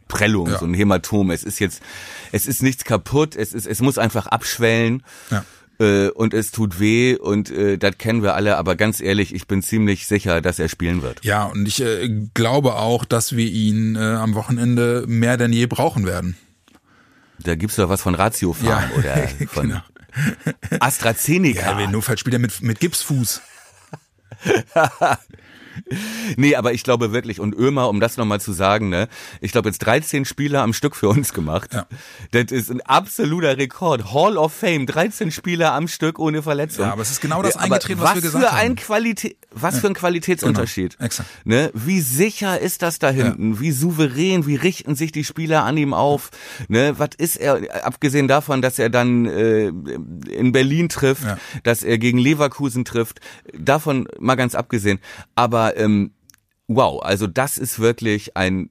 Prellung, 0.10 0.50
ja. 0.50 0.60
so 0.60 0.66
ein 0.66 0.74
Hämatom. 0.74 1.32
Es 1.32 1.44
ist 1.44 1.60
jetzt, 1.60 1.82
es 2.34 2.48
ist 2.48 2.62
nichts 2.62 2.84
kaputt, 2.84 3.38
es 3.38 3.54
ist, 3.54 3.66
es 3.66 3.80
muss 3.82 3.98
einfach 3.98 4.28
abschwellen. 4.28 5.04
Ja 5.32 5.46
äh, 5.80 6.10
und 6.10 6.34
es 6.34 6.52
tut 6.52 6.80
weh 6.80 7.16
und 7.16 7.50
äh, 7.52 7.78
das 7.78 7.98
kennen 7.98 8.24
wir 8.24 8.36
alle, 8.36 8.58
aber 8.58 8.76
ganz 8.76 9.02
ehrlich, 9.02 9.34
ich 9.34 9.48
bin 9.48 9.62
ziemlich 9.62 10.08
sicher, 10.08 10.42
dass 10.42 10.60
er 10.60 10.70
spielen 10.70 11.02
wird. 11.02 11.24
Ja, 11.24 11.46
und 11.46 11.68
ich 11.68 11.82
äh, 11.82 12.10
glaube 12.34 12.76
auch, 12.76 13.06
dass 13.06 13.36
wir 13.36 13.46
ihn 13.46 13.96
äh, 13.96 14.00
am 14.00 14.36
Wochenende 14.36 15.06
mehr 15.08 15.38
denn 15.38 15.54
je 15.54 15.66
brauchen 15.66 16.06
werden. 16.06 16.38
Da 17.40 17.56
gibt's 17.56 17.76
doch 17.76 17.90
was 17.90 18.02
von 18.02 18.16
Ratio 18.16 18.54
Farm 18.54 18.90
ja, 18.92 18.98
oder 18.98 19.28
von 19.48 19.70
genau. 19.70 19.82
AstraZeneca. 20.80 21.72
Ja, 21.72 21.78
wenn 21.78 21.92
Notfall 21.92 22.18
spielt 22.18 22.34
er 22.34 22.40
mit, 22.40 22.62
mit 22.62 22.80
Gipsfuß. 22.80 23.42
nee, 26.38 26.56
aber 26.56 26.74
ich 26.74 26.84
glaube 26.84 27.12
wirklich, 27.12 27.40
und 27.40 27.54
Ömer, 27.56 27.90
um 27.90 28.00
das 28.00 28.18
nochmal 28.18 28.42
zu 28.42 28.54
sagen, 28.54 28.90
ne, 28.90 29.08
ich 29.42 29.52
glaube 29.52 29.70
jetzt 29.70 29.80
13 29.80 30.26
Spieler 30.26 30.62
am 30.62 30.74
Stück 30.74 30.96
für 30.96 31.10
uns 31.10 31.34
gemacht. 31.34 31.74
Ja. 31.74 31.88
Das 32.32 32.52
ist 32.52 32.72
ein 32.72 32.82
absoluter 32.82 33.58
Rekord. 33.58 34.14
Hall 34.14 34.38
of 34.38 34.54
Fame, 34.54 34.86
13 34.86 35.32
Spieler 35.32 35.74
am 35.74 35.88
Stück 35.88 36.20
ohne 36.20 36.42
Verletzung. 36.42 36.86
Ja, 36.86 36.94
aber 36.94 37.02
es 37.02 37.12
ist 37.12 37.22
genau 37.22 37.42
das 37.42 37.58
eingetreten, 37.58 38.00
was, 38.00 38.10
was 38.10 38.16
wir 38.16 38.22
gesagt 38.22 38.44
für 38.44 38.52
haben. 38.52 38.60
Ein 38.60 38.76
Qualität, 38.76 39.38
was 39.52 39.76
ja. 39.76 39.82
für 39.82 39.88
ein 39.88 39.94
Qualitätsunterschied. 39.94 40.98
Genau. 40.98 41.06
Exakt. 41.06 41.30
Ne? 41.46 41.72
Wie 41.74 42.02
sicher 42.02 42.60
ist 42.60 42.82
das 42.82 43.00
da 43.00 43.10
hinten? 43.10 43.54
Ja. 43.54 43.60
Wie 43.60 43.72
souverän? 43.72 44.46
Wie 44.48 44.56
richten 44.56 44.96
sich 44.96 45.12
die 45.12 45.24
Spieler 45.24 45.64
an 45.64 45.78
ihm 45.78 45.94
auf? 45.94 46.30
Ne? 46.68 46.94
Was 46.98 47.10
ist 47.18 47.36
er, 47.38 47.86
abgesehen 47.86 48.28
davon, 48.28 48.62
dass 48.62 48.80
er 48.80 48.90
dann 48.90 49.26
äh, 49.26 49.68
in 49.68 50.52
Berlin 50.52 50.90
trifft, 50.90 51.26
dass 51.64 51.84
er 51.84 51.98
gegen 51.98 52.18
Leverkusen 52.18 52.86
trifft, 52.86 53.20
davon 53.54 54.08
mal 54.20 54.36
ganz 54.36 54.56
abgesehen. 54.56 55.00
Aber 55.36 55.65
ähm, 55.76 56.12
wow, 56.68 57.02
also 57.02 57.28
das 57.28 57.58
ist 57.58 57.80
wirklich 57.80 58.36
ein 58.38 58.70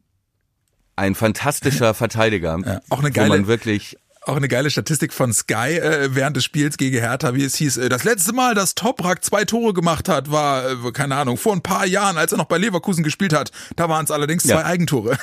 ein 0.96 1.14
fantastischer 1.14 1.94
Verteidiger, 1.94 2.58
ja, 2.64 2.80
auch 2.90 3.00
eine 3.00 3.10
geile, 3.10 3.30
wo 3.30 3.36
man 3.36 3.46
wirklich 3.46 3.96
auch 4.26 4.36
eine 4.36 4.48
geile 4.48 4.70
Statistik 4.70 5.12
von 5.12 5.32
Sky 5.32 5.78
äh, 5.78 6.14
während 6.14 6.36
des 6.36 6.44
Spiels 6.44 6.76
gegen 6.76 6.98
Hertha, 6.98 7.34
wie 7.34 7.44
es 7.44 7.56
hieß. 7.56 7.76
Äh, 7.76 7.88
das 7.88 8.04
letzte 8.04 8.32
Mal, 8.32 8.54
dass 8.54 8.74
Toprak 8.74 9.22
zwei 9.24 9.44
Tore 9.44 9.74
gemacht 9.74 10.08
hat, 10.08 10.30
war, 10.30 10.70
äh, 10.70 10.92
keine 10.92 11.16
Ahnung, 11.16 11.36
vor 11.36 11.52
ein 11.52 11.62
paar 11.62 11.86
Jahren, 11.86 12.16
als 12.16 12.32
er 12.32 12.38
noch 12.38 12.46
bei 12.46 12.58
Leverkusen 12.58 13.04
gespielt 13.04 13.34
hat. 13.34 13.50
Da 13.76 13.88
waren 13.88 14.04
es 14.04 14.10
allerdings 14.10 14.44
ja. 14.44 14.56
zwei 14.56 14.64
Eigentore. 14.64 15.18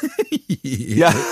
ja. 0.62 1.14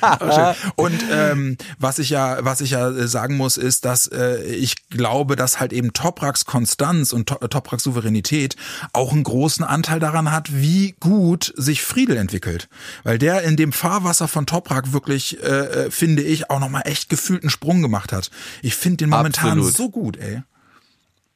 und 0.76 1.04
ähm, 1.10 1.56
was 1.78 1.98
ich 1.98 2.10
ja, 2.10 2.44
was 2.44 2.60
ich 2.60 2.70
ja 2.70 2.90
äh, 2.90 3.08
sagen 3.08 3.36
muss, 3.36 3.56
ist, 3.56 3.84
dass 3.84 4.06
äh, 4.06 4.42
ich 4.44 4.88
glaube, 4.88 5.36
dass 5.36 5.60
halt 5.60 5.72
eben 5.72 5.92
Topraks 5.92 6.44
Konstanz 6.44 7.12
und 7.12 7.26
Topraks 7.26 7.82
Souveränität 7.82 8.56
auch 8.92 9.12
einen 9.12 9.24
großen 9.24 9.64
Anteil 9.64 10.00
daran 10.00 10.30
hat, 10.30 10.52
wie 10.52 10.94
gut 11.00 11.52
sich 11.56 11.82
Friedel 11.82 12.16
entwickelt, 12.16 12.68
weil 13.04 13.18
der 13.18 13.42
in 13.42 13.56
dem 13.56 13.72
Fahrwasser 13.72 14.28
von 14.28 14.46
Toprak 14.46 14.92
wirklich, 14.92 15.42
äh, 15.42 15.46
äh 15.46 15.90
finde 15.90 16.22
ich, 16.22 16.50
auch 16.50 16.60
nochmal 16.60 16.82
echt 16.84 17.08
gefühlten 17.08 17.50
Sprung 17.50 17.82
gemacht 17.82 18.12
hat. 18.12 18.30
Ich 18.62 18.74
finde 18.74 18.98
den 18.98 19.10
momentan 19.10 19.58
Absolut. 19.58 19.76
so 19.76 19.90
gut, 19.90 20.16
ey. 20.16 20.42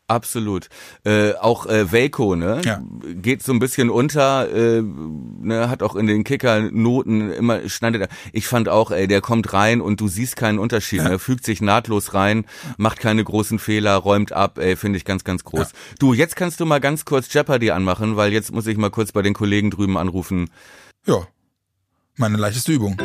Absolut. 0.08 0.68
Äh, 1.04 1.32
auch 1.34 1.64
äh, 1.66 1.90
Velko, 1.90 2.36
ne? 2.36 2.60
Ja. 2.64 2.82
Geht 3.14 3.42
so 3.42 3.52
ein 3.52 3.58
bisschen 3.60 3.88
unter, 3.88 4.50
äh, 4.50 4.82
ne, 4.82 5.70
hat 5.70 5.82
auch 5.82 5.96
in 5.96 6.06
den 6.06 6.22
Kicker-Noten 6.24 7.32
immer 7.32 7.66
schneidet 7.68 8.02
er. 8.02 8.08
Ich 8.32 8.46
fand 8.46 8.68
auch, 8.68 8.90
ey, 8.90 9.06
der 9.06 9.20
kommt 9.20 9.52
rein 9.52 9.80
und 9.80 10.00
du 10.00 10.08
siehst 10.08 10.36
keinen 10.36 10.58
Unterschied, 10.58 10.98
ja. 10.98 11.08
ne? 11.08 11.18
Fügt 11.18 11.46
sich 11.46 11.62
nahtlos 11.62 12.14
rein, 12.14 12.44
macht 12.76 12.98
keine 13.00 13.24
großen 13.24 13.58
Fehler, 13.58 13.96
räumt 13.96 14.32
ab, 14.32 14.58
ey, 14.58 14.76
finde 14.76 14.98
ich 14.98 15.04
ganz, 15.04 15.24
ganz 15.24 15.44
groß. 15.44 15.72
Ja. 15.72 15.78
Du, 15.98 16.12
jetzt 16.12 16.36
kannst 16.36 16.60
du 16.60 16.66
mal 16.66 16.80
ganz 16.80 17.04
kurz 17.04 17.32
Jeopardy 17.32 17.70
anmachen, 17.70 18.16
weil 18.16 18.32
jetzt 18.32 18.52
muss 18.52 18.66
ich 18.66 18.76
mal 18.76 18.90
kurz 18.90 19.12
bei 19.12 19.22
den 19.22 19.34
Kollegen 19.34 19.70
drüben 19.70 19.96
anrufen. 19.96 20.50
Ja. 21.06 21.26
Meine 22.16 22.36
leichteste 22.36 22.72
Übung. 22.72 22.98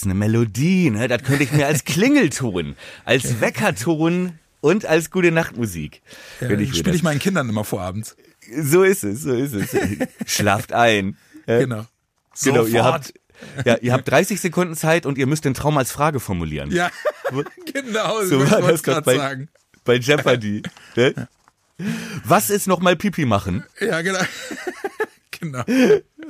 Ist 0.00 0.04
eine 0.04 0.14
Melodie, 0.14 0.90
ne? 0.90 1.08
Das 1.08 1.22
könnte 1.22 1.44
ich 1.44 1.52
mir 1.52 1.66
als 1.66 1.84
Klingelton, 1.84 2.76
als 3.04 3.40
Weckerton 3.40 4.38
und 4.60 4.86
als 4.86 5.10
gute 5.10 5.30
Nachtmusik. 5.30 6.02
Ja, 6.40 6.48
Spiele 6.48 6.94
ich 6.94 7.02
meinen 7.02 7.18
Kindern 7.18 7.48
immer 7.48 7.64
vorabends. 7.64 8.16
So 8.62 8.82
ist 8.82 9.04
es, 9.04 9.22
so 9.22 9.32
ist 9.32 9.54
es. 9.54 9.76
Schlaft 10.26 10.72
ein. 10.72 11.16
Genau. 11.46 11.86
Genau, 12.42 12.64
ihr 12.64 12.84
habt 12.84 13.12
ja, 13.64 13.76
ihr 13.76 13.92
habt 13.92 14.08
30 14.08 14.40
Sekunden 14.40 14.76
Zeit 14.76 15.06
und 15.06 15.18
ihr 15.18 15.26
müsst 15.26 15.44
den 15.44 15.54
Traum 15.54 15.78
als 15.78 15.92
Frage 15.92 16.20
formulieren. 16.20 16.70
Ja, 16.70 16.90
genau, 17.72 18.22
so 18.24 18.50
war 18.50 18.62
das 18.62 18.82
gerade 18.82 19.02
bei, 19.02 19.16
sagen. 19.16 19.48
Bei 19.84 19.94
Jeopardy. 19.94 20.62
Ne? 20.96 21.28
Was 22.24 22.50
ist 22.50 22.66
nochmal 22.66 22.96
Pipi 22.96 23.24
machen? 23.24 23.64
Ja, 23.80 24.02
genau. 24.02 24.20
genau. 25.30 25.64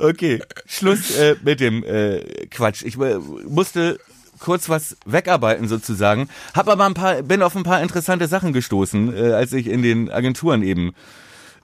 Okay, 0.01 0.43
Schluss 0.67 1.17
äh, 1.17 1.37
mit 1.43 1.61
dem 1.61 1.85
äh, 1.85 2.47
Quatsch. 2.47 2.83
Ich 2.83 2.99
äh, 2.99 3.19
musste 3.19 3.99
kurz 4.39 4.69
was 4.69 4.97
wegarbeiten 5.05 5.69
sozusagen, 5.69 6.29
hab 6.55 6.69
aber 6.69 6.87
ein 6.87 6.95
paar, 6.95 7.23
bin 7.23 7.43
auf 7.43 7.55
ein 7.55 7.63
paar 7.63 7.83
interessante 7.83 8.27
Sachen 8.27 8.53
gestoßen, 8.53 9.15
äh, 9.15 9.33
als 9.33 9.53
ich 9.53 9.67
in 9.67 9.83
den 9.83 10.11
Agenturen 10.11 10.63
eben 10.63 10.95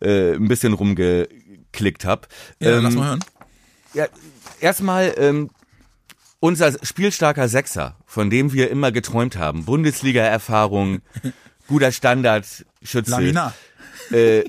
äh, 0.01 0.35
ein 0.35 0.49
bisschen 0.49 0.75
rumgeklickt 0.75 2.05
habe. 2.05 2.29
Ja, 2.61 2.77
ähm, 2.77 2.85
lass 2.85 2.95
mal 2.95 3.09
hören. 3.09 3.25
Ja, 3.95 4.07
erstmal 4.61 5.15
ähm, 5.17 5.51
unser 6.39 6.73
spielstarker 6.85 7.49
Sechser, 7.49 7.97
von 8.07 8.31
dem 8.31 8.53
wir 8.53 8.71
immer 8.71 8.93
geträumt 8.93 9.37
haben, 9.37 9.65
Bundesliga-Erfahrung, 9.65 11.01
guter 11.67 11.93
Standard, 11.93 12.47
Schütze. 12.83 13.11
Lamina. 13.11 13.55
Äh, 14.13 14.45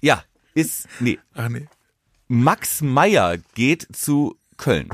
ja, 0.00 0.22
ist 0.54 0.86
nee. 1.00 1.18
Ach 1.34 1.48
nee. 1.48 1.66
Max 2.32 2.80
Meyer 2.80 3.36
geht 3.54 3.86
zu 3.94 4.38
Köln. 4.56 4.88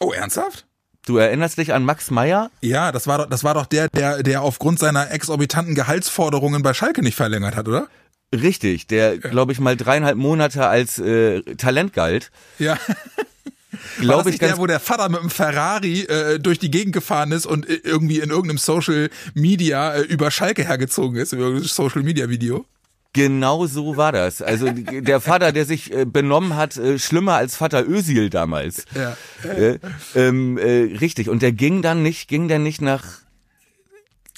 Oh, 0.00 0.10
ernsthaft? 0.10 0.66
Du 1.06 1.16
erinnerst 1.16 1.58
dich 1.58 1.72
an 1.72 1.84
Max 1.84 2.10
Meyer? 2.10 2.50
Ja, 2.60 2.90
das 2.90 3.06
war 3.06 3.18
doch, 3.18 3.26
das 3.30 3.44
war 3.44 3.54
doch 3.54 3.66
der, 3.66 3.88
der, 3.90 4.24
der 4.24 4.42
aufgrund 4.42 4.80
seiner 4.80 5.12
exorbitanten 5.12 5.76
Gehaltsforderungen 5.76 6.64
bei 6.64 6.74
Schalke 6.74 7.02
nicht 7.02 7.14
verlängert 7.14 7.54
hat, 7.54 7.68
oder? 7.68 7.86
Richtig, 8.34 8.88
der, 8.88 9.18
glaube 9.18 9.52
ich, 9.52 9.60
mal 9.60 9.76
dreieinhalb 9.76 10.16
Monate 10.16 10.66
als 10.66 10.98
äh, 10.98 11.42
Talent 11.54 11.92
galt. 11.92 12.32
Ja. 12.58 12.76
Glaube 14.00 14.30
ich 14.30 14.40
ganz 14.40 14.54
der, 14.54 14.58
wo 14.58 14.66
der 14.66 14.80
Vater 14.80 15.08
mit 15.08 15.22
dem 15.22 15.30
Ferrari 15.30 16.00
äh, 16.00 16.40
durch 16.40 16.58
die 16.58 16.72
Gegend 16.72 16.92
gefahren 16.92 17.30
ist 17.30 17.46
und 17.46 17.68
äh, 17.68 17.74
irgendwie 17.84 18.18
in 18.18 18.30
irgendeinem 18.30 18.58
Social 18.58 19.08
Media 19.34 19.94
äh, 19.94 20.00
über 20.00 20.32
Schalke 20.32 20.64
hergezogen 20.64 21.16
ist, 21.16 21.32
über 21.32 21.60
Social 21.60 22.02
Media 22.02 22.28
Video? 22.28 22.66
Genau 23.12 23.66
so 23.66 23.96
war 23.96 24.12
das. 24.12 24.40
Also 24.40 24.70
der 24.70 25.20
Vater, 25.20 25.50
der 25.50 25.64
sich 25.64 25.92
äh, 25.92 26.04
benommen 26.04 26.54
hat, 26.54 26.76
äh, 26.76 26.98
schlimmer 26.98 27.34
als 27.34 27.56
Vater 27.56 27.88
Ösil 27.88 28.30
damals. 28.30 28.84
Ja. 28.94 29.16
Äh, 29.48 29.78
ähm, 30.14 30.58
äh, 30.58 30.96
richtig. 30.98 31.28
Und 31.28 31.42
der 31.42 31.50
ging 31.50 31.82
dann 31.82 32.04
nicht, 32.04 32.28
ging 32.28 32.46
der 32.46 32.60
nicht 32.60 32.80
nach 32.80 33.04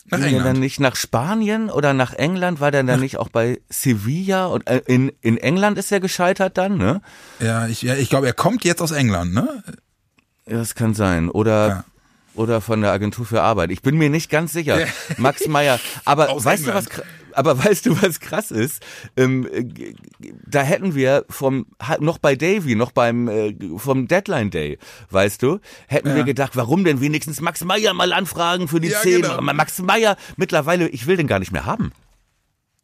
nach 0.07 0.19
ging 0.19 0.29
England. 0.29 0.47
dann 0.47 0.61
nicht 0.61 0.81
nach 0.81 0.97
Spanien 0.97 1.71
oder 1.71 1.93
nach 1.93 2.15
England? 2.15 2.61
War 2.61 2.71
der 2.71 2.83
dann 2.83 3.01
nicht 3.01 3.19
auch 3.19 3.29
bei 3.29 3.61
Sevilla? 3.69 4.47
Und 4.47 4.69
in, 4.87 5.13
in 5.21 5.37
England 5.37 5.79
ist 5.79 5.93
er 5.93 6.01
gescheitert 6.01 6.57
dann, 6.57 6.79
ne? 6.79 7.03
Ja, 7.41 7.67
ich, 7.67 7.83
ja, 7.83 7.95
ich 7.95 8.09
glaube, 8.09 8.27
er 8.27 8.35
kommt 8.35 8.65
jetzt 8.65 8.81
aus 8.81 8.93
England, 8.93 9.35
ne? 9.35 9.63
Ja, 10.47 10.59
das 10.59 10.75
kann 10.75 10.95
sein. 10.95 11.31
Oder 11.31 11.69
ja. 11.69 11.85
oder 12.35 12.61
von 12.61 12.81
der 12.81 12.91
Agentur 12.93 13.25
für 13.27 13.43
Arbeit. 13.43 13.71
Ich 13.71 13.83
bin 13.83 13.97
mir 13.97 14.11
nicht 14.11 14.31
ganz 14.31 14.53
sicher. 14.53 14.79
Max 15.19 15.47
Meyer. 15.47 15.79
Aber 16.05 16.29
weißt 16.43 16.67
du 16.67 16.75
was? 16.75 16.87
Aber 17.35 17.59
weißt 17.65 17.87
du, 17.87 18.01
was 18.03 18.21
krass 18.21 18.51
ist? 18.51 18.83
Ähm, 19.17 19.49
da 20.47 20.63
hätten 20.63 20.95
wir 20.95 21.25
vom 21.29 21.67
noch 22.01 22.19
bei 22.19 22.37
Davy, 22.37 22.75
noch 22.75 22.93
beim 22.93 23.29
äh, 23.29 23.55
vom 23.77 24.09
Deadline 24.09 24.51
Day, 24.51 24.79
weißt 25.11 25.43
du, 25.43 25.61
hätten 25.87 26.09
ja. 26.09 26.17
wir 26.17 26.25
gedacht, 26.25 26.57
warum 26.57 26.85
denn 26.85 27.01
wenigstens 27.01 27.41
Max 27.41 27.65
Meyer 27.65 27.95
mal 27.95 28.13
anfragen 28.13 28.69
für 28.69 28.81
die 28.81 28.89
ja, 28.89 29.01
10. 29.01 29.23
Genau. 29.23 29.41
Max 29.41 29.79
Meyer 29.81 30.17
mittlerweile, 30.37 30.89
ich 30.89 31.07
will 31.07 31.17
den 31.17 31.27
gar 31.27 31.39
nicht 31.39 31.53
mehr 31.53 31.67
haben. 31.67 31.93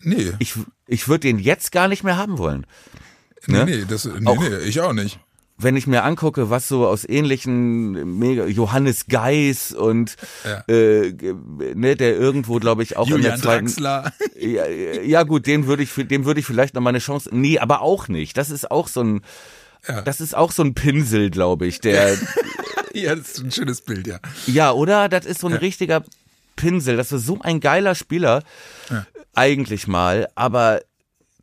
Nee. 0.01 0.33
Ich 0.39 0.55
ich 0.87 1.09
würde 1.09 1.21
den 1.21 1.39
jetzt 1.39 1.73
gar 1.73 1.89
nicht 1.89 2.05
mehr 2.05 2.17
haben 2.17 2.39
wollen. 2.39 2.67
Ne? 3.47 3.65
Nee, 3.65 3.77
nee, 3.79 3.85
das, 3.89 4.05
nee, 4.05 4.27
auch, 4.27 4.39
nee, 4.39 4.57
ich 4.59 4.81
auch 4.81 4.93
nicht 4.93 5.19
wenn 5.59 5.77
ich 5.77 5.89
mir 5.89 6.05
angucke, 6.05 6.51
was 6.51 6.69
so 6.69 6.87
aus 6.87 7.05
ähnlichen 7.07 8.19
mega 8.19 8.47
Johannes 8.47 9.07
Geis 9.09 9.73
und 9.73 10.15
ja. 10.45 10.63
äh, 10.69 11.13
ne, 11.75 11.97
der 11.97 12.17
irgendwo, 12.17 12.61
glaube 12.61 12.85
ich, 12.85 12.97
auch 12.97 13.09
Julian 13.09 13.25
in 13.25 13.31
der 13.33 13.41
zweiten. 13.41 13.67
Draxler. 13.67 14.13
Ja, 14.39 14.69
ja 14.69 15.25
gut, 15.25 15.49
den 15.49 15.67
würde 15.67 15.83
ich, 15.83 15.93
dem 15.95 16.25
würde 16.25 16.39
ich 16.39 16.47
vielleicht 16.47 16.75
noch 16.75 16.81
mal 16.81 16.91
eine 16.91 17.01
Chance. 17.01 17.31
Nee, 17.33 17.59
aber 17.59 17.83
auch 17.83 18.07
nicht. 18.07 18.37
Das 18.37 18.51
ist 18.51 18.71
auch 18.71 18.87
so 18.87 19.03
ein, 19.03 19.23
ja. 19.89 20.01
das 20.03 20.21
ist 20.21 20.37
auch 20.37 20.53
so 20.53 20.63
ein 20.63 20.75
Pinsel, 20.75 21.31
glaube 21.31 21.67
ich, 21.67 21.81
der. 21.81 22.17
ja, 22.95 23.17
das 23.17 23.33
ist 23.33 23.39
ein 23.41 23.51
schönes 23.51 23.81
Bild, 23.81 24.07
ja. 24.07 24.21
Ja, 24.47 24.71
oder? 24.71 25.09
Das 25.09 25.27
ist 25.27 25.41
so 25.41 25.49
ein 25.49 25.55
richtiger 25.55 26.05
Pinsel. 26.55 26.97
Das 26.97 27.11
ist 27.11 27.27
so 27.27 27.41
ein 27.41 27.59
geiler 27.59 27.97
Spieler, 27.97 28.45
eigentlich 29.35 29.89
mal. 29.89 30.29
Aber 30.37 30.83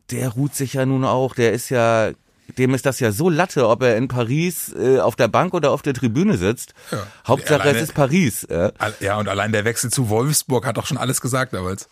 der 0.10 0.30
ruht 0.30 0.56
sich 0.56 0.73
ja 0.75 0.86
nun 0.86 1.04
auch. 1.04 1.36
Der 1.36 1.51
ist 1.51 1.69
ja 1.69 2.12
dem 2.58 2.73
ist 2.73 2.86
das 2.86 2.99
ja 2.99 3.12
so 3.12 3.29
Latte, 3.29 3.67
ob 3.67 3.81
er 3.84 3.97
in 3.97 4.08
Paris 4.08 4.73
äh, 4.73 4.99
auf 4.99 5.15
der 5.15 5.27
Bank 5.27 5.53
oder 5.53 5.71
auf 5.71 5.81
der 5.81 5.93
Tribüne 5.93 6.38
sitzt. 6.38 6.73
Ja. 6.91 7.05
Hauptsache 7.27 7.62
alleine, 7.62 7.77
es 7.79 7.89
ist 7.89 7.93
Paris. 7.93 8.43
Äh. 8.45 8.71
Ja, 8.99 9.17
und 9.17 9.27
allein 9.27 9.51
der 9.51 9.65
Wechsel 9.65 9.91
zu 9.91 10.10
Wolfsburg 10.10 10.65
hat 10.65 10.77
doch 10.77 10.86
schon 10.86 10.97
alles 10.97 11.21
gesagt 11.21 11.53
damals. 11.53 11.89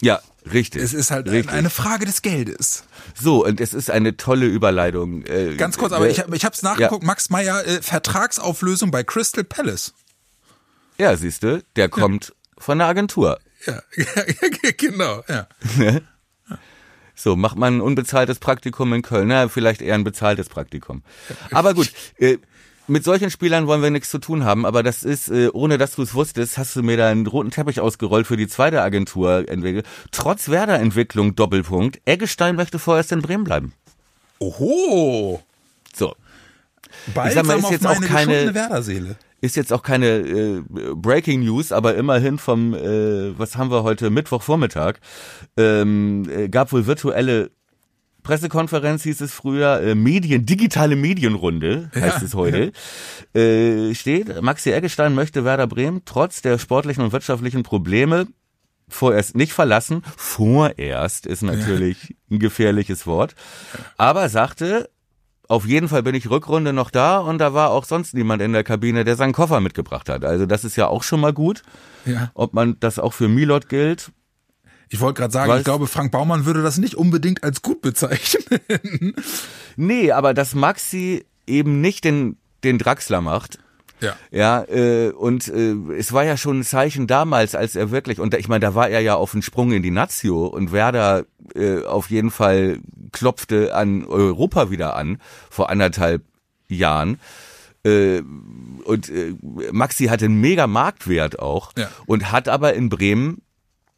Ja, 0.00 0.20
richtig. 0.52 0.82
Es 0.82 0.94
ist 0.94 1.10
halt 1.10 1.28
richtig. 1.28 1.52
eine 1.52 1.70
Frage 1.70 2.06
des 2.06 2.22
Geldes. 2.22 2.84
So, 3.20 3.44
und 3.44 3.60
es 3.60 3.74
ist 3.74 3.90
eine 3.90 4.16
tolle 4.16 4.46
Überleitung. 4.46 5.24
Äh, 5.24 5.56
Ganz 5.56 5.76
kurz, 5.76 5.92
aber 5.92 6.06
äh, 6.06 6.12
ich, 6.12 6.18
ich 6.18 6.44
habe 6.44 6.54
es 6.54 6.62
nachgeguckt, 6.62 7.02
ja. 7.02 7.06
Max 7.06 7.30
Meyer, 7.30 7.66
äh, 7.66 7.82
Vertragsauflösung 7.82 8.90
bei 8.90 9.02
Crystal 9.02 9.44
Palace. 9.44 9.94
Ja, 10.98 11.16
siehst 11.16 11.42
du, 11.42 11.62
der 11.76 11.88
kommt 11.88 12.34
von 12.58 12.78
der 12.78 12.88
Agentur. 12.88 13.38
Ja, 13.66 13.82
genau, 14.76 15.24
ja. 15.28 15.48
So, 17.18 17.34
macht 17.34 17.58
man 17.58 17.78
ein 17.78 17.80
unbezahltes 17.80 18.38
Praktikum 18.38 18.92
in 18.92 19.02
Köln. 19.02 19.26
Na, 19.26 19.48
vielleicht 19.48 19.82
eher 19.82 19.96
ein 19.96 20.04
bezahltes 20.04 20.48
Praktikum. 20.48 21.02
Aber 21.50 21.74
gut, 21.74 21.90
äh, 22.18 22.38
mit 22.86 23.02
solchen 23.02 23.28
Spielern 23.32 23.66
wollen 23.66 23.82
wir 23.82 23.90
nichts 23.90 24.08
zu 24.08 24.18
tun 24.18 24.44
haben, 24.44 24.64
aber 24.64 24.84
das 24.84 25.02
ist, 25.02 25.28
äh, 25.28 25.48
ohne 25.52 25.78
dass 25.78 25.96
du 25.96 26.02
es 26.02 26.14
wusstest, 26.14 26.58
hast 26.58 26.76
du 26.76 26.82
mir 26.84 26.96
da 26.96 27.08
einen 27.08 27.26
roten 27.26 27.50
Teppich 27.50 27.80
ausgerollt 27.80 28.28
für 28.28 28.36
die 28.36 28.46
zweite 28.46 28.82
Agentur 28.82 29.48
entwickelt. 29.48 29.84
Trotz 30.12 30.48
Werder-Entwicklung, 30.48 31.34
Doppelpunkt, 31.34 32.00
Eggestein 32.04 32.54
möchte 32.54 32.78
vorerst 32.78 33.10
in 33.10 33.20
Bremen 33.20 33.42
bleiben. 33.42 33.72
Oho! 34.38 35.42
So. 35.92 36.14
Bald 37.14 37.30
ich 37.30 37.34
sag 37.34 37.46
mal, 37.46 37.58
ist 37.58 37.70
jetzt 37.70 37.86
auch 37.86 38.00
keine 38.00 38.54
Werder-Seele 38.54 39.16
ist 39.40 39.56
jetzt 39.56 39.72
auch 39.72 39.82
keine 39.82 40.06
äh, 40.06 40.62
Breaking 40.94 41.44
News, 41.44 41.72
aber 41.72 41.94
immerhin 41.94 42.38
vom, 42.38 42.74
äh, 42.74 43.38
was 43.38 43.56
haben 43.56 43.70
wir 43.70 43.82
heute, 43.82 44.10
Mittwochvormittag, 44.10 44.94
ähm, 45.56 46.28
äh, 46.28 46.48
gab 46.48 46.72
wohl 46.72 46.86
virtuelle 46.86 47.50
Pressekonferenz 48.22 49.04
hieß 49.04 49.20
es 49.22 49.32
früher, 49.32 49.80
äh, 49.80 49.94
Medien, 49.94 50.44
digitale 50.44 50.96
Medienrunde 50.96 51.90
heißt 51.94 52.18
ja, 52.18 52.24
es 52.26 52.34
heute, 52.34 52.72
ja. 53.34 53.40
äh, 53.40 53.94
steht, 53.94 54.42
Maxi 54.42 54.70
Eggestein 54.70 55.14
möchte 55.14 55.44
Werder 55.44 55.66
Bremen 55.66 56.02
trotz 56.04 56.42
der 56.42 56.58
sportlichen 56.58 57.04
und 57.04 57.12
wirtschaftlichen 57.12 57.62
Probleme 57.62 58.26
vorerst 58.88 59.36
nicht 59.36 59.52
verlassen. 59.52 60.02
Vorerst 60.16 61.26
ist 61.26 61.42
natürlich 61.42 62.16
ein 62.30 62.38
gefährliches 62.38 63.06
Wort. 63.06 63.34
Aber 63.96 64.28
sagte, 64.28 64.90
auf 65.48 65.66
jeden 65.66 65.88
Fall 65.88 66.02
bin 66.02 66.14
ich 66.14 66.30
Rückrunde 66.30 66.72
noch 66.72 66.90
da 66.90 67.18
und 67.18 67.38
da 67.38 67.54
war 67.54 67.70
auch 67.70 67.84
sonst 67.84 68.14
niemand 68.14 68.42
in 68.42 68.52
der 68.52 68.64
Kabine, 68.64 69.04
der 69.04 69.16
seinen 69.16 69.32
Koffer 69.32 69.60
mitgebracht 69.60 70.08
hat. 70.08 70.24
Also 70.24 70.44
das 70.46 70.64
ist 70.64 70.76
ja 70.76 70.86
auch 70.88 71.02
schon 71.02 71.20
mal 71.20 71.32
gut. 71.32 71.62
Ja. 72.04 72.30
Ob 72.34 72.52
man 72.52 72.76
das 72.80 72.98
auch 72.98 73.14
für 73.14 73.28
Milot 73.28 73.68
gilt, 73.68 74.12
ich 74.90 75.00
wollte 75.00 75.20
gerade 75.20 75.32
sagen, 75.32 75.50
Weiß, 75.50 75.58
ich 75.58 75.64
glaube, 75.64 75.86
Frank 75.86 76.12
Baumann 76.12 76.46
würde 76.46 76.62
das 76.62 76.78
nicht 76.78 76.94
unbedingt 76.94 77.44
als 77.44 77.62
gut 77.62 77.82
bezeichnen. 77.82 78.60
nee, 79.76 80.12
aber 80.12 80.32
dass 80.32 80.54
Maxi 80.54 81.26
eben 81.46 81.80
nicht 81.80 82.04
den, 82.04 82.36
den 82.64 82.78
Draxler 82.78 83.20
macht. 83.20 83.58
Ja. 84.00 84.16
Ja, 84.30 84.64
äh, 84.64 85.10
und 85.10 85.48
äh, 85.48 85.74
es 85.98 86.12
war 86.12 86.24
ja 86.24 86.36
schon 86.36 86.60
ein 86.60 86.64
Zeichen 86.64 87.06
damals, 87.06 87.54
als 87.54 87.74
er 87.74 87.90
wirklich, 87.90 88.20
und 88.20 88.34
ich 88.34 88.48
meine, 88.48 88.60
da 88.60 88.74
war 88.74 88.88
er 88.88 89.00
ja 89.00 89.16
auf 89.16 89.32
den 89.32 89.42
Sprung 89.42 89.72
in 89.72 89.82
die 89.82 89.90
Nazio 89.90 90.46
und 90.46 90.72
Werder 90.72 91.24
äh, 91.54 91.82
auf 91.82 92.10
jeden 92.10 92.30
Fall 92.30 92.78
klopfte 93.12 93.74
an 93.74 94.04
Europa 94.04 94.70
wieder 94.70 94.96
an, 94.96 95.18
vor 95.50 95.70
anderthalb 95.70 96.22
Jahren. 96.68 97.18
Äh, 97.84 98.22
und 98.84 99.08
äh, 99.08 99.34
Maxi 99.72 100.06
hatte 100.06 100.26
einen 100.26 100.40
mega 100.40 100.66
Marktwert 100.66 101.38
auch 101.38 101.72
ja. 101.76 101.88
und 102.06 102.32
hat 102.32 102.48
aber 102.48 102.74
in 102.74 102.88
Bremen 102.88 103.42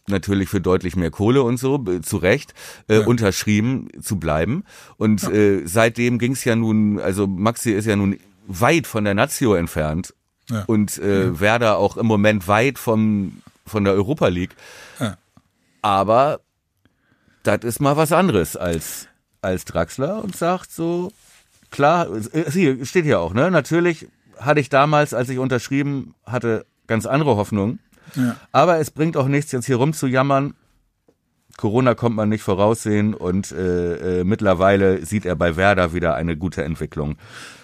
natürlich 0.07 0.49
für 0.49 0.61
deutlich 0.61 0.97
mehr 0.97 1.11
Kohle 1.11 1.43
und 1.43 1.57
so, 1.57 1.79
zu 2.03 2.17
Recht, 2.17 2.53
äh, 2.89 3.01
ja. 3.01 3.07
unterschrieben 3.07 3.89
zu 4.01 4.17
bleiben. 4.19 4.65
Und 4.97 5.23
ja. 5.23 5.31
äh, 5.31 5.67
seitdem 5.67 6.19
ging 6.19 6.33
es 6.33 6.45
ja 6.45 6.57
nun, 6.57 6.99
also 6.99 7.27
Maxi 7.27 7.71
ist 7.73 7.87
ja 7.87 7.97
nun 7.97 8.19
weit 8.47 8.87
von 8.87 9.05
der 9.05 9.15
Nazio 9.15 9.55
entfernt 9.55 10.15
ja. 10.49 10.65
und 10.67 10.99
äh, 10.99 11.39
Werder 11.39 11.79
auch 11.79 11.97
im 11.97 12.07
Moment 12.07 12.49
weit 12.49 12.79
vom, 12.79 13.43
von 13.65 13.85
der 13.85 13.95
Europa 13.95 14.29
League. 14.29 14.57
Aber 15.83 16.41
das 17.43 17.61
ist 17.65 17.81
mal 17.81 17.97
was 17.97 18.13
anderes 18.13 18.57
als, 18.57 19.09
als 19.43 19.65
Draxler 19.65 20.23
und 20.23 20.37
sagt 20.37 20.71
so, 20.71 21.13
klar, 21.71 22.09
äh, 22.33 22.51
sie 22.51 22.85
steht 22.85 23.05
hier 23.05 23.21
auch, 23.21 23.35
ne? 23.35 23.51
Natürlich 23.51 24.09
hatte 24.39 24.61
ich 24.61 24.69
damals, 24.69 25.15
als 25.15 25.29
ich 25.29 25.39
unterschrieben 25.39 26.15
hatte, 26.25 26.67
ganz 26.87 27.07
andere 27.07 27.37
Hoffnungen. 27.37 27.79
Aber 28.53 28.79
es 28.79 28.91
bringt 28.91 29.17
auch 29.17 29.29
nichts, 29.29 29.53
jetzt 29.53 29.67
hier 29.67 29.77
rumzujammern. 29.77 30.55
Corona 31.57 31.95
kommt 31.95 32.17
man 32.17 32.29
nicht 32.29 32.43
voraussehen 32.43 33.13
und 33.15 33.53
äh, 33.53 34.21
äh, 34.21 34.25
mittlerweile 34.25 35.05
sieht 35.05 35.27
er 35.27 35.37
bei 35.37 35.57
Werder 35.57 35.93
wieder 35.93 36.15
eine 36.15 36.37
gute 36.37 36.65
Entwicklung. 36.65 37.17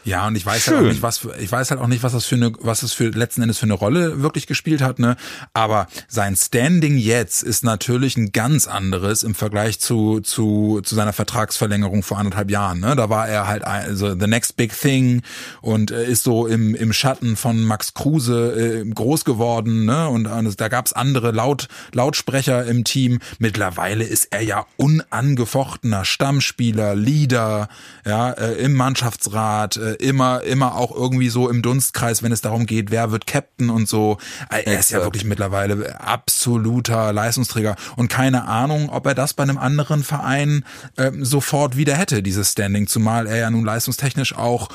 Ja, 0.07 0.29
und 0.29 0.37
ich 0.37 0.47
weiß 0.47 0.63
Schön. 0.63 0.75
halt 0.75 0.85
auch 0.85 0.89
nicht, 0.91 1.03
was 1.03 1.19
für, 1.19 1.37
ich 1.37 1.51
weiß 1.51 1.73
halt 1.73 1.81
auch 1.81 1.89
nicht, 1.89 2.05
was 2.05 2.13
das 2.13 2.27
für 2.27 2.37
eine, 2.37 2.53
was 2.61 2.85
es 2.85 2.93
für 2.93 3.09
letzten 3.09 3.43
Endes 3.43 3.59
für 3.59 3.65
eine 3.65 3.73
Rolle 3.75 4.23
wirklich 4.23 4.47
gespielt 4.47 4.81
hat, 4.81 5.01
ne? 5.01 5.17
Aber 5.53 5.89
sein 6.07 6.37
Standing 6.37 6.97
jetzt 6.97 7.43
ist 7.43 7.65
natürlich 7.65 8.17
ein 8.17 8.31
ganz 8.31 8.69
anderes 8.69 9.25
im 9.25 9.35
Vergleich 9.35 9.81
zu 9.81 10.21
zu 10.21 10.81
zu 10.85 10.95
seiner 10.95 11.13
Vertragsverlängerung 11.13 12.05
vor 12.05 12.19
anderthalb 12.19 12.53
Jahren, 12.53 12.79
ne? 12.79 12.95
Da 12.95 13.11
war 13.11 13.29
er 13.29 13.49
halt 13.49 13.65
also 13.65 14.17
the 14.17 14.29
next 14.29 14.57
big 14.57 14.73
thing 14.79 15.23
und 15.61 15.91
äh, 15.91 16.07
ist 16.07 16.23
so 16.23 16.47
im 16.47 16.77
im 16.77 16.93
Schatten 16.93 17.35
von 17.35 17.65
Max 17.65 17.93
Kruse 17.93 18.85
äh, 18.85 18.89
groß 18.89 19.25
geworden, 19.25 19.87
ne? 19.87 20.09
Und, 20.09 20.29
und 20.29 20.61
da 20.61 20.69
gab's 20.69 20.93
andere 20.93 21.33
Laut 21.33 21.67
Lautsprecher 21.93 22.65
im 22.67 22.85
Team. 22.85 23.19
Mittlerweile 23.41 24.05
ist 24.05 24.29
er 24.31 24.43
ja 24.43 24.67
unangefochtener 24.77 26.05
Stammspieler, 26.05 26.95
Leader, 26.95 27.69
ja, 28.05 28.31
äh, 28.31 28.53
im 28.63 28.75
Mannschaftsrat. 28.75 29.77
Äh, 29.77 29.96
immer, 30.01 30.43
immer 30.43 30.77
auch 30.77 30.95
irgendwie 30.95 31.29
so 31.29 31.49
im 31.49 31.63
Dunstkreis, 31.63 32.23
wenn 32.23 32.33
es 32.33 32.41
darum 32.41 32.67
geht, 32.67 32.91
wer 32.91 33.11
wird 33.11 33.27
Captain 33.27 33.71
und 33.71 33.89
so. 33.89 34.19
Er 34.49 34.79
ist 34.79 34.91
ja 34.91 35.03
wirklich 35.03 35.25
mittlerweile 35.25 36.01
absoluter 36.01 37.13
Leistungsträger. 37.13 37.77
Und 37.97 38.09
keine 38.09 38.47
Ahnung, 38.47 38.89
ob 38.91 39.07
er 39.07 39.15
das 39.15 39.35
bei 39.35 39.43
einem 39.43 39.59
anderen 39.59 40.03
Verein 40.03 40.65
äh, 40.97 41.13
sofort 41.21 41.77
wieder 41.77 41.97
hätte, 41.97 42.23
dieses 42.23 42.53
Standing, 42.53 42.87
zumal 42.87 43.27
er 43.27 43.37
ja 43.37 43.51
nun 43.51 43.65
leistungstechnisch 43.65 44.37
auch 44.37 44.69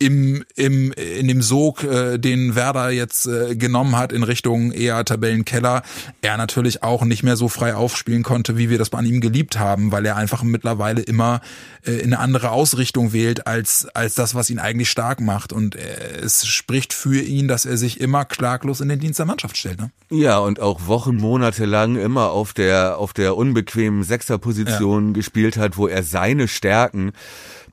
im, 0.00 0.44
im, 0.54 0.92
in 0.92 1.26
dem 1.26 1.42
Sog, 1.42 1.82
äh, 1.82 2.18
den 2.18 2.54
Werder 2.54 2.90
jetzt 2.90 3.26
äh, 3.26 3.56
genommen 3.56 3.96
hat 3.96 4.12
in 4.12 4.22
Richtung 4.22 4.70
eher 4.70 5.04
Tabellenkeller, 5.04 5.82
er 6.22 6.36
natürlich 6.36 6.84
auch 6.84 7.04
nicht 7.04 7.24
mehr 7.24 7.36
so 7.36 7.48
frei 7.48 7.74
aufspielen 7.74 8.22
konnte, 8.22 8.56
wie 8.56 8.70
wir 8.70 8.78
das 8.78 8.92
an 8.92 9.06
ihm 9.06 9.20
geliebt 9.20 9.58
haben, 9.58 9.90
weil 9.90 10.06
er 10.06 10.16
einfach 10.16 10.44
mittlerweile 10.44 11.02
immer 11.02 11.40
äh, 11.84 11.92
in 11.94 12.14
eine 12.14 12.20
andere 12.20 12.52
Ausrichtung 12.52 13.12
wählt 13.12 13.48
als, 13.48 13.88
als 13.92 14.14
das, 14.14 14.36
was 14.36 14.50
ihn 14.50 14.60
eigentlich 14.60 14.88
stark 14.88 15.20
macht. 15.20 15.52
Und 15.52 15.74
äh, 15.74 16.20
es 16.22 16.46
spricht 16.46 16.92
für 16.92 17.20
ihn, 17.20 17.48
dass 17.48 17.64
er 17.64 17.76
sich 17.76 18.00
immer 18.00 18.24
klaglos 18.24 18.80
in 18.80 18.88
den 18.88 19.00
Dienst 19.00 19.18
der 19.18 19.26
Mannschaft 19.26 19.56
stellt. 19.56 19.80
Ne? 19.80 19.90
Ja, 20.10 20.38
und 20.38 20.60
auch 20.60 20.86
Wochen, 20.86 21.16
Monate 21.16 21.64
lang 21.64 21.96
immer 21.96 22.30
auf 22.30 22.52
der, 22.52 22.98
auf 22.98 23.12
der 23.12 23.36
unbequemen 23.36 24.04
Sechserposition 24.04 25.08
ja. 25.08 25.12
gespielt 25.14 25.56
hat, 25.56 25.76
wo 25.76 25.88
er 25.88 26.04
seine 26.04 26.46
Stärken 26.46 27.10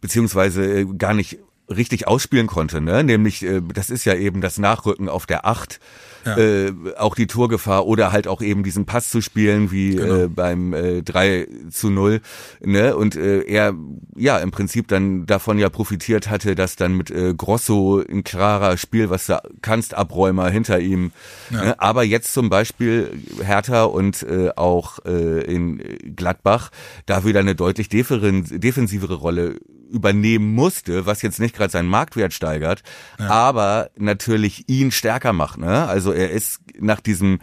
beziehungsweise 0.02 0.64
äh, 0.66 0.86
gar 0.98 1.14
nicht 1.14 1.38
richtig 1.70 2.08
ausspielen 2.08 2.48
konnte, 2.48 2.82
ne? 2.82 3.04
Nämlich, 3.04 3.44
äh, 3.44 3.62
das 3.62 3.90
ist 3.90 4.06
ja 4.06 4.14
eben 4.14 4.42
das 4.42 4.58
Nachrücken 4.58 5.10
auf 5.10 5.26
der 5.26 5.46
Acht, 5.46 5.80
ja. 6.26 6.38
äh, 6.38 6.74
auch 6.98 7.16
die 7.16 7.28
Torgefahr 7.28 7.86
oder 7.86 8.12
halt 8.12 8.28
auch 8.28 8.42
eben 8.42 8.64
diesen 8.64 8.86
Pass 8.86 9.10
zu 9.10 9.22
spielen 9.22 9.72
wie 9.72 9.96
genau. 9.96 10.16
äh, 10.16 10.28
beim 10.28 10.74
äh, 10.74 11.02
3 11.02 11.48
zu 11.72 11.90
0, 11.90 12.22
ne? 12.62 12.96
Und 12.96 13.16
äh, 13.16 13.42
er 13.42 13.74
ja 14.16 14.38
im 14.40 14.52
Prinzip 14.52 14.88
dann 14.88 15.26
davon 15.26 15.60
ja 15.60 15.70
profitiert 15.70 16.30
hatte, 16.30 16.56
dass 16.56 16.76
dann 16.76 16.96
mit 16.96 17.12
äh, 17.12 17.34
Grosso 17.34 18.02
ein 18.02 18.24
klarer 18.24 18.78
Spiel, 18.78 19.10
was 19.10 19.28
du 19.28 19.42
kannst, 19.62 19.94
Abräumer 19.94 20.50
hinter 20.50 20.80
ihm. 20.80 21.12
Ja. 21.52 21.64
Ne? 21.64 21.80
Aber 21.80 22.04
jetzt 22.04 22.34
zum 22.34 22.50
Beispiel 22.50 23.12
Hertha 23.44 23.84
und 23.84 24.24
äh, 24.24 24.50
auch 24.56 25.00
äh, 25.06 25.42
in 25.42 25.82
Gladbach 26.16 26.72
da 27.06 27.26
wieder 27.26 27.40
eine 27.40 27.56
deutlich 27.56 27.90
defensivere 27.90 29.16
Rolle 29.16 29.60
übernehmen 29.90 30.54
musste, 30.54 31.06
was 31.06 31.22
jetzt 31.22 31.40
nicht 31.40 31.56
gerade 31.56 31.72
seinen 31.72 31.88
Marktwert 31.88 32.34
steigert, 32.34 32.84
ja. 33.20 33.28
aber 33.28 33.90
natürlich 33.98 34.68
ihn 34.68 34.92
stärker 34.92 35.34
macht. 35.34 35.58
Ne? 35.58 35.88
Also 35.88 36.12
er 36.16 36.32
ist 36.32 36.60
nach 36.80 37.02
diesem 37.02 37.40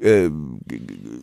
äh, 0.00 0.30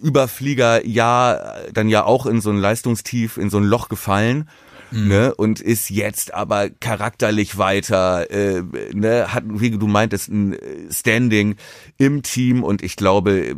Überflieger 0.02 0.86
ja 0.86 1.40
dann 1.74 1.90
ja 1.90 2.04
auch 2.04 2.26
in 2.26 2.42
so 2.42 2.50
ein 2.50 2.58
Leistungstief, 2.58 3.38
in 3.38 3.50
so 3.50 3.58
ein 3.58 3.64
Loch 3.64 3.90
gefallen. 3.90 4.50
Mhm. 4.94 5.08
Ne, 5.08 5.34
und 5.36 5.62
ist 5.62 5.90
jetzt 5.90 6.34
aber 6.34 6.70
charakterlich 6.70 7.58
weiter, 7.58 8.30
äh, 8.30 8.62
ne, 8.94 9.34
hat, 9.34 9.46
wie 9.48 9.72
du 9.72 9.88
meintest, 9.88 10.28
ein 10.28 10.58
Standing 10.90 11.56
im 11.98 12.24
Team 12.24 12.62
und 12.62 12.84
ich 12.84 12.98
glaube, 12.98 13.56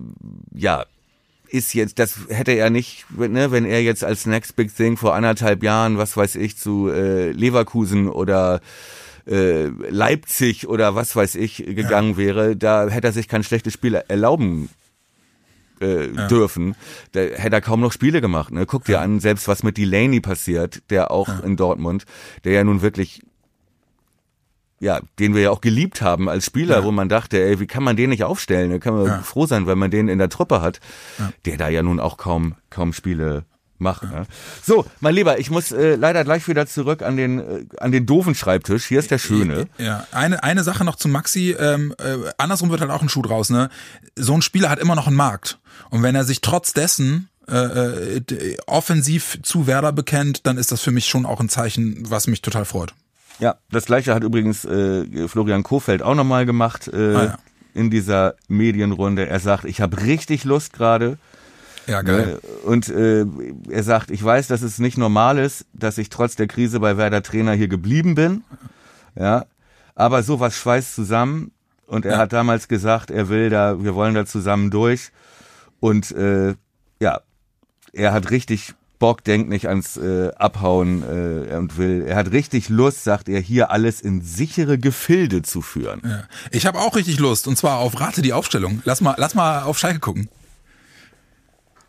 ja, 0.54 0.86
ist 1.54 1.74
jetzt, 1.74 2.00
das 2.00 2.18
hätte 2.30 2.52
er 2.52 2.70
nicht, 2.70 3.06
ne, 3.18 3.52
wenn 3.52 3.66
er 3.66 3.82
jetzt 3.82 4.04
als 4.04 4.28
Next 4.28 4.56
Big 4.56 4.76
Thing 4.76 4.96
vor 4.98 5.16
anderthalb 5.16 5.64
Jahren, 5.64 5.98
was 5.98 6.18
weiß 6.18 6.36
ich, 6.36 6.58
zu 6.58 6.90
äh, 6.90 7.32
Leverkusen 7.32 8.10
oder 8.10 8.60
äh, 9.28 9.68
Leipzig 9.90 10.68
oder 10.68 10.96
was 10.96 11.16
weiß 11.16 11.36
ich 11.36 11.58
gegangen 11.58 12.12
ja. 12.12 12.18
wäre, 12.18 12.56
da 12.56 12.88
hätte 12.90 13.08
er 13.08 13.14
sich 13.14 13.28
kein 13.28 13.44
schlechtes 13.44 13.74
Spiel 13.74 13.96
erlauben 13.96 14.70
äh, 15.82 16.12
ja. 16.12 16.28
dürfen. 16.28 16.76
Da 17.12 17.22
hätte 17.22 17.56
er 17.56 17.62
kaum 17.62 17.82
noch 17.82 17.92
Spiele 17.92 18.22
gemacht. 18.22 18.52
Ne? 18.52 18.66
Guck 18.66 18.86
dir 18.86 18.94
ja. 18.94 19.02
an, 19.02 19.20
selbst 19.20 19.48
was 19.48 19.64
mit 19.64 19.78
Delaney 19.78 20.20
passiert, 20.20 20.82
der 20.90 21.12
auch 21.12 21.44
in 21.44 21.56
Dortmund, 21.56 22.06
der 22.44 22.54
ja 22.54 22.64
nun 22.64 22.82
wirklich 22.82 23.22
ja, 24.80 25.00
den 25.18 25.34
wir 25.34 25.44
ja 25.44 25.52
auch 25.52 25.62
geliebt 25.62 26.02
haben 26.02 26.28
als 26.28 26.46
Spieler, 26.46 26.80
ja. 26.80 26.84
wo 26.84 26.92
man 26.92 27.08
dachte, 27.08 27.42
ey, 27.42 27.62
wie 27.62 27.68
kann 27.68 27.84
man 27.84 27.96
den 27.96 28.10
nicht 28.10 28.26
aufstellen? 28.26 28.70
Da 28.70 28.80
kann 28.80 28.94
man 28.94 29.06
ja. 29.06 29.20
froh 29.20 29.46
sein, 29.46 29.66
wenn 29.66 29.78
man 29.78 29.92
den 29.92 30.10
in 30.10 30.18
der 30.20 30.28
Truppe 30.28 30.62
hat, 30.62 30.82
ja. 31.20 31.32
der 31.46 31.56
da 31.56 31.70
ja 31.70 31.82
nun 31.82 32.02
auch 32.02 32.18
kaum, 32.18 32.56
kaum 32.70 32.92
Spiele 32.92 33.46
macht. 33.78 34.04
Ne? 34.04 34.26
So, 34.64 34.86
mein 35.00 35.16
Lieber, 35.16 35.40
ich 35.40 35.50
muss 35.50 35.72
äh, 35.72 35.96
leider 35.96 36.24
gleich 36.24 36.48
wieder 36.48 36.66
zurück 36.68 37.02
an 37.02 37.18
den 37.18 37.40
äh, 37.40 37.66
an 37.80 37.92
den 37.92 38.06
doofen 38.06 38.36
Schreibtisch. 38.36 38.86
Hier 38.86 39.00
ist 39.00 39.12
der 39.12 39.18
schöne. 39.18 39.68
Ja, 39.78 40.08
eine 40.12 40.44
eine 40.44 40.64
Sache 40.64 40.84
noch 40.84 40.96
zu 40.96 41.08
Maxi. 41.08 41.56
Ähm, 41.58 41.94
äh, 42.00 42.32
andersrum 42.38 42.70
wird 42.70 42.82
halt 42.82 42.92
auch 42.92 43.02
ein 43.02 43.10
Schuh 43.10 43.22
draus. 43.22 43.50
Ne, 43.50 43.70
so 44.16 44.34
ein 44.34 44.42
Spieler 44.42 44.70
hat 44.70 44.80
immer 44.80 44.96
noch 44.96 45.08
einen 45.08 45.16
Markt. 45.16 45.60
Und 45.90 46.04
wenn 46.04 46.16
er 46.16 46.24
sich 46.24 46.42
trotz 46.42 46.74
dessen 46.74 47.30
äh, 47.50 48.18
äh 48.18 48.58
offensiv 48.68 49.40
zu 49.44 49.68
Werder 49.68 49.92
bekennt, 49.92 50.48
dann 50.48 50.58
ist 50.58 50.72
das 50.72 50.82
für 50.82 50.92
mich 50.92 51.08
schon 51.08 51.26
auch 51.26 51.40
ein 51.40 51.50
Zeichen, 51.50 52.10
was 52.10 52.28
mich 52.28 52.42
total 52.42 52.66
freut. 52.66 52.94
Ja, 53.40 53.56
das 53.72 53.86
gleiche 53.86 54.14
hat 54.14 54.24
übrigens 54.24 54.64
äh, 54.66 55.28
Florian 55.28 55.64
Kofeld 55.64 56.02
auch 56.02 56.16
nochmal 56.16 56.46
gemacht 56.46 56.88
äh, 56.88 57.16
ah, 57.16 57.24
ja. 57.24 57.38
in 57.74 57.90
dieser 57.90 58.36
Medienrunde. 58.48 59.28
Er 59.28 59.40
sagt, 59.40 59.66
ich 59.66 59.82
habe 59.82 60.02
richtig 60.04 60.44
Lust 60.44 60.74
gerade. 60.74 61.18
Ja, 61.88 62.02
geil. 62.02 62.40
Äh, 62.42 62.68
und 62.68 62.90
äh, 62.90 63.26
er 63.70 63.84
sagt, 63.84 64.12
ich 64.12 64.24
weiß, 64.24 64.48
dass 64.48 64.62
es 64.62 64.80
nicht 64.80 64.98
normal 64.98 65.38
ist, 65.38 65.66
dass 65.74 65.98
ich 65.98 66.10
trotz 66.10 66.36
der 66.36 66.48
Krise 66.48 66.80
bei 66.80 66.98
Werder 66.98 67.24
Trainer 67.24 67.54
hier 67.54 67.68
geblieben 67.68 68.16
bin. 68.16 68.44
Ja, 69.16 69.46
aber 69.96 70.24
sowas 70.24 70.56
schweißt 70.56 70.96
zusammen. 70.96 71.52
Und 71.86 72.06
er 72.06 72.14
ja. 72.14 72.18
hat 72.20 72.34
damals 72.34 72.68
gesagt, 72.68 73.12
er 73.12 73.30
will 73.30 73.50
da, 73.50 73.84
wir 73.84 73.94
wollen 73.94 74.16
da 74.16 74.26
zusammen 74.26 74.72
durch. 74.72 75.12
Und 75.80 76.12
äh, 76.12 76.56
ja, 77.00 77.22
er 77.92 78.14
hat 78.14 78.32
richtig 78.32 78.74
Bock, 79.00 79.24
denkt 79.24 79.50
nicht 79.50 79.68
ans 79.68 79.98
äh, 79.98 80.32
Abhauen 80.38 81.04
äh, 81.04 81.56
und 81.58 81.78
will. 81.78 82.06
Er 82.08 82.16
hat 82.16 82.32
richtig 82.32 82.70
Lust, 82.70 83.04
sagt 83.04 83.28
er, 83.28 83.42
hier 83.42 83.70
alles 83.70 84.00
in 84.00 84.22
sichere 84.22 84.78
Gefilde 84.78 85.42
zu 85.42 85.62
führen. 85.62 86.02
Ja. 86.06 86.24
Ich 86.52 86.66
habe 86.66 86.80
auch 86.80 86.96
richtig 86.96 87.20
Lust 87.20 87.48
und 87.48 87.58
zwar 87.58 87.80
auf 87.80 88.00
Rate 88.00 88.22
die 88.22 88.32
Aufstellung. 88.32 88.82
Lass 88.86 89.02
mal, 89.02 89.16
lass 89.18 89.36
mal 89.36 89.64
auf 89.64 89.78
Schalke 89.78 90.00
gucken. 90.00 90.30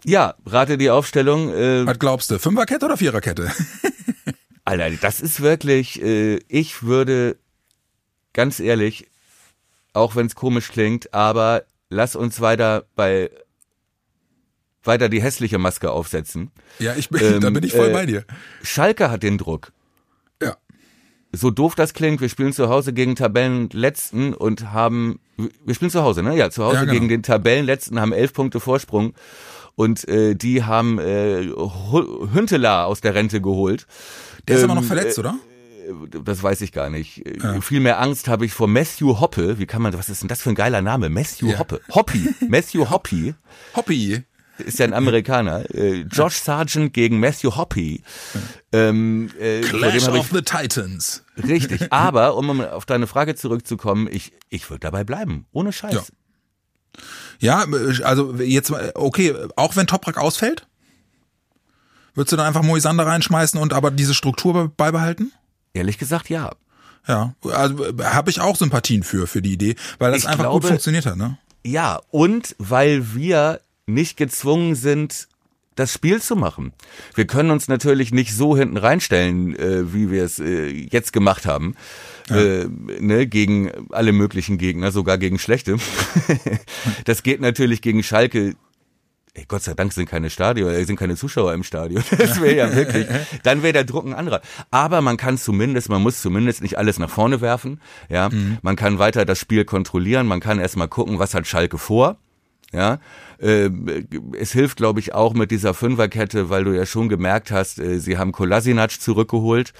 Ja, 0.05 0.34
rate 0.44 0.78
die 0.78 0.90
Aufstellung. 0.90 1.52
Äh, 1.52 1.86
Was 1.86 1.98
glaubst 1.98 2.30
du? 2.30 2.38
Fünferkette 2.38 2.84
oder 2.84 2.96
Viererkette? 2.96 3.50
Alter, 4.64 4.90
das 5.00 5.20
ist 5.20 5.40
wirklich. 5.40 6.00
Äh, 6.02 6.40
ich 6.48 6.82
würde 6.82 7.38
ganz 8.32 8.61
ehrlich, 8.61 9.09
auch 9.92 10.16
wenn 10.16 10.26
es 10.26 10.34
komisch 10.34 10.68
klingt, 10.68 11.14
aber 11.14 11.64
lass 11.88 12.16
uns 12.16 12.40
weiter 12.40 12.84
bei 12.94 13.30
weiter 14.82 15.09
die 15.09 15.22
hässliche 15.22 15.57
Maske 15.57 15.90
aufsetzen. 15.90 16.50
Ja, 16.78 16.94
ich 16.94 17.09
bin, 17.09 17.22
ähm, 17.22 17.40
da 17.40 17.48
bin 17.48 17.64
ich 17.64 17.72
voll 17.72 17.88
äh, 17.88 17.92
bei 17.92 18.05
dir. 18.05 18.24
Schalke 18.62 19.11
hat 19.11 19.22
den 19.22 19.38
Druck. 19.38 19.72
Ja. 20.42 20.57
So 21.32 21.50
doof 21.50 21.74
das 21.74 21.94
klingt, 21.94 22.20
wir 22.20 22.28
spielen 22.28 22.52
zu 22.52 22.68
Hause 22.68 22.92
gegen 22.92 23.16
Tabellenletzten 23.16 24.34
und 24.34 24.72
haben, 24.72 25.20
wir 25.64 25.74
spielen 25.74 25.90
zu 25.90 26.02
Hause, 26.02 26.22
ne? 26.22 26.36
Ja, 26.36 26.50
zu 26.50 26.64
Hause 26.64 26.76
ja, 26.76 26.80
genau. 26.82 26.92
gegen 26.92 27.09
den 27.09 27.22
Tabellenletzten, 27.22 27.98
haben 27.98 28.12
elf 28.12 28.34
Punkte 28.34 28.61
Vorsprung 28.61 29.14
und 29.77 30.07
äh, 30.09 30.35
die 30.35 30.64
haben 30.64 30.99
äh, 30.99 31.49
Hünteler 32.33 32.87
aus 32.87 33.01
der 33.01 33.14
Rente 33.14 33.41
geholt. 33.41 33.87
Der 34.49 34.57
ist 34.57 34.62
ähm, 34.62 34.70
aber 34.70 34.77
noch 34.77 34.83
ähm, 34.83 34.89
verletzt, 34.89 35.18
äh, 35.18 35.20
oder? 35.20 35.37
das 36.25 36.43
weiß 36.43 36.61
ich 36.62 36.72
gar 36.72 36.91
nicht. 36.91 37.22
Ja. 37.43 37.61
Viel 37.61 37.81
mehr 37.81 38.01
Angst 38.01 38.29
habe 38.29 38.47
ich 38.47 38.53
vor 38.53 38.68
Matthew 38.68 39.20
Hoppe. 39.20 39.59
Wie 39.59 39.66
kann 39.66 39.83
man, 39.83 39.93
was 39.93 40.09
ist 40.09 40.22
denn 40.22 40.29
das 40.29 40.41
für 40.41 40.51
ein 40.51 40.55
geiler 40.55 40.83
Name? 40.83 41.09
Matthew 41.09 41.49
ja. 41.49 41.59
Hoppe. 41.59 41.81
Hoppy. 41.95 42.29
Matthew 42.49 42.89
Hoppy. 42.91 43.35
Hoppy. 43.75 44.22
Ist 44.59 44.79
ja 44.79 44.87
ein 44.87 44.95
Amerikaner. 44.95 45.68
Äh, 45.75 46.03
Josh 46.03 46.37
Sargent 46.37 46.93
gegen 46.93 47.18
Matthew 47.18 47.57
Hoppy. 47.57 48.03
Ähm, 48.72 49.31
äh, 49.39 49.61
Clash 49.62 50.09
of 50.09 50.31
the 50.33 50.43
Titans. 50.43 51.25
Richtig. 51.37 51.89
Aber, 51.93 52.37
um 52.37 52.61
auf 52.61 52.87
deine 52.87 53.07
Frage 53.07 53.35
zurückzukommen, 53.35 54.09
ich, 54.11 54.33
ich 54.51 54.70
würde 54.70 54.81
dabei 54.81 55.03
bleiben. 55.03 55.47
Ohne 55.53 55.72
Scheiß. 55.72 56.12
Ja. 57.38 57.64
ja, 57.64 58.05
also 58.05 58.34
jetzt, 58.36 58.72
okay, 58.95 59.34
auch 59.57 59.76
wenn 59.76 59.86
Toprak 59.86 60.18
ausfällt? 60.18 60.66
Würdest 62.14 62.32
du 62.32 62.36
dann 62.36 62.47
einfach 62.47 62.62
Moisander 62.62 63.07
reinschmeißen 63.07 63.61
und 63.61 63.72
aber 63.72 63.90
diese 63.90 64.14
Struktur 64.14 64.72
beibehalten? 64.76 65.32
Ehrlich 65.72 65.99
gesagt, 65.99 66.30
ja. 66.30 66.53
Ja, 67.07 67.34
also 67.51 67.84
habe 68.03 68.30
ich 68.30 68.40
auch 68.40 68.57
Sympathien 68.57 69.03
für, 69.03 69.26
für 69.26 69.42
die 69.42 69.53
Idee, 69.53 69.76
weil 69.99 70.12
das 70.12 70.22
ich 70.22 70.28
einfach 70.28 70.45
glaube, 70.45 70.61
gut 70.61 70.68
funktioniert 70.68 71.05
hat, 71.05 71.16
ne? 71.16 71.36
Ja, 71.66 72.01
und 72.11 72.55
weil 72.59 73.14
wir 73.14 73.61
nicht 73.86 74.16
gezwungen 74.16 74.74
sind, 74.74 75.28
das 75.74 75.92
Spiel 75.92 76.22
zu 76.22 76.36
machen. 76.36 76.72
Wir 77.14 77.26
können 77.26 77.51
uns 77.51 77.68
natürlich 77.68 78.12
nicht 78.12 78.34
so 78.34 78.57
hinten 78.57 78.76
reinstellen, 78.76 79.57
äh, 79.57 79.92
wie 79.92 80.11
wir 80.11 80.24
es 80.24 80.38
äh, 80.38 80.68
jetzt 80.68 81.12
gemacht 81.12 81.47
haben, 81.47 81.74
ja. 82.29 82.37
äh, 82.37 82.68
ne, 83.01 83.27
gegen 83.27 83.70
alle 83.91 84.12
möglichen 84.12 84.59
Gegner, 84.59 84.91
sogar 84.93 85.18
gegen 85.18 85.39
schlechte. 85.39 85.77
das 87.05 87.22
geht 87.22 87.41
natürlich 87.41 87.83
gegen 87.83 88.03
Schalke 88.03 88.55
Ey, 89.37 89.47
Gott 89.49 89.64
sei 89.64 89.75
Dank 89.75 89.93
sind 89.93 90.09
keine 90.09 90.31
Stadion, 90.31 90.70
äh, 90.70 90.85
sind 90.85 90.97
keine 90.97 91.16
Zuschauer 91.16 91.55
im 91.55 91.64
Stadion. 91.64 92.05
Das 92.18 92.41
wäre 92.41 92.55
ja 92.55 92.75
wirklich, 92.75 93.07
dann 93.43 93.64
wäre 93.64 93.72
der 93.72 93.83
Druck 93.85 94.07
ein 94.07 94.14
anderer. 94.14 94.41
Aber 94.70 95.01
man 95.01 95.16
kann 95.16 95.39
zumindest, 95.39 95.89
man 95.89 96.01
muss 96.01 96.22
zumindest 96.22 96.62
nicht 96.62 96.79
alles 96.79 97.01
nach 97.01 97.11
vorne 97.11 97.41
werfen. 97.41 97.81
Ja, 98.09 98.29
mhm. 98.29 98.59
man 98.62 98.77
kann 98.77 99.01
weiter 99.01 99.25
das 99.25 99.41
Spiel 99.41 99.64
kontrollieren. 99.64 100.29
Man 100.29 100.39
kann 100.39 100.61
erstmal 100.61 100.87
gucken, 100.87 101.18
was 101.18 101.35
hat 101.35 101.49
Schalke 101.49 101.79
vor. 101.79 102.16
Ja, 102.72 103.01
es 103.39 104.53
hilft, 104.53 104.76
glaube 104.76 105.01
ich, 105.01 105.14
auch 105.14 105.35
mit 105.35 105.51
dieser 105.51 105.74
Fünferkette, 105.74 106.51
weil 106.51 106.64
du 106.64 106.72
ja 106.72 106.87
schon 106.87 107.09
gemerkt 107.09 107.51
hast, 107.51 107.78
äh, 107.78 107.99
sie 107.99 108.18
haben 108.18 108.32
Kolasinac 108.32 109.01
zurückgeholt 109.01 109.72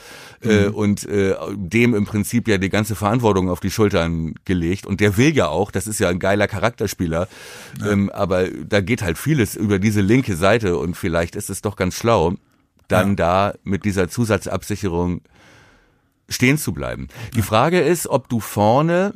äh, 0.43 0.69
mhm. 0.69 0.75
und 0.75 1.09
äh, 1.09 1.35
dem 1.55 1.95
im 1.95 2.05
Prinzip 2.05 2.49
ja 2.49 2.59
die 2.59 2.71
ganze 2.71 2.95
Verantwortung 2.95 3.49
auf 3.49 3.61
die 3.61 3.71
Schultern 3.71 4.35
gelegt. 4.45 4.87
Und 4.87 5.01
der 5.01 5.17
will 5.17 5.35
ja 5.35 5.49
auch, 5.49 5.71
das 5.71 5.87
ist 5.87 6.01
ja 6.01 6.09
ein 6.09 6.19
geiler 6.19 6.49
Charakterspieler, 6.49 7.29
ja. 7.81 7.91
ähm, 7.91 8.11
aber 8.11 8.49
da 8.49 8.81
geht 8.81 9.03
halt 9.03 9.19
vieles 9.19 9.55
über 9.55 9.79
diese 9.79 10.01
linke 10.01 10.37
Seite 10.37 10.77
und 10.77 10.97
vielleicht 10.97 11.37
ist 11.37 11.51
es 11.51 11.63
doch 11.63 11.77
ganz 11.77 11.95
schlau, 11.95 12.35
dann 12.89 13.11
ja. 13.11 13.15
da 13.15 13.55
mit 13.63 13.85
dieser 13.85 14.09
Zusatzabsicherung 14.09 15.23
stehen 16.29 16.59
zu 16.59 16.73
bleiben. 16.73 17.09
Die 17.35 17.43
Frage 17.43 17.81
ist, 17.81 18.07
ob 18.07 18.29
du 18.29 18.41
vorne 18.41 19.15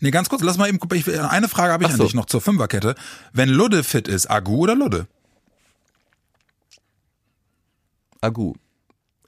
Nee, 0.00 0.10
ganz 0.10 0.28
kurz, 0.28 0.42
lass 0.42 0.56
mal 0.56 0.68
eben, 0.68 0.78
ich, 0.94 1.20
eine 1.20 1.48
Frage 1.48 1.72
habe 1.72 1.84
ich 1.84 1.90
so. 1.90 2.02
an 2.02 2.06
dich 2.06 2.14
noch 2.14 2.26
zur 2.26 2.40
Fünferkette. 2.40 2.94
Wenn 3.32 3.48
Ludde 3.48 3.84
fit 3.84 4.08
ist, 4.08 4.30
Agu 4.30 4.56
oder 4.56 4.74
Ludde? 4.74 5.06
Agu. 8.22 8.54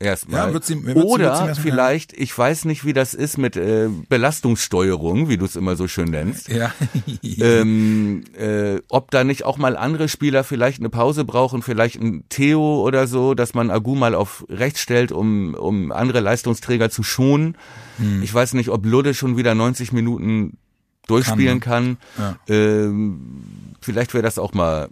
Erstmal. 0.03 0.49
Ja, 0.49 0.53
wird's 0.53 0.69
ihm, 0.69 0.85
wird's, 0.85 1.01
Oder 1.01 1.47
wird's 1.47 1.61
vielleicht, 1.61 2.13
ich 2.13 2.37
weiß 2.37 2.65
nicht, 2.65 2.85
wie 2.85 2.93
das 2.93 3.15
ist 3.15 3.39
mit 3.39 3.57
äh, 3.57 3.89
Belastungssteuerung, 4.09 5.29
wie 5.29 5.37
du 5.37 5.45
es 5.45 5.55
immer 5.55 5.77
so 5.77 5.87
schön 5.87 6.11
nennst. 6.11 6.49
Ja. 6.49 6.75
ähm, 7.23 8.25
äh, 8.37 8.81
ob 8.89 9.13
da 9.13 9.23
nicht 9.23 9.45
auch 9.45 9.59
mal 9.59 9.77
andere 9.77 10.09
Spieler 10.09 10.43
vielleicht 10.43 10.81
eine 10.81 10.91
Pause 10.91 11.25
brauchen, 11.25 11.63
vielleicht 11.63 12.01
ein 12.01 12.25
Theo 12.31 12.83
oder 12.83 13.07
so, 13.07 13.35
dass 13.35 13.55
man 13.55 13.71
Agu 13.71 13.95
mal 13.95 14.17
auf 14.17 14.45
rechts 14.49 14.81
stellt, 14.81 15.13
um, 15.13 15.55
um 15.55 15.93
andere 15.93 16.19
Leistungsträger 16.19 16.91
zu 16.91 17.05
schonen. 17.05 17.57
Hm. 17.99 18.23
Ich 18.25 18.35
weiß 18.35 18.55
nicht, 18.55 18.71
ob 18.71 18.85
Ludde 18.85 19.15
schon 19.15 19.37
wieder 19.37 19.55
90 19.55 19.93
Minuten 19.93 20.59
durchspielen 21.07 21.61
kann. 21.61 21.99
kann. 22.17 22.37
Ja. 22.49 22.55
Ähm, 22.55 23.43
vielleicht 23.81 24.15
wäre 24.15 24.23
das 24.23 24.39
auch 24.39 24.53
mal. 24.53 24.89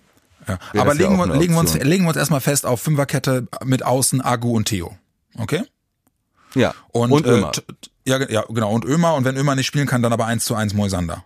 Ja. 0.46 0.58
Aber 0.78 0.94
legen, 0.94 1.16
wir, 1.16 1.26
legen, 1.36 1.54
wir 1.54 1.60
uns, 1.60 1.74
legen 1.74 2.04
wir 2.04 2.08
uns 2.08 2.16
erstmal 2.16 2.40
fest 2.40 2.66
auf 2.66 2.80
Fünferkette 2.80 3.46
mit 3.64 3.84
Außen 3.84 4.20
Agu 4.20 4.56
und 4.56 4.66
Theo. 4.66 4.96
Okay? 5.36 5.62
Ja. 6.54 6.74
Und, 6.88 7.12
und 7.12 7.26
Ömer. 7.26 7.52
Äh, 7.56 8.10
ja, 8.10 8.30
ja, 8.30 8.44
genau. 8.48 8.72
Und 8.72 8.84
Ömer. 8.84 9.14
Und 9.14 9.24
wenn 9.24 9.36
Ömer 9.36 9.54
nicht 9.54 9.66
spielen 9.66 9.86
kann, 9.86 10.02
dann 10.02 10.12
aber 10.12 10.26
eins 10.26 10.44
zu 10.44 10.54
eins 10.54 10.74
Moisander. 10.74 11.24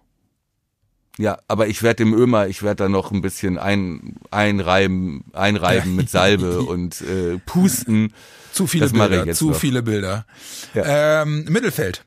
Ja, 1.16 1.38
aber 1.46 1.68
ich 1.68 1.82
werde 1.82 2.04
dem 2.04 2.12
Ömer, 2.12 2.48
ich 2.48 2.62
werde 2.62 2.84
da 2.84 2.88
noch 2.88 3.12
ein 3.12 3.22
bisschen 3.22 3.56
ein, 3.56 4.16
einreiben, 4.32 5.24
einreiben 5.32 5.94
mit 5.94 6.10
Salbe 6.10 6.62
und 6.62 7.00
äh, 7.02 7.38
pusten. 7.46 8.12
Zu 8.52 8.66
viele 8.66 8.88
das 8.88 8.92
Bilder, 8.92 9.32
zu 9.32 9.50
noch. 9.50 9.56
viele 9.56 9.82
Bilder. 9.82 10.26
Ja. 10.74 11.22
Ähm, 11.22 11.44
Mittelfeld. 11.48 12.04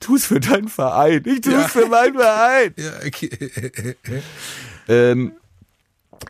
Tu's 0.00 0.26
für 0.26 0.40
deinen 0.40 0.68
Verein. 0.68 1.22
Ich 1.24 1.40
tu's 1.40 1.52
ja. 1.52 1.68
für 1.68 1.86
meinen 1.86 2.14
Verein. 2.14 2.74
Ja, 2.76 2.92
okay. 3.06 3.96
ähm, 4.88 5.32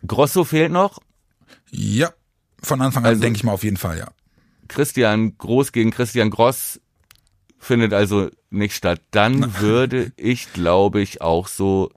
Grosso 0.07 0.45
fehlt 0.45 0.73
noch. 0.73 1.01
Ja, 1.71 2.13
von 2.63 2.81
Anfang 2.81 3.05
an 3.05 3.11
also, 3.11 3.21
denke 3.21 3.37
ich 3.37 3.45
mal 3.45 3.53
auf 3.53 3.65
jeden 3.65 3.77
Fall, 3.77 3.99
ja. 3.99 4.09
Christian 4.69 5.37
Groß 5.39 5.73
gegen 5.73 5.91
Christian 5.91 6.31
Gross 6.31 6.81
findet 7.59 7.93
also 7.93 8.31
nicht 8.51 8.75
statt. 8.75 9.01
Dann 9.11 9.61
würde 9.61 10.13
ich, 10.17 10.53
glaube 10.53 11.01
ich, 11.01 11.21
auch 11.21 11.49
so 11.49 11.91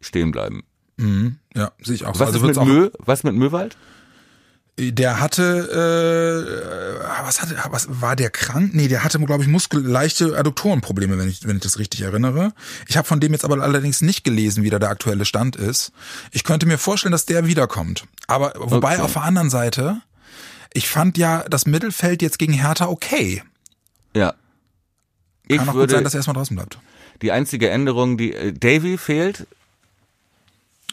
stehen 0.00 0.30
bleiben. 0.32 0.64
Mhm, 0.96 1.38
ja, 1.54 1.72
sehe 1.82 1.94
ich 1.94 2.04
auch. 2.04 2.18
Was 2.18 2.34
also 2.34 2.48
ist 2.48 2.56
mit 2.56 2.66
Mö? 2.66 2.90
Was 2.98 3.24
mit 3.24 3.34
Möwald? 3.34 3.76
Der 4.78 5.20
hatte, 5.20 7.00
äh, 7.00 7.24
was 7.24 7.40
hatte, 7.40 7.56
was 7.70 7.86
war 7.88 8.14
der 8.14 8.28
krank? 8.28 8.74
Nee, 8.74 8.88
der 8.88 9.04
hatte, 9.04 9.18
glaube 9.20 9.42
ich, 9.42 9.48
Muskel, 9.48 9.80
leichte 9.80 10.36
Adduktorenprobleme, 10.36 11.16
wenn 11.16 11.30
ich, 11.30 11.46
wenn 11.46 11.56
ich 11.56 11.62
das 11.62 11.78
richtig 11.78 12.02
erinnere. 12.02 12.52
Ich 12.86 12.98
habe 12.98 13.08
von 13.08 13.18
dem 13.18 13.32
jetzt 13.32 13.46
aber 13.46 13.62
allerdings 13.62 14.02
nicht 14.02 14.22
gelesen, 14.22 14.64
wie 14.64 14.70
da 14.70 14.78
der 14.78 14.90
aktuelle 14.90 15.24
Stand 15.24 15.56
ist. 15.56 15.92
Ich 16.30 16.44
könnte 16.44 16.66
mir 16.66 16.76
vorstellen, 16.76 17.12
dass 17.12 17.24
der 17.24 17.46
wiederkommt. 17.46 18.04
Aber 18.26 18.52
wobei 18.56 18.94
okay. 18.94 19.02
auf 19.02 19.14
der 19.14 19.22
anderen 19.22 19.48
Seite, 19.48 20.02
ich 20.74 20.88
fand 20.88 21.16
ja 21.16 21.44
das 21.48 21.64
Mittelfeld 21.64 22.20
jetzt 22.20 22.38
gegen 22.38 22.52
Hertha 22.52 22.86
okay. 22.88 23.42
Ja. 24.14 24.34
Ich 25.48 25.56
Kann 25.56 25.70
auch 25.70 25.72
gut 25.72 25.90
sein, 25.90 26.04
dass 26.04 26.12
er 26.12 26.18
erstmal 26.18 26.36
draußen 26.36 26.54
bleibt. 26.54 26.78
Die 27.22 27.32
einzige 27.32 27.70
Änderung, 27.70 28.18
die 28.18 28.34
äh, 28.34 28.52
Davy 28.52 28.98
fehlt. 28.98 29.46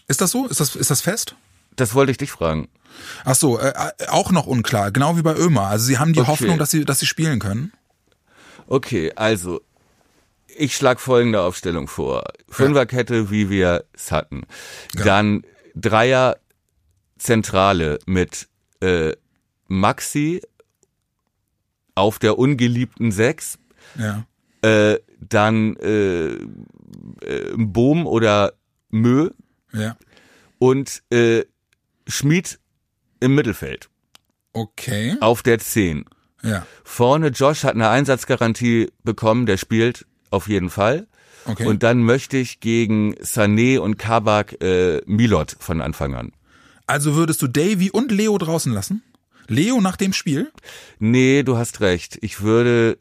Ist 0.07 0.21
das 0.21 0.31
so? 0.31 0.47
Ist 0.47 0.61
das, 0.61 0.77
ist 0.77 0.89
das 0.89 1.01
fest? 1.01 1.35
Das 1.75 1.93
wollte 1.93 2.11
ich 2.11 2.17
dich 2.17 2.31
fragen. 2.31 2.69
Ach 3.25 3.35
so, 3.35 3.59
äh, 3.59 3.69
äh, 3.69 4.07
auch 4.07 4.31
noch 4.31 4.45
unklar, 4.45 4.91
genau 4.91 5.17
wie 5.17 5.21
bei 5.21 5.35
Ömer. 5.35 5.67
Also 5.67 5.85
sie 5.85 5.97
haben 5.97 6.13
die 6.13 6.19
okay. 6.19 6.29
Hoffnung, 6.29 6.57
dass 6.57 6.71
sie, 6.71 6.85
dass 6.85 6.99
sie 6.99 7.05
spielen 7.05 7.39
können. 7.39 7.73
Okay, 8.67 9.11
also 9.15 9.61
ich 10.47 10.75
schlage 10.75 10.99
folgende 10.99 11.41
Aufstellung 11.41 11.87
vor. 11.87 12.23
Fünferkette, 12.49 13.31
wie 13.31 13.49
wir 13.49 13.85
es 13.93 14.11
hatten. 14.11 14.43
Ja. 14.95 15.03
Dann 15.03 15.43
Dreier 15.75 16.37
Zentrale 17.17 17.99
mit 18.05 18.47
äh, 18.81 19.13
Maxi 19.67 20.41
auf 21.95 22.19
der 22.19 22.37
ungeliebten 22.37 23.11
Sechs. 23.11 23.57
Ja. 23.97 24.25
Äh, 24.61 24.99
dann 25.19 25.75
äh, 25.77 26.33
äh, 26.33 27.53
Bohm 27.55 28.05
oder 28.05 28.53
Mö. 28.89 29.31
Ja. 29.71 29.97
Und 30.59 31.03
äh, 31.11 31.43
Schmied 32.07 32.59
im 33.19 33.35
Mittelfeld. 33.35 33.89
Okay. 34.53 35.15
Auf 35.19 35.41
der 35.43 35.59
10. 35.59 36.05
Ja. 36.43 36.65
Vorne 36.83 37.29
Josh 37.29 37.63
hat 37.63 37.73
eine 37.73 37.89
Einsatzgarantie 37.89 38.91
bekommen, 39.03 39.45
der 39.45 39.57
spielt 39.57 40.05
auf 40.29 40.47
jeden 40.47 40.69
Fall. 40.69 41.07
Okay. 41.45 41.65
Und 41.65 41.83
dann 41.83 42.03
möchte 42.03 42.37
ich 42.37 42.59
gegen 42.59 43.15
Sané 43.15 43.79
und 43.79 43.97
Kabak 43.97 44.61
äh, 44.61 45.01
Milot 45.05 45.55
von 45.59 45.81
Anfang 45.81 46.15
an. 46.15 46.31
Also 46.87 47.15
würdest 47.15 47.41
du 47.41 47.47
Davy 47.47 47.91
und 47.91 48.11
Leo 48.11 48.37
draußen 48.37 48.71
lassen? 48.71 49.03
Leo 49.47 49.81
nach 49.81 49.97
dem 49.97 50.13
Spiel? 50.13 50.51
Nee, 50.99 51.43
du 51.43 51.57
hast 51.57 51.81
recht. 51.81 52.17
Ich 52.21 52.41
würde. 52.41 52.97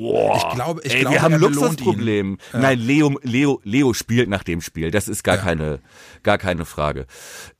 Boah, 0.00 0.36
ich 0.36 0.54
glaube, 0.54 0.80
ich 0.84 0.94
ey, 0.94 1.00
glaube, 1.00 1.14
wir 1.16 1.22
haben 1.22 1.34
Luxusproblem. 1.34 2.38
Ja. 2.52 2.58
Nein, 2.60 2.78
Leo, 2.78 3.18
Leo, 3.22 3.60
Leo 3.64 3.92
spielt 3.94 4.28
nach 4.28 4.44
dem 4.44 4.60
Spiel. 4.60 4.90
Das 4.90 5.08
ist 5.08 5.22
gar 5.24 5.36
Ja. 5.36 5.42
keine, 5.42 5.80
gar 6.22 6.38
keine 6.38 6.64
Frage. 6.64 7.06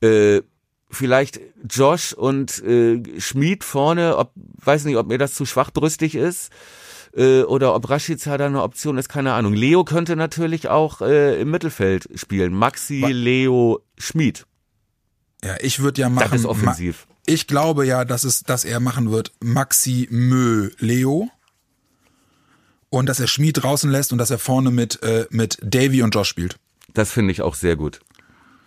Äh, 0.00 0.42
vielleicht 0.90 1.40
Josh 1.68 2.12
und 2.12 2.62
äh, 2.64 3.02
Schmid 3.20 3.64
vorne. 3.64 4.16
Ob, 4.16 4.32
weiß 4.36 4.84
nicht, 4.84 4.96
ob 4.96 5.06
mir 5.08 5.18
das 5.18 5.34
zu 5.34 5.44
schwachbrüstig 5.46 6.14
ist. 6.14 6.50
Äh, 7.16 7.42
oder 7.42 7.74
ob 7.74 7.88
Rashica 7.88 8.36
da 8.38 8.46
eine 8.46 8.62
Option 8.62 8.98
ist, 8.98 9.08
keine 9.08 9.32
Ahnung. 9.32 9.54
Leo 9.54 9.82
könnte 9.84 10.14
natürlich 10.14 10.68
auch 10.68 11.00
äh, 11.00 11.40
im 11.40 11.50
Mittelfeld 11.50 12.08
spielen. 12.14 12.52
Maxi, 12.54 13.02
Wa- 13.02 13.08
Leo, 13.08 13.80
Schmid. 13.96 14.46
Ja, 15.44 15.56
ich 15.60 15.80
würde 15.80 16.00
ja 16.02 16.08
machen. 16.08 16.28
Das 16.30 16.40
ist 16.40 16.46
offensiv. 16.46 17.06
Ma 17.08 17.14
ich 17.26 17.46
glaube 17.46 17.86
ja, 17.86 18.04
dass 18.06 18.24
es, 18.24 18.42
dass 18.42 18.64
er 18.64 18.80
machen 18.80 19.10
wird 19.10 19.32
Maxi 19.42 20.08
Mö 20.10 20.70
Leo. 20.78 21.28
Und 22.90 23.06
dass 23.08 23.20
er 23.20 23.26
Schmied 23.26 23.62
draußen 23.62 23.90
lässt 23.90 24.12
und 24.12 24.18
dass 24.18 24.30
er 24.30 24.38
vorne 24.38 24.70
mit, 24.70 25.02
äh, 25.02 25.26
mit 25.30 25.58
Davy 25.62 26.02
und 26.02 26.14
Josh 26.14 26.28
spielt. 26.28 26.56
Das 26.94 27.12
finde 27.12 27.32
ich 27.32 27.42
auch 27.42 27.54
sehr 27.54 27.76
gut. 27.76 28.00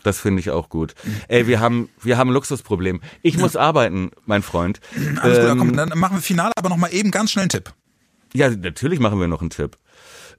Das 0.03 0.19
finde 0.19 0.39
ich 0.39 0.49
auch 0.49 0.69
gut. 0.69 0.95
Ey, 1.27 1.45
wir 1.47 1.59
haben, 1.59 1.89
wir 2.01 2.17
haben 2.17 2.29
ein 2.29 2.33
Luxusproblem. 2.33 3.01
Ich 3.21 3.37
muss 3.37 3.55
arbeiten, 3.55 4.11
mein 4.25 4.41
Freund. 4.41 4.79
Alles 5.21 5.39
gut, 5.39 5.47
Ähm, 5.49 5.57
komm, 5.59 5.75
dann 5.77 5.89
machen 5.95 6.17
wir 6.17 6.21
Finale, 6.21 6.51
aber 6.55 6.69
nochmal 6.69 6.93
eben 6.93 7.11
ganz 7.11 7.31
schnell 7.31 7.43
einen 7.43 7.49
Tipp. 7.49 7.73
Ja, 8.33 8.49
natürlich 8.49 8.99
machen 8.99 9.19
wir 9.19 9.27
noch 9.27 9.41
einen 9.41 9.49
Tipp. 9.51 9.77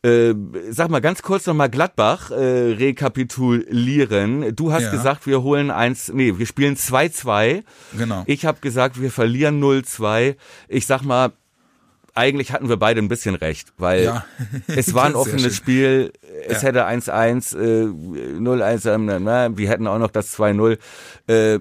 Äh, 0.04 0.34
sag 0.70 0.90
mal 0.90 1.00
ganz 1.00 1.22
kurz 1.22 1.46
nochmal 1.46 1.70
Gladbach 1.70 2.32
äh, 2.32 2.72
rekapitulieren. 2.72 4.54
Du 4.56 4.72
hast 4.72 4.82
Ja. 4.84 4.90
gesagt, 4.90 5.26
wir 5.26 5.42
holen 5.42 5.70
eins, 5.70 6.10
nee, 6.12 6.38
wir 6.38 6.46
spielen 6.46 6.76
2-2. 6.76 7.62
Genau. 7.96 8.24
Ich 8.26 8.44
habe 8.44 8.58
gesagt, 8.60 9.00
wir 9.00 9.10
verlieren 9.12 9.62
0-2. 9.62 10.36
Ich 10.68 10.86
sag 10.86 11.02
mal, 11.02 11.32
eigentlich 12.14 12.52
hatten 12.52 12.68
wir 12.68 12.76
beide 12.76 13.00
ein 13.00 13.08
bisschen 13.08 13.34
recht, 13.34 13.72
weil 13.78 14.04
Ja. 14.04 14.24
es 14.66 14.92
war 14.94 15.04
ein 15.06 15.14
offenes 15.14 15.56
Spiel. 15.56 16.12
Es 16.46 16.62
Ja. 16.62 16.68
hätte 16.68 16.86
1-1, 16.86 17.54
äh, 17.56 17.86
0-1, 18.38 18.86
ähm, 18.92 19.06
na, 19.06 19.18
na, 19.18 19.56
wir 19.56 19.68
hätten 19.68 19.86
auch 19.86 19.98
noch 19.98 20.10
das 20.10 20.30
2-0. 20.36 20.78
Äh, 21.26 21.60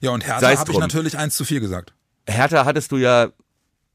Ja, 0.00 0.10
und 0.10 0.26
Hertha 0.26 0.56
habe 0.56 0.72
ich 0.72 0.78
natürlich 0.78 1.16
1 1.18 1.34
zu 1.36 1.44
4 1.44 1.60
gesagt. 1.60 1.94
Hertha 2.28 2.64
hattest 2.64 2.92
du 2.92 2.96
ja 2.98 3.28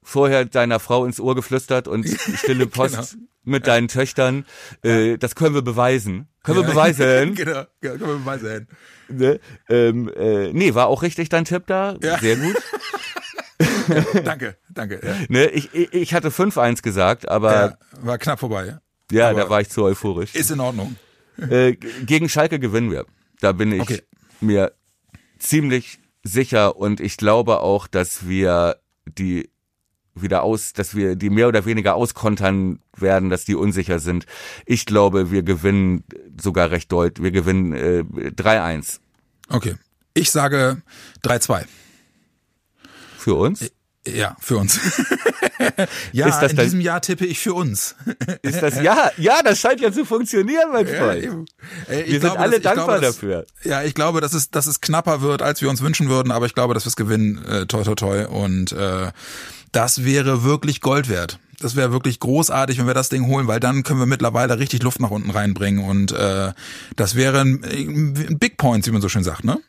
vorher 0.03 0.45
deiner 0.45 0.79
Frau 0.79 1.05
ins 1.05 1.19
Ohr 1.19 1.35
geflüstert 1.35 1.87
und 1.87 2.05
stille 2.37 2.65
Post 2.67 2.95
Genau. 2.95 3.23
mit 3.43 3.67
deinen 3.67 3.87
Töchtern. 3.87 4.45
Äh, 4.83 5.17
das 5.17 5.35
können 5.35 5.53
wir 5.55 5.61
beweisen. 5.61 6.27
Können 6.43 6.59
wir 6.61 6.65
beweisen. 6.67 7.35
genau, 7.35 7.51
ja, 7.83 7.91
können 7.97 7.99
wir 7.99 8.15
beweisen. 8.17 8.67
ne? 9.09 9.39
ähm, 9.69 10.09
äh, 10.15 10.51
nee, 10.53 10.73
war 10.73 10.87
auch 10.87 11.03
richtig 11.03 11.29
dein 11.29 11.45
Tipp 11.45 11.63
da. 11.67 11.95
Ja. 12.01 12.17
Sehr 12.17 12.35
gut. 12.37 12.55
danke, 14.23 14.57
danke. 14.69 14.99
Ja. 15.03 15.15
Ne? 15.29 15.47
Ich, 15.49 15.73
ich, 15.73 16.13
hatte 16.13 16.29
5-1 16.29 16.81
gesagt, 16.81 17.27
aber 17.27 17.53
Ja, 17.53 17.77
war 18.01 18.17
knapp 18.17 18.39
vorbei. 18.39 18.77
ja, 19.11 19.29
aber 19.29 19.41
da 19.41 19.49
war 19.49 19.61
ich 19.61 19.69
zu 19.69 19.83
euphorisch. 19.83 20.35
Ist 20.35 20.51
in 20.51 20.59
Ordnung. 20.59 20.95
Äh, 21.37 21.73
gegen 21.73 22.29
Schalke 22.29 22.59
gewinnen 22.59 22.91
wir. 22.91 23.05
Da 23.39 23.51
bin 23.51 23.71
ich 23.71 23.81
Okay. 23.81 24.01
mir 24.41 24.73
ziemlich 25.39 25.99
sicher 26.23 26.75
und 26.77 26.99
ich 26.99 27.17
glaube 27.17 27.61
auch, 27.61 27.87
dass 27.87 28.27
wir 28.27 28.77
die 29.05 29.49
wieder 30.13 30.43
aus, 30.43 30.73
dass 30.73 30.93
wir 30.93 31.15
die 31.15 31.29
mehr 31.29 31.47
oder 31.47 31.65
weniger 31.65 31.95
auskontern 31.95 32.79
werden, 32.97 33.29
dass 33.29 33.45
die 33.45 33.55
unsicher 33.55 33.99
sind. 33.99 34.25
Ich 34.65 34.85
glaube, 34.85 35.31
wir 35.31 35.41
gewinnen 35.41 36.03
sogar 36.39 36.69
recht 36.69 36.91
deutlich. 36.91 37.23
Wir 37.23 37.31
gewinnen 37.31 37.73
äh, 37.73 38.03
3-1 38.29 38.99
Okay. 39.49 39.75
Ich 40.13 40.31
sage 40.31 40.81
3-2. 41.23 41.65
Für 43.21 43.35
uns. 43.35 43.71
Ja, 44.07 44.35
für 44.39 44.57
uns. 44.57 44.79
ja, 46.11 46.27
Ist 46.27 46.39
das 46.39 46.53
in 46.53 46.57
diesem 46.57 46.81
Jahr 46.81 47.01
tippe 47.01 47.25
ich 47.25 47.37
für 47.39 47.53
uns. 47.53 47.95
Ist 48.41 48.61
das 48.63 48.81
ja? 48.81 49.11
Ja, 49.17 49.43
das 49.43 49.59
scheint 49.59 49.79
ja 49.79 49.91
zu 49.91 50.05
funktionieren, 50.05 50.71
mein 50.73 50.87
Freund. 50.87 51.23
ich 51.23 51.89
wir 51.89 52.05
sind 52.05 52.19
glaube, 52.21 52.39
alle 52.39 52.59
dass- 52.59 52.63
dankbar 52.63 52.85
glaube, 52.99 53.01
dass- 53.01 53.15
dafür. 53.15 53.45
Ja, 53.63 53.83
ich 53.83 53.93
glaube, 53.93 54.19
dass 54.21 54.33
es, 54.33 54.49
dass 54.49 54.65
es 54.65 54.81
knapper 54.81 55.21
wird, 55.21 55.43
als 55.43 55.61
wir 55.61 55.69
uns 55.69 55.81
wünschen 55.81 56.09
würden, 56.09 56.31
aber 56.31 56.47
ich 56.47 56.55
glaube, 56.55 56.73
dass 56.73 56.85
wir 56.85 56.89
es 56.89 56.95
gewinnen, 56.95 57.45
äh, 57.45 57.67
toi 57.67 57.83
toi 57.83 57.93
toi. 57.93 58.25
Und 58.25 58.71
äh, 58.71 59.11
das 59.71 60.03
wäre 60.03 60.43
wirklich 60.43 60.81
Gold 60.81 61.07
wert. 61.07 61.37
Das 61.59 61.75
wäre 61.75 61.91
wirklich 61.91 62.19
großartig, 62.19 62.79
wenn 62.79 62.87
wir 62.87 62.95
das 62.95 63.09
Ding 63.09 63.27
holen, 63.27 63.45
weil 63.45 63.59
dann 63.59 63.83
können 63.83 63.99
wir 63.99 64.07
mittlerweile 64.07 64.57
richtig 64.57 64.81
Luft 64.81 64.99
nach 64.99 65.11
unten 65.11 65.29
reinbringen. 65.29 65.85
Und 65.85 66.11
äh, 66.11 66.53
das 66.95 67.13
wäre 67.15 67.41
ein, 67.41 67.63
ein 67.63 68.39
Big 68.39 68.57
Point, 68.57 68.87
wie 68.87 68.91
man 68.91 69.01
so 69.03 69.09
schön 69.09 69.23
sagt, 69.23 69.43
ne? 69.43 69.59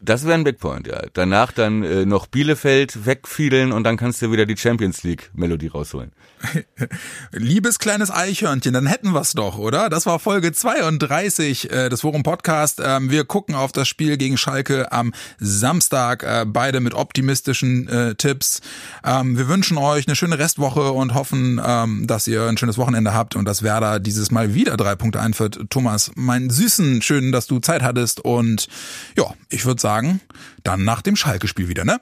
Das 0.00 0.24
wäre 0.24 0.34
ein 0.34 0.44
Big 0.44 0.58
Point, 0.58 0.86
ja. 0.86 1.02
Danach 1.12 1.50
dann 1.52 1.82
äh, 1.82 2.06
noch 2.06 2.26
Bielefeld 2.26 3.04
wegfiedeln 3.04 3.72
und 3.72 3.84
dann 3.84 3.96
kannst 3.96 4.22
du 4.22 4.30
wieder 4.30 4.46
die 4.46 4.56
Champions 4.56 5.02
League 5.02 5.30
Melodie 5.34 5.68
rausholen. 5.68 6.12
Liebes 7.32 7.78
kleines 7.78 8.10
Eichhörnchen, 8.10 8.72
dann 8.72 8.86
hätten 8.86 9.12
wir's 9.12 9.32
doch, 9.32 9.58
oder? 9.58 9.88
Das 9.88 10.06
war 10.06 10.18
Folge 10.18 10.52
32 10.52 11.70
äh, 11.70 11.88
des 11.88 12.02
Forum 12.02 12.22
Podcast. 12.22 12.80
Ähm, 12.84 13.10
wir 13.10 13.24
gucken 13.24 13.54
auf 13.54 13.72
das 13.72 13.88
Spiel 13.88 14.16
gegen 14.16 14.36
Schalke 14.36 14.92
am 14.92 15.12
Samstag, 15.38 16.22
äh, 16.22 16.44
beide 16.46 16.80
mit 16.80 16.94
optimistischen 16.94 17.88
äh, 17.88 18.14
Tipps. 18.14 18.60
Ähm, 19.04 19.36
wir 19.36 19.48
wünschen 19.48 19.78
euch 19.78 20.06
eine 20.06 20.14
schöne 20.14 20.38
Restwoche 20.38 20.92
und 20.92 21.14
hoffen, 21.14 21.60
ähm, 21.64 22.06
dass 22.06 22.28
ihr 22.28 22.44
ein 22.44 22.56
schönes 22.56 22.78
Wochenende 22.78 23.14
habt 23.14 23.34
und 23.34 23.44
dass 23.44 23.62
Werder 23.62 23.98
dieses 23.98 24.30
Mal 24.30 24.54
wieder 24.54 24.76
drei 24.76 24.94
Punkte 24.94 25.20
einführt. 25.20 25.58
Thomas, 25.70 26.12
mein 26.14 26.50
Süßen, 26.50 27.02
schön, 27.02 27.32
dass 27.32 27.46
du 27.46 27.58
Zeit 27.58 27.82
hattest 27.82 28.20
und 28.20 28.68
ja, 29.16 29.34
ich 29.48 29.64
würde 29.64 29.80
sagen, 29.88 30.20
dann 30.64 30.84
nach 30.84 31.00
dem 31.02 31.16
Schalke-Spiel 31.16 31.68
wieder, 31.68 31.84
ne? 31.84 31.96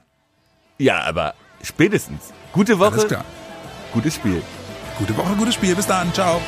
Ja, 0.78 0.96
aber 1.02 1.34
spätestens. 1.62 2.22
Gute 2.52 2.78
Woche, 2.80 2.94
Alles 2.94 3.06
klar. 3.06 3.24
gutes 3.92 4.14
Spiel. 4.16 4.42
Gute 4.98 5.16
Woche, 5.16 5.34
gutes 5.36 5.54
Spiel. 5.54 5.74
Bis 5.76 5.86
dann. 5.86 6.12
Ciao. 6.12 6.40